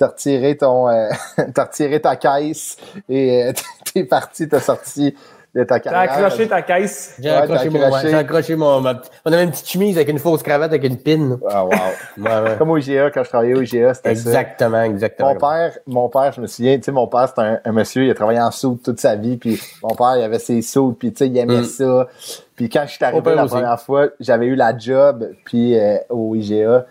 [0.00, 1.10] t'as retiré ton euh,
[1.54, 2.78] t'as retiré ta caisse
[3.08, 3.52] et euh,
[3.92, 5.14] t'es parti, t'as sorti
[5.54, 6.14] de ta carrière.
[6.14, 7.16] T'as accroché ta caisse.
[7.20, 10.42] J'ai accroché, mon, j'ai accroché mon, ma, on avait une petite chemise avec une fausse
[10.42, 11.38] cravate avec une pin.
[11.48, 11.70] Ah, wow.
[12.18, 14.86] ouais, Comme au IGA, quand je travaillais au IGA, c'était exactement, ça.
[14.86, 18.04] Exactement, Mon père, mon père, je me souviens, tu sais, mon père, c'était un, monsieur,
[18.04, 20.96] il a travaillé en soude toute sa vie, puis mon père, il avait ses soudes,
[20.96, 21.64] puis tu sais, il aimait mm.
[21.64, 22.06] ça.
[22.54, 26.34] Puis quand je suis arrivé la première fois, j'avais eu la job, puis euh, au
[26.36, 26.86] IGA,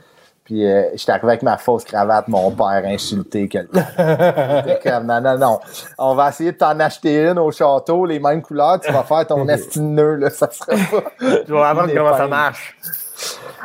[0.49, 3.85] puis euh, j'étais arrivé avec ma fausse cravate, mon père insulté quelqu'un.
[4.83, 5.59] comme, non, non, non.
[5.99, 9.27] On va essayer de t'en acheter une au château, les mêmes couleurs, tu vas faire
[9.27, 11.11] ton estineux, là, ça sera pas.
[11.45, 12.75] tu vas apprendre comment ça marche.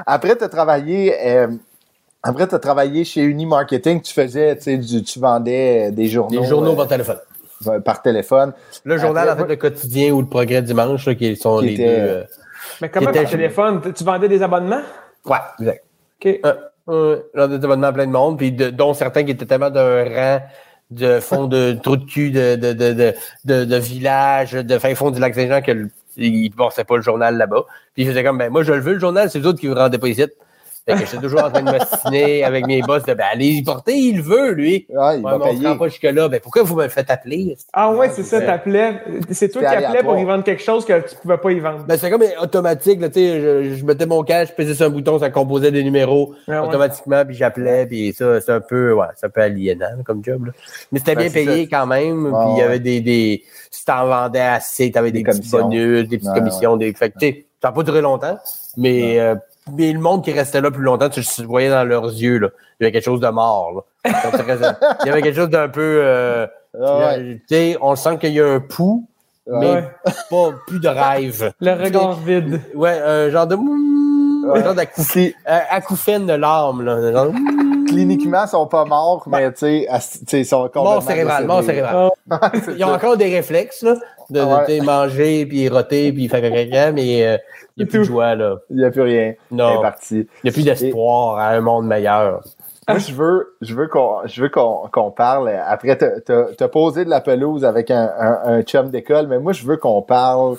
[0.05, 1.14] Après, tu as travaillé.
[1.26, 1.47] Euh,
[2.22, 6.39] après, tu as travaillé chez Unimarketing, tu faisais, tu sais, tu vendais des journaux.
[6.39, 7.18] Des journaux par téléphone.
[7.66, 8.53] Euh, par téléphone.
[8.85, 11.85] Le journal, en fait, le quotidien ou le progrès dimanche, là, qui sont les deux.
[11.87, 12.24] Euh,
[12.82, 13.80] Mais comment par téléphone?
[13.95, 14.82] Tu vendais des abonnements?
[15.24, 15.82] Ouais, exact.
[16.22, 16.41] OK.
[16.89, 20.05] Euh, là, des abonnements à plein de monde, puis dont certains qui étaient tellement d'un
[20.05, 20.43] rang
[20.91, 23.14] de fond de trou de cul de, de, de,
[23.45, 27.03] de, de village, de fin fond du lac Saint-Jean que il ne passaient pas le
[27.03, 27.64] journal là-bas.
[27.95, 29.74] Puis faisait comme ben moi je le veux le journal, c'est vous autres qui vous
[29.74, 30.24] rendez pas ici.
[30.87, 33.62] Fait que j'étais toujours en train de m'assiner avec mes boss de ben allez y
[33.62, 34.87] porter, il veut, lui.
[34.91, 35.78] Ouais, il va payer.
[35.78, 36.28] pas jusque-là.
[36.28, 37.57] Ben pourquoi vous me faites appeler?
[37.72, 39.01] Ah ouais, c'est ça, t'appelais.
[39.30, 41.85] C'est toi qui appelais pour y vendre quelque chose que tu pouvais pas y vendre.
[41.87, 44.87] Ben c'est comme automatique, là, tu sais, je, je, mettais mon cash, je pesais sur
[44.87, 49.07] un bouton, ça composait des numéros automatiquement, puis j'appelais, puis ça, c'est un peu, ouais,
[49.16, 50.47] c'est un peu aliénant comme job.
[50.47, 50.53] Là.
[50.93, 54.07] Mais c'était ben, bien payé quand même, puis il y avait des, des, si t'en
[54.07, 57.47] vendais assez, t'avais des, des petits bonus, des petites commissions, des, fait que tu sais,
[57.62, 58.39] ça n'a pas duré longtemps,
[58.76, 59.35] mais euh,
[59.73, 62.49] mais le monde qui restait là plus longtemps, tu le voyais dans leurs yeux, là.
[62.79, 63.83] Il y avait quelque chose de mort, là.
[65.03, 66.47] il y avait quelque chose d'un peu, euh,
[66.81, 67.15] ah
[67.81, 69.07] on sent qu'il y a un pouls,
[69.47, 69.85] mais
[70.31, 71.53] pas plus de rêve.
[71.61, 72.61] Le regard vide.
[72.75, 77.12] Ouais, un genre de, un genre d'acouphène de larmes, là.
[77.12, 77.33] Genre...
[77.95, 82.11] Cliniquement, ils sont pas morts, mais tu sais, ils sont encore Mort cérébral, mort cérébral.
[82.77, 83.97] Ils ont encore des réflexes, là,
[84.31, 87.37] de, de manger, puis roter, puis faire caca, mais euh,
[87.77, 88.57] il n'y a plus de joie, là.
[88.71, 89.35] Il n'y a plus rien.
[89.51, 89.81] Non.
[89.83, 90.27] parti.
[90.43, 92.43] Il n'y a plus d'espoir à un monde meilleur.
[92.89, 95.49] Moi, je veux, je veux qu'on, je veux qu'on, qu'on parle.
[95.49, 98.11] Après, t'as, posé de la pelouse avec un,
[98.45, 100.57] un, chum d'école, mais moi, je veux qu'on parle.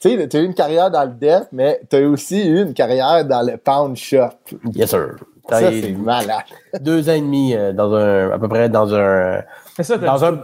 [0.00, 3.24] Tu sais, t'as eu une carrière dans le def, mais t'as aussi eu une carrière
[3.24, 4.30] dans le pound shop.
[4.74, 5.16] Yes, sir.
[5.48, 6.44] Ça, c'est malade.
[6.80, 9.42] Deux ans et demi euh, dans un, à peu près dans un.
[9.76, 10.40] Mais ça, dans un.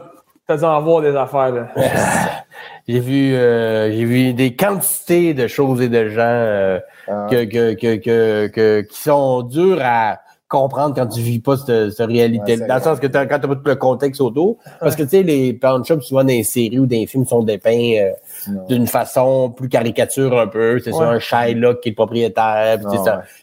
[0.46, 1.68] T'as dû en voir des affaires, là.
[2.88, 7.26] J'ai vu, euh, j'ai vu des quantités de choses et de gens euh, ah.
[7.30, 12.06] que, que, que, que, qui sont durs à comprendre quand tu vis pas cette, cette
[12.06, 12.56] réalité.
[12.56, 14.56] dans le sens que quand tu n'as pas tout le contexte autour.
[14.80, 17.26] Parce que tu sais, les pawn shops, souvent dans les séries ou dans les films,
[17.26, 20.80] sont dépeints euh, d'une façon plus caricature un peu.
[20.80, 22.78] C'est ça, un Shylock qui est propriétaire.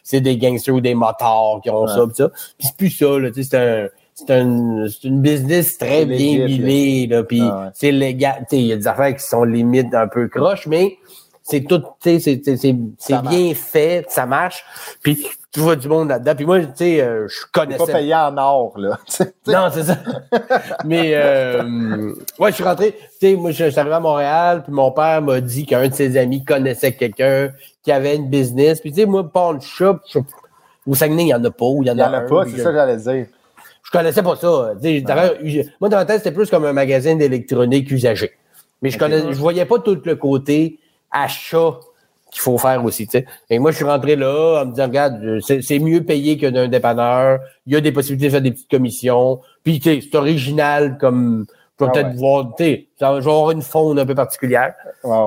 [0.02, 2.06] C'est des gangsters ou des motards qui ont ça.
[2.06, 2.28] Pis ça.
[2.58, 3.30] Puis c'est plus ça, là.
[3.32, 8.46] C'est un c'est un, une business très bien huilé, là, puis ah c'est légal.
[8.50, 10.96] Il y a des affaires qui sont limite un peu croches, mais
[11.42, 14.64] c'est tout, c'est, c'est, c'est bien fait, ça marche.
[15.02, 15.26] Puis
[15.56, 16.34] tu vois du monde là-dedans.
[16.34, 17.86] Puis moi, tu sais, euh, je connaissais.
[17.86, 18.98] pas payé en or, là.
[19.46, 19.96] non, c'est ça.
[20.84, 22.92] Mais, euh, ouais, je suis rentré.
[22.92, 25.94] Tu sais, moi, je suis arrivé à Montréal, puis mon père m'a dit qu'un de
[25.94, 27.52] ses amis connaissait quelqu'un
[27.82, 28.82] qui avait une business.
[28.82, 30.18] Puis, tu sais, moi, pawn shop, je,
[30.86, 31.64] au Saguenay, il n'y en a pas.
[31.80, 33.26] Il y en, a, pas, c'est ça que j'allais dire.
[33.82, 34.74] Je connaissais pas ça.
[35.80, 38.32] Moi, dans ma tête, c'était plus comme un magasin d'électronique usagé.
[38.82, 40.78] Mais je connais, je voyais pas tout le côté
[41.10, 41.78] achat
[42.36, 43.06] qu'il faut faire aussi.
[43.10, 43.24] sais.
[43.48, 46.68] Et moi, je suis rentré là en me disant, regarde, c'est mieux payé que d'un
[46.68, 47.40] dépanneur.
[47.66, 49.40] Il y a des possibilités de faire des petites commissions.
[49.64, 51.46] Puis, tu sais, c'est original comme.
[51.78, 54.74] Je vais ah peut-être voir, tu sais, avoir une faune un peu particulière.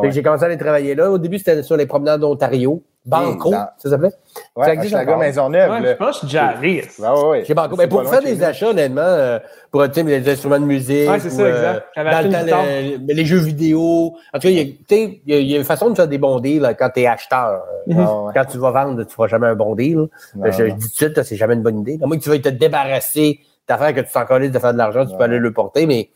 [0.09, 1.11] J'ai commencé à aller travailler là.
[1.11, 2.83] Au début, c'était sur les promenades d'Ontario.
[3.09, 4.11] Banco, ça s'appelait?
[4.55, 5.71] Ouais, ça existe encore Maisonneuve.
[5.71, 6.25] Ouais, je pense que.
[6.27, 7.75] Ouais, ouais, Chez Banco.
[7.75, 9.39] Mais pour faire des achats, honnêtement, euh,
[9.71, 11.09] pour des instruments de musique.
[11.09, 12.11] Ouais, c'est ça, euh, exact.
[12.11, 12.63] Dans le temps,
[13.07, 14.13] les, les, jeux vidéo.
[14.33, 16.75] En tout cas, il y, a, y a une façon de faire des bons deals
[16.77, 17.63] quand tu es acheteur.
[17.87, 18.33] Mm -hmm.
[18.33, 20.07] Quand tu vas vendre, tu ne feras jamais un bon deal.
[20.45, 21.97] je, je, dis tout de suite, c'est jamais une bonne idée.
[22.01, 23.39] À moins que tu vas te débarrasser
[23.69, 26.09] d'affaires que tu t'en de faire de l'argent, tu peux aller le porter, mais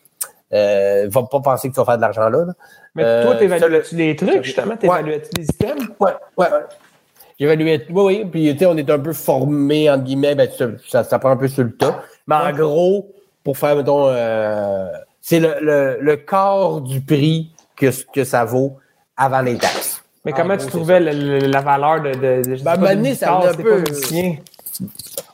[0.54, 2.54] euh, va pas penser que tu vas faire de l'argent là, là.
[2.96, 4.78] Mais toi, tu évalues-tu les trucs, justement?
[4.78, 5.88] Tu évalues-tu les items?
[6.00, 6.48] Ouais, ouais.
[7.40, 7.86] J'évaluais.
[7.90, 8.26] Oui, oui.
[8.32, 10.36] Puis, tu sais, on est un peu formé, entre guillemets.
[10.36, 10.50] Ben,
[10.88, 12.04] ça, ça, prend un peu sur le tas.
[12.28, 13.12] Mais en gros,
[13.44, 14.92] pour faire, mettons, euh,
[15.22, 18.78] c'est le, le, le, quart du prix que, que ça vaut
[19.18, 20.04] avant les taxes.
[20.26, 22.12] Mais comment tu trouvais la valeur de.
[22.12, 23.84] de, de ben, ça un peu.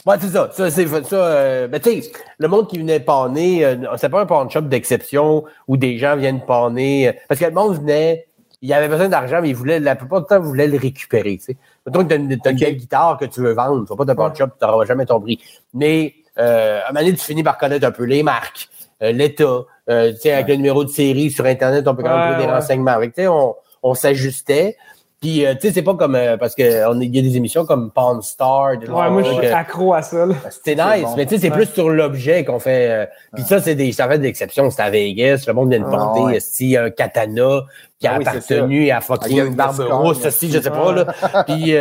[0.10, 0.50] Ouais, c'est ça.
[0.52, 1.16] Ça, c'est ça.
[1.16, 4.62] Euh, ben, tu sais, le monde qui venait panner, euh, c'est pas un pawn shop
[4.62, 7.10] d'exception où des gens viennent panner.
[7.10, 8.26] Euh, parce que le monde venait,
[8.64, 11.38] il avait besoin d'argent, mais il voulait, la plupart du temps, il voulait le récupérer.
[11.38, 11.58] Tu sais.
[11.86, 12.50] Mettons que tu as une, okay.
[12.50, 14.86] une belle guitare que tu veux vendre, tu vas pas de pawn shop, tu n'auras
[14.86, 15.40] jamais ton prix.
[15.76, 18.68] Mais euh, à un moment donné, tu finis par connaître un peu les marques,
[19.02, 19.66] l'État.
[19.88, 22.52] Tu sais, avec le numéro de série sur Internet, on peut quand même trouver des
[22.52, 22.94] renseignements.
[22.94, 23.54] Avec, tu sais, on,
[23.84, 24.76] on s'ajustait.
[25.22, 26.16] Puis, euh, tu sais, c'est pas comme.
[26.16, 28.72] Euh, parce qu'il y a des émissions comme Pawn Star.
[28.72, 30.26] Ouais, moi, je suis accro à ça.
[30.50, 31.16] C'était nice, bon.
[31.18, 31.58] mais tu sais, c'est ouais.
[31.58, 32.90] plus sur l'objet qu'on fait.
[32.90, 33.92] Euh, puis ça, c'est des.
[33.92, 34.70] Ça fait des exceptions.
[34.70, 35.44] C'était à Vegas.
[35.46, 36.40] Le monde vient de porter ah, ouais.
[36.40, 37.64] si, un katana
[38.00, 41.06] qui a ah, oui, appartenu à fucking une barbe rousse, aussi, je sais pas, là.
[41.48, 41.76] Puis.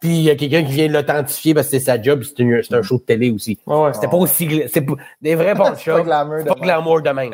[0.00, 2.78] Puis il y a quelqu'un qui vient l'authentifier parce que c'est sa job, c'est un,
[2.78, 3.58] un, show de télé aussi.
[3.66, 4.62] Ouais, C'était pas aussi.
[4.72, 4.86] C'est
[5.20, 5.96] des vrais bons shows.
[5.96, 7.32] pas glamour de, pas glamour de même.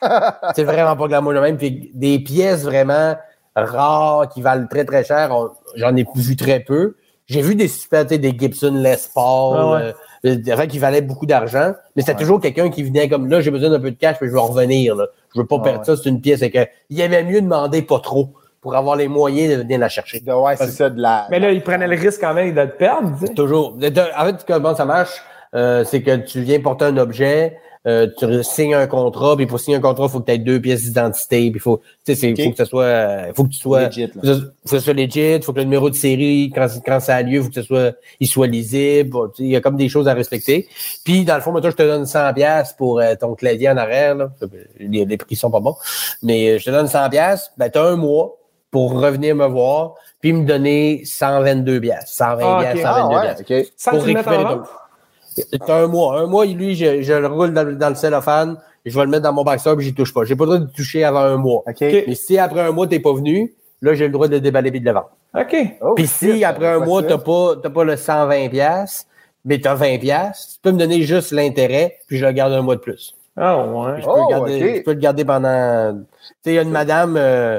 [0.54, 1.56] c'est vraiment pas glamour de même.
[1.56, 3.16] Puis des pièces vraiment
[3.56, 5.34] rares qui valent très très cher,
[5.76, 6.96] j'en ai vu très peu.
[7.26, 9.94] J'ai vu des super, des Gibson Les Paul, ah
[10.24, 10.40] ouais.
[10.50, 12.18] euh, qui valaient beaucoup d'argent, mais c'était ouais.
[12.18, 14.40] toujours quelqu'un qui venait comme là, j'ai besoin d'un peu de cash, mais je veux
[14.40, 14.94] revenir.
[14.94, 15.06] Là.
[15.34, 15.84] Je veux pas ah perdre ouais.
[15.86, 16.42] ça, c'est une pièce.
[16.42, 18.28] Et que, il aimait mieux demander pas trop
[18.60, 20.20] pour avoir les moyens de venir la chercher.
[20.20, 21.26] De, ouais, c'est ça, de la.
[21.30, 23.16] Mais là, il prenait le risque quand même de te perdre.
[23.18, 23.34] Tu sais.
[23.34, 23.74] Toujours.
[24.18, 25.22] En fait, comment ça marche?
[25.54, 29.60] Euh, c'est que tu viens porter un objet, euh, tu signes un contrat, puis pour
[29.60, 32.32] signer un contrat, il faut que tu aies deux pièces d'identité, puis faut, tu sais,
[32.32, 32.44] okay.
[32.44, 35.52] faut que ça soit, faut que tu sois, legit, faut, que ça soit legit, faut
[35.52, 38.26] que le numéro de série, quand, quand ça a lieu, faut que ça soit, il
[38.26, 40.66] soit lisible, il y a comme des choses à respecter.
[41.04, 43.68] Puis, dans le fond, moi, toi, je te donne 100 pièces pour euh, ton clavier
[43.68, 44.30] en arrière, là.
[44.78, 45.76] Les, les, prix sont pas bons,
[46.22, 48.38] mais je te donne 100 pièces, ben, t'as un mois
[48.70, 52.82] pour revenir me voir, puis me donner 122 pièces, 120 ah, pièces, okay.
[52.82, 53.38] 122 ah, pièces.
[53.38, 53.60] ouais.
[53.60, 53.90] okay.
[53.90, 54.62] Pour récupérer ton...
[55.34, 56.20] C'est un mois.
[56.20, 59.24] Un mois, lui, je, je le roule dans, dans, le cellophane, je vais le mettre
[59.24, 60.24] dans mon backstop et j'y touche pas.
[60.24, 61.62] J'ai pas le droit de toucher avant un mois.
[61.66, 62.04] Okay.
[62.06, 64.70] Mais si après un mois, t'es pas venu, là, j'ai le droit de le déballer
[64.72, 65.10] et de le vendre.
[65.38, 65.56] OK.
[65.80, 69.06] Oh, puis si après un mois, t'as pas, t'as pas le 120 pièces,
[69.44, 72.62] mais t'as 20 pièces, tu peux me donner juste l'intérêt, puis je le garde un
[72.62, 73.16] mois de plus.
[73.36, 74.00] Ah ouais.
[74.00, 74.76] je, peux oh, le garder, okay.
[74.76, 75.92] je peux le garder pendant...
[75.92, 76.04] Tu
[76.44, 77.16] sais, il y a une madame...
[77.16, 77.58] Euh,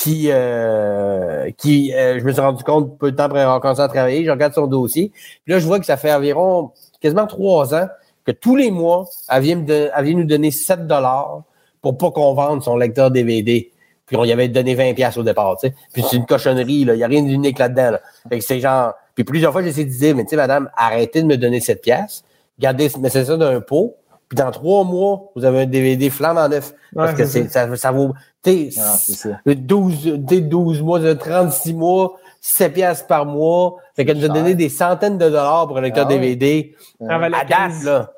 [0.00, 3.82] qui, euh, qui euh, je me suis rendu compte peu de temps après avoir commencé
[3.82, 5.10] à travailler, je regarde son dossier,
[5.44, 6.70] puis là, je vois que ça fait environ
[7.00, 7.88] quasiment trois ans
[8.24, 11.42] que tous les mois, elle vient, de, elle vient nous donner 7 dollars
[11.80, 13.70] pour pas qu'on vende son lecteur DVD.
[14.06, 15.74] Puis on y avait donné 20 pièces au départ, tu sais.
[15.92, 16.94] Puis c'est une cochonnerie, là.
[16.94, 18.00] Il n'y a rien d'unique là-dedans, là.
[18.28, 18.92] Fait que c'est genre...
[19.14, 21.60] Puis plusieurs fois, j'ai essayé de dire, mais tu sais, madame, arrêtez de me donner
[21.60, 22.24] 7 pièces.
[22.58, 23.96] Gardez, mettez ça dans un pot.
[24.28, 26.72] Puis dans trois mois, vous avez un DVD flamme en neuf.
[26.94, 28.12] Parce Ouais, que c'est ça, ça vaut,
[28.44, 29.28] tu sais, Non, c'est ça.
[29.46, 33.76] 12, t'sais, 12 mois, 36 mois, 7 pièces par mois.
[33.94, 36.12] Fait qu'elle nous a donné des centaines de dollars pour un lecteur Ah.
[36.12, 36.74] DVD.
[37.06, 37.84] Ça valait À date, 15.
[37.84, 38.12] là.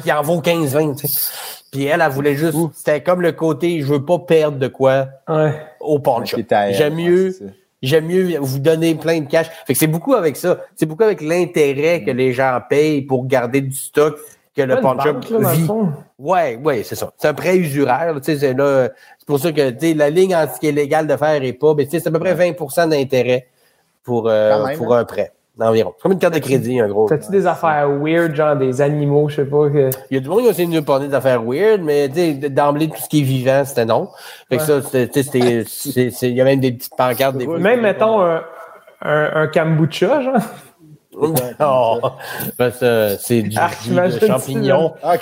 [0.00, 1.32] Qui en vaut 15-20, tu sais.
[1.72, 5.08] Puis elle, elle voulait juste, c'était comme le côté, je veux pas perdre de quoi
[5.28, 5.52] Ouais.
[5.80, 6.38] au pawn shop.
[6.38, 7.34] Est J'aime mieux,
[7.82, 9.48] j'aime mieux vous donner plein de cash.
[9.66, 10.58] Fait que c'est beaucoup avec ça.
[10.76, 14.16] C'est beaucoup avec l'intérêt que les gens payent pour garder du stock
[14.56, 15.66] que le pawn shop vit.
[16.20, 17.10] Ouais, ouais, c'est ça.
[17.18, 18.14] C'est un prêt usuraire.
[18.14, 20.60] là, tu sais, C'est là, c'est pour ça que tu sais, la ligne entre ce
[20.60, 23.48] qui est légal de faire et pas, tu sais, c'est à peu près 20% d'intérêt
[24.04, 25.00] pour, euh, pour hein?
[25.00, 25.32] un prêt.
[25.60, 25.92] Environ.
[25.96, 27.06] C'est comme une carte de crédit, en gros.
[27.08, 29.70] T'as-tu des affaires weird, genre des animaux, je sais pas.
[29.70, 29.88] Que...
[30.10, 32.08] Il y a du monde qui a essayé de nous parler des affaires weird, mais
[32.08, 34.08] tu sais, d'emblée, tout ce qui est vivant, c'était non.
[34.48, 34.66] Fait que Ouais.
[34.66, 37.44] ça, c'était- tu sais, c'était- c'est- c'est- il y a même des petites pancartes des
[37.44, 37.58] fois.
[37.60, 38.42] Même, mettons, un,
[39.02, 40.34] un, un kombucha, genre.
[41.16, 42.00] Oh,
[42.58, 44.94] ben, ça, c'est du Ah, jus de champignons.
[45.02, 45.20] Ah, ok,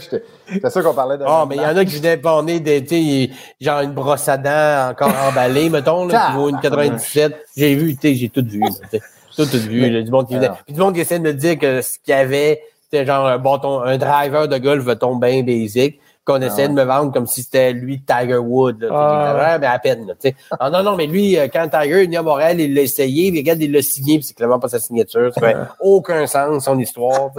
[0.00, 0.22] j'étais-
[0.60, 1.24] C'est ça qu'on parlait de.
[1.26, 3.30] Ah, mais il y en a qui venaient bonner des, tu sais,
[3.60, 7.34] genre une brosse à dents encore emballée, mettons, là, qui vaut une 97.
[7.56, 9.02] J'ai vu, tu sais, j'ai tout vu, là, tu sais.
[9.36, 10.48] Tout, tout vu, là, du monde qui venait.
[10.64, 13.26] Puis du monde qui essaie de me dire que ce qu'il y avait, c'était genre
[13.26, 17.26] un bâton, un driver de golf, ton bien basic, qu'on essayait de me vendre comme
[17.26, 19.58] si c'était lui Tiger Wood, là, Ah.
[19.58, 20.14] mais à peine, là.
[20.58, 23.30] Ah, non, non, mais lui, euh, quand Tiger est venu à Montréal, il l'a essayé,
[23.30, 25.32] puis regarde, il l'a signé, puis c'est clairement pas sa signature.
[25.34, 27.30] Ça fait aucun sens, son histoire.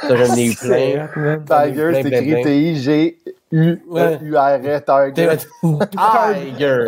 [0.00, 1.08] Ça, j'en ai eu plein.
[1.46, 2.02] Tiger, Plein,
[3.50, 4.58] c'est plein, écrit plein.
[4.60, 4.80] T-I-G-U-R-E,
[5.14, 5.36] Tiger.
[5.90, 6.84] Tiger.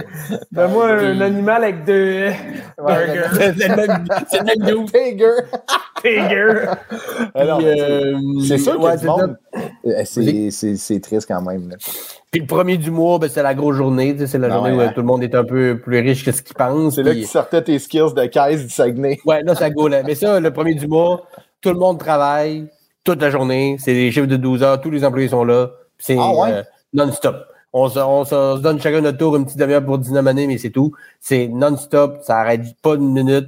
[0.53, 2.29] Donne-moi Puis- un animal avec deux.
[2.79, 4.93] C'est le même, c'est le même dude.
[4.93, 5.31] Tiger.
[6.03, 6.53] Tiger.
[7.35, 9.17] Alors, Puis, euh, C'est sûr que ouais, c'est ça.
[9.87, 11.69] Euh, C'est c'est- c'est triste quand même.
[11.71, 11.77] là.
[12.31, 14.13] Puis le premier du mois, ben, c'est la grosse journée.
[14.15, 14.93] tu sais, C'est la Ah journée ouais, où hein.
[14.95, 16.95] tout le monde est un peu plus riche que ce qu'il pense.
[16.95, 19.19] C'est là que tu sortais tes skills de caisse du Saguenay.
[19.27, 19.89] Ouais, là, ça go.
[19.89, 20.03] Là.
[20.05, 21.23] Mais ça, le premier du mois,
[21.61, 22.67] tout le monde travaille
[23.05, 23.77] toute la journée.
[23.81, 24.81] C'est des chiffres de 12 heures.
[24.81, 25.71] Tous les employés sont là.
[26.01, 26.53] C'est Ah ouais?
[26.53, 26.63] euh,
[26.93, 27.37] non-stop.
[27.73, 30.49] On se, on, se, on se donne chacun notre tour, une petite demi-heure pour dynamiter,
[30.49, 30.93] mais c'est tout.
[31.21, 32.19] C'est non-stop.
[32.25, 33.47] Ça arrête pas une minute.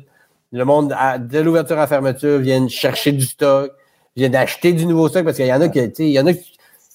[0.52, 3.72] Le monde, à- de l'ouverture à la fermeture, viennent chercher du stock,
[4.14, 6.20] viennent acheter du nouveau stock parce qu'il y en a qui, tu sais, il y
[6.20, 6.52] en a qui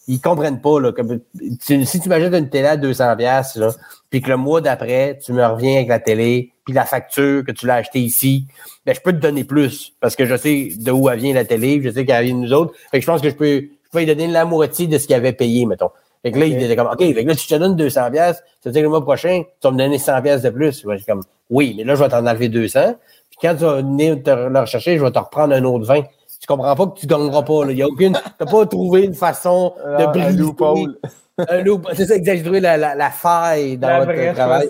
[0.09, 0.79] ils comprennent pas.
[0.79, 1.19] Là, comme,
[1.65, 3.71] tu- si tu m'achètes une télé à 200 pièces là,
[4.09, 7.51] puis que le mois d'après, tu me reviens avec la télé, puis la facture que
[7.51, 8.45] tu l'as achetée ici,
[8.85, 11.43] ben, je peux te donner plus parce que je sais de où elle vient la
[11.43, 12.73] télé, je sais qu'elle vient de nous autres.
[12.89, 15.07] Fait que je pense que je peux, je peux lui donner la moitié de ce
[15.07, 15.89] qu'il avait payé, mettons.
[16.23, 18.11] Fait que là, il était comme, OK, fait que là, si je te donne 200
[18.11, 20.49] pièces, ça veut dire que le mois prochain, tu vas me donner 100 pièces de
[20.49, 20.83] plus.
[20.85, 22.95] Ouais, je suis comme, oui, mais là, je vais t'en enlever 200.
[23.29, 26.01] Puis quand tu vas venir te le rechercher, je vais te reprendre un autre 20.
[26.39, 27.71] Tu comprends pas que tu gagneras pas, là.
[27.71, 30.37] Il y a aucune, t'as pas trouvé une façon de Ah, un briser.
[30.37, 30.97] loophole.
[31.49, 31.87] Un loop.
[31.93, 34.69] C'est ça, trouvé la, la, la faille dans La votre vraie, travail.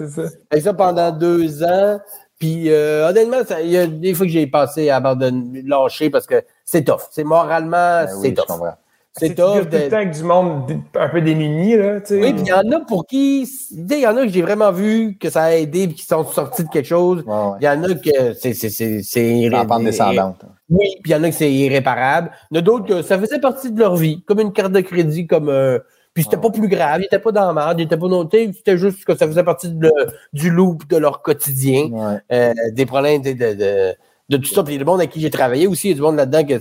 [0.51, 0.59] ça.
[0.59, 1.97] Ça pendant deux ans.
[2.39, 6.27] Puis euh, honnêtement, il y a des fois que j'ai pensé à abandonner, lâcher parce
[6.27, 7.03] que c'est tough.
[7.09, 8.45] C'est moralement, Ben c'est je tough.
[8.47, 8.73] comprends.
[9.17, 12.21] C'est deals tout le temps avec du monde un peu démuni, là, tu sais?
[12.21, 14.29] Oui, puis il y en a pour qui, tu sais, il y en a que
[14.29, 17.23] j'ai vraiment vu que ça a aidé et qui sont sortis de quelque chose.
[17.25, 17.57] Ouais, ouais.
[17.61, 20.41] Il y en a que c'est c'est c'est c'est En pente descendante.
[20.69, 22.31] Oui, puis il y en a que c'est irréparable.
[22.51, 24.71] Il y en a d'autres que ça faisait partie de leur vie, comme une carte
[24.73, 25.79] de crédit, comme euh,
[26.13, 28.51] puis c'était pas plus grave, ils étaient pas dans la merde, ils étaient pas sais,
[28.51, 29.91] c'était juste que ça faisait partie de
[30.33, 32.17] du loop de leur quotidien, Ouais.
[32.31, 33.93] euh, des problèmes de, de, de,
[34.29, 34.63] de tout ça.
[34.63, 36.57] Puis le monde avec qui j'ai travaillé aussi, il y a du monde là-dedans que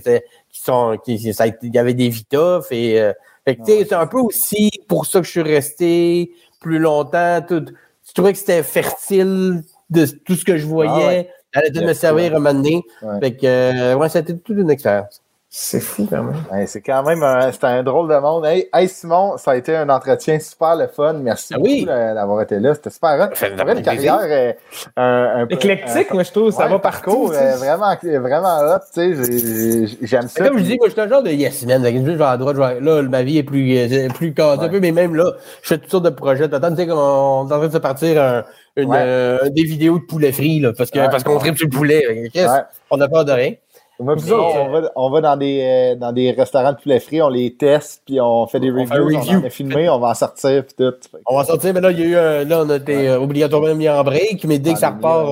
[0.49, 3.13] qui sont, qui, ça il y avait des tough et euh,
[3.45, 7.41] fait que, sais, c'est un peu aussi pour ça que je suis resté plus longtemps.
[7.47, 7.65] Tout,
[8.05, 10.91] je trouvais que c'était fertile de tout ce que je voyais.
[10.91, 11.29] Ah ouais.
[11.53, 12.83] Elle de me servir un moment donné.
[13.01, 13.19] Ouais.
[13.21, 15.21] Fait que, euh, ouais, c'était toute une expérience.
[15.49, 16.35] C'est fou, quand même.
[16.51, 18.45] Ouais, c'est quand même un, c'était un drôle de monde.
[18.45, 21.13] Hey, hey, Simon, ça a été un entretien super le fun.
[21.13, 21.79] Merci Ah oui.
[21.85, 22.75] beaucoup euh, d'avoir été là.
[22.75, 23.33] C'était super hot.
[23.33, 24.51] fait T'avais une carrière euh,
[24.97, 27.33] un, un peu- Éclectique, un- moi, je trouve, ça ouais, va parcours partout.
[27.33, 28.79] euh, vraiment, vraiment hot.
[28.93, 30.43] Tu sais, j'ai- j'ai- j'aime ça.
[30.49, 31.81] Comme je dis, moi, je suis un genre de yes man.
[31.81, 34.69] Je vais à droite, je vais là, ma vie est plus, euh, plus casée un
[34.69, 36.49] peu, mais même là, je fais toutes sortes de projets.
[36.49, 38.43] T'attends, tu sais, comme on est en train de se partir un-
[38.75, 38.97] une, Ouais.
[38.99, 41.09] euh, des vidéos de poulet frit, là, parce que, Ouais.
[41.09, 42.05] parce qu'on tripe sur le poulet.
[42.35, 42.47] Ouais.
[42.91, 43.53] On n'a peur de rien.
[43.99, 46.99] Moi, puis autres, on, va, on va dans des, euh, dans des restaurants de poulet
[46.99, 49.89] frit, on les teste, puis on fait des On reviews, fait on en a filmé,
[49.89, 50.91] on va en sortir, puis tout.
[50.91, 53.09] Que- On va sortir, mais là, il y a eu un, là, on a été
[53.09, 55.25] euh, obligatoirement mis en break, mais dès que ça Ah, repart,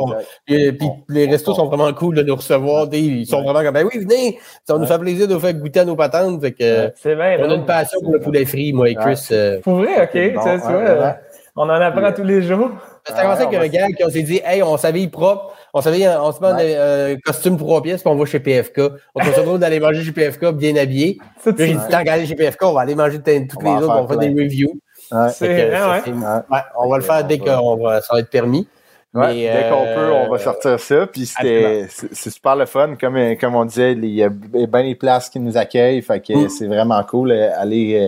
[0.48, 2.88] mais, on- et puis on- les restos on- sont vraiment cool de nous recevoir.
[2.92, 3.44] Ils sont Ouais.
[3.44, 4.88] vraiment comme, ben oui, venez, ça nous Ouais.
[4.88, 6.42] fait plaisir de vous faire goûter à nos patentes.
[6.42, 7.38] Fait que, C'est bien.
[7.42, 9.28] on a une passion pour le poulet frit, moi et Chris.
[9.32, 10.10] euh, Pour vrai, OK.
[10.14, 11.16] C'est bon, tu ouais, vois, ouais.
[11.56, 12.72] On en apprend tous les jours.
[13.08, 15.54] Ça a commencé Ah, avec un gars qui on s'est dit, hey, on s'habille propre,
[15.74, 16.76] on s'habille, en- on se met Ouais.
[16.76, 18.82] euh, costume trois pièces, puis on va chez PFK.
[19.16, 21.18] On se retrouve d'aller manger chez PFK bien habillé.
[21.44, 23.28] Ça, Puis j'ai dit, tant qu'à aller chez PFK, on va aller manger toutes
[23.64, 24.74] les autres, on va faire des reviews.
[25.12, 25.30] Ouais.
[25.30, 26.02] C'est Fait que, vrai, ça, ouais.
[26.04, 26.42] c'est- Ouais.
[26.52, 27.38] ouais, on va le faire dès
[27.78, 28.68] va, ça va être permis.
[29.14, 31.08] Ouais, Mais, dès qu'on euh, peut, on va sortir ça.
[31.08, 32.96] Puis c'était, c'est c'est super le fun.
[33.00, 36.02] Comme, euh, comme on disait, il y a bien les places qui nous accueillent.
[36.02, 36.50] Fait que Mm.
[36.50, 37.32] c'est vraiment cool.
[37.98, 38.08] euh,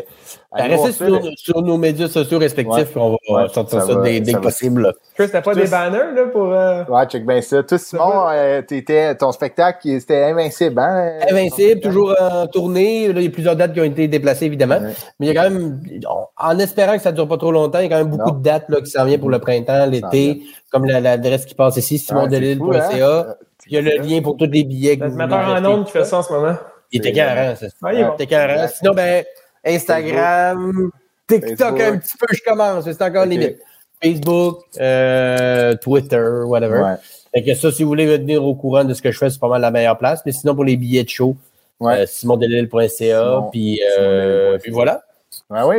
[0.55, 2.85] Euh, Ben, restez sur, sur nos médias sociaux respectifs, Ouais.
[2.85, 4.93] puis on va Ouais, sortir ça ça, va- dès, dès ça que possible.
[5.15, 6.53] Chris, t'as pas des banners, là, pour...
[6.53, 7.61] euh, Ouais, check bien ça.
[7.63, 11.19] Toi, Simon, euh, t'étais, ton spectacle, c'était invincible, hein?
[11.29, 13.11] Invincible, toujours en tournée.
[13.11, 14.79] Là, il y a plusieurs dates qui ont été déplacées, évidemment.
[14.79, 14.93] Ouais.
[15.19, 15.81] Mais il y a quand même,
[16.37, 18.29] en espérant que ça ne dure pas trop longtemps, il y a quand même beaucoup
[18.31, 18.37] Non.
[18.37, 21.75] de dates là, qui s'en viennent pour le printemps, l'été, comme la- l'adresse qui passe
[21.75, 22.29] ici, fou, hein?
[22.29, 23.35] simondelille.ca.
[23.69, 24.95] Il y a le lien pour tous les billets.
[24.95, 26.55] vous metteur en ondes qui fait ça en ce moment.
[26.93, 27.65] Il était carré, ça.
[27.91, 28.11] Il est bon.
[28.11, 28.67] Il était carré.
[28.69, 29.25] Sinon, ben,
[29.67, 30.89] Instagram,
[31.27, 31.81] TikTok Facebook.
[31.81, 33.57] un petit peu, je commence, mais c'est encore limite.
[34.03, 36.79] Facebook, euh, Twitter, whatever.
[36.81, 36.95] Ouais.
[37.33, 39.39] Fait que ça, si vous voulez venir au courant de ce que je fais, c'est
[39.39, 40.21] pas mal la meilleure place.
[40.25, 41.35] Mais sinon, pour les billets de show,
[41.79, 42.01] Ouais.
[42.01, 45.01] euh, simondelille.ca, puis, euh, puis voilà.
[45.49, 45.77] Oui.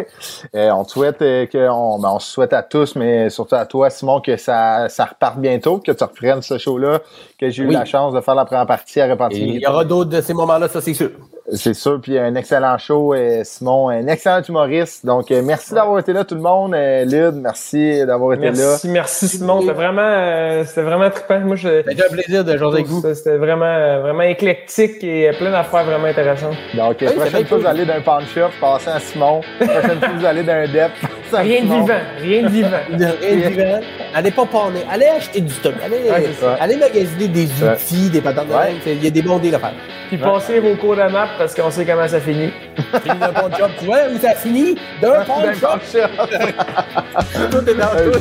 [0.55, 3.57] Euh, on te souhaite euh, que on, ben, on se souhaite à tous, mais surtout
[3.57, 7.01] à toi, Simon, que ça, ça reparte bientôt, que tu reprennes ce show-là,
[7.39, 7.75] que j'ai eu Oui.
[7.75, 9.47] la chance de faire la première partie à Et repartir.
[9.47, 11.11] il y aura d'autres de ces moments-là, ça c'est sûr.
[11.53, 15.07] C'est sûr, puis un excellent show, euh, Simon, un excellent humoriste.
[15.07, 16.75] Donc, euh, merci d'avoir été là, tout le monde.
[16.75, 18.53] Euh, Lyd, merci d'avoir été là.
[18.53, 19.61] Merci, merci Simon.
[19.63, 21.41] C'était vraiment, euh, c'était vraiment trippant.
[21.41, 23.03] Moi, je, C'était un plaisir de jouer avec vous.
[23.15, 26.57] c'était vraiment, vraiment éclectique et plein d'affaires vraiment intéressantes.
[26.75, 27.61] Donc, Oui, c'est prochaine fois, cool.
[27.61, 29.41] vous allez d'un pawn shop, passez à Simon.
[29.59, 30.93] prochaine fois, vous allez d'un dep,
[31.33, 32.69] Rien de vivant, rien de vivant.
[33.21, 33.81] Rien de vivant.
[34.15, 34.81] Allez pas parler.
[34.91, 35.75] Allez acheter du stock.
[35.85, 37.73] Allez, Ouais, allez magasiner des Ouais.
[37.75, 38.49] outils, des patentes.
[38.49, 38.75] de Ouais.
[38.87, 39.73] Il y a des bons deals à faire.
[40.09, 42.51] Puis passez vos cours de map parce qu'on sait comment ça finit.
[43.03, 43.67] Fini d'un pawn shop.
[43.79, 44.77] Tu vois où ça finit?
[45.03, 45.99] D'un pawn shop.
[47.51, 48.19] Tout est dans tout.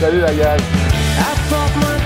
[0.00, 0.28] Salut la.
[0.28, 1.99] Apporte-moi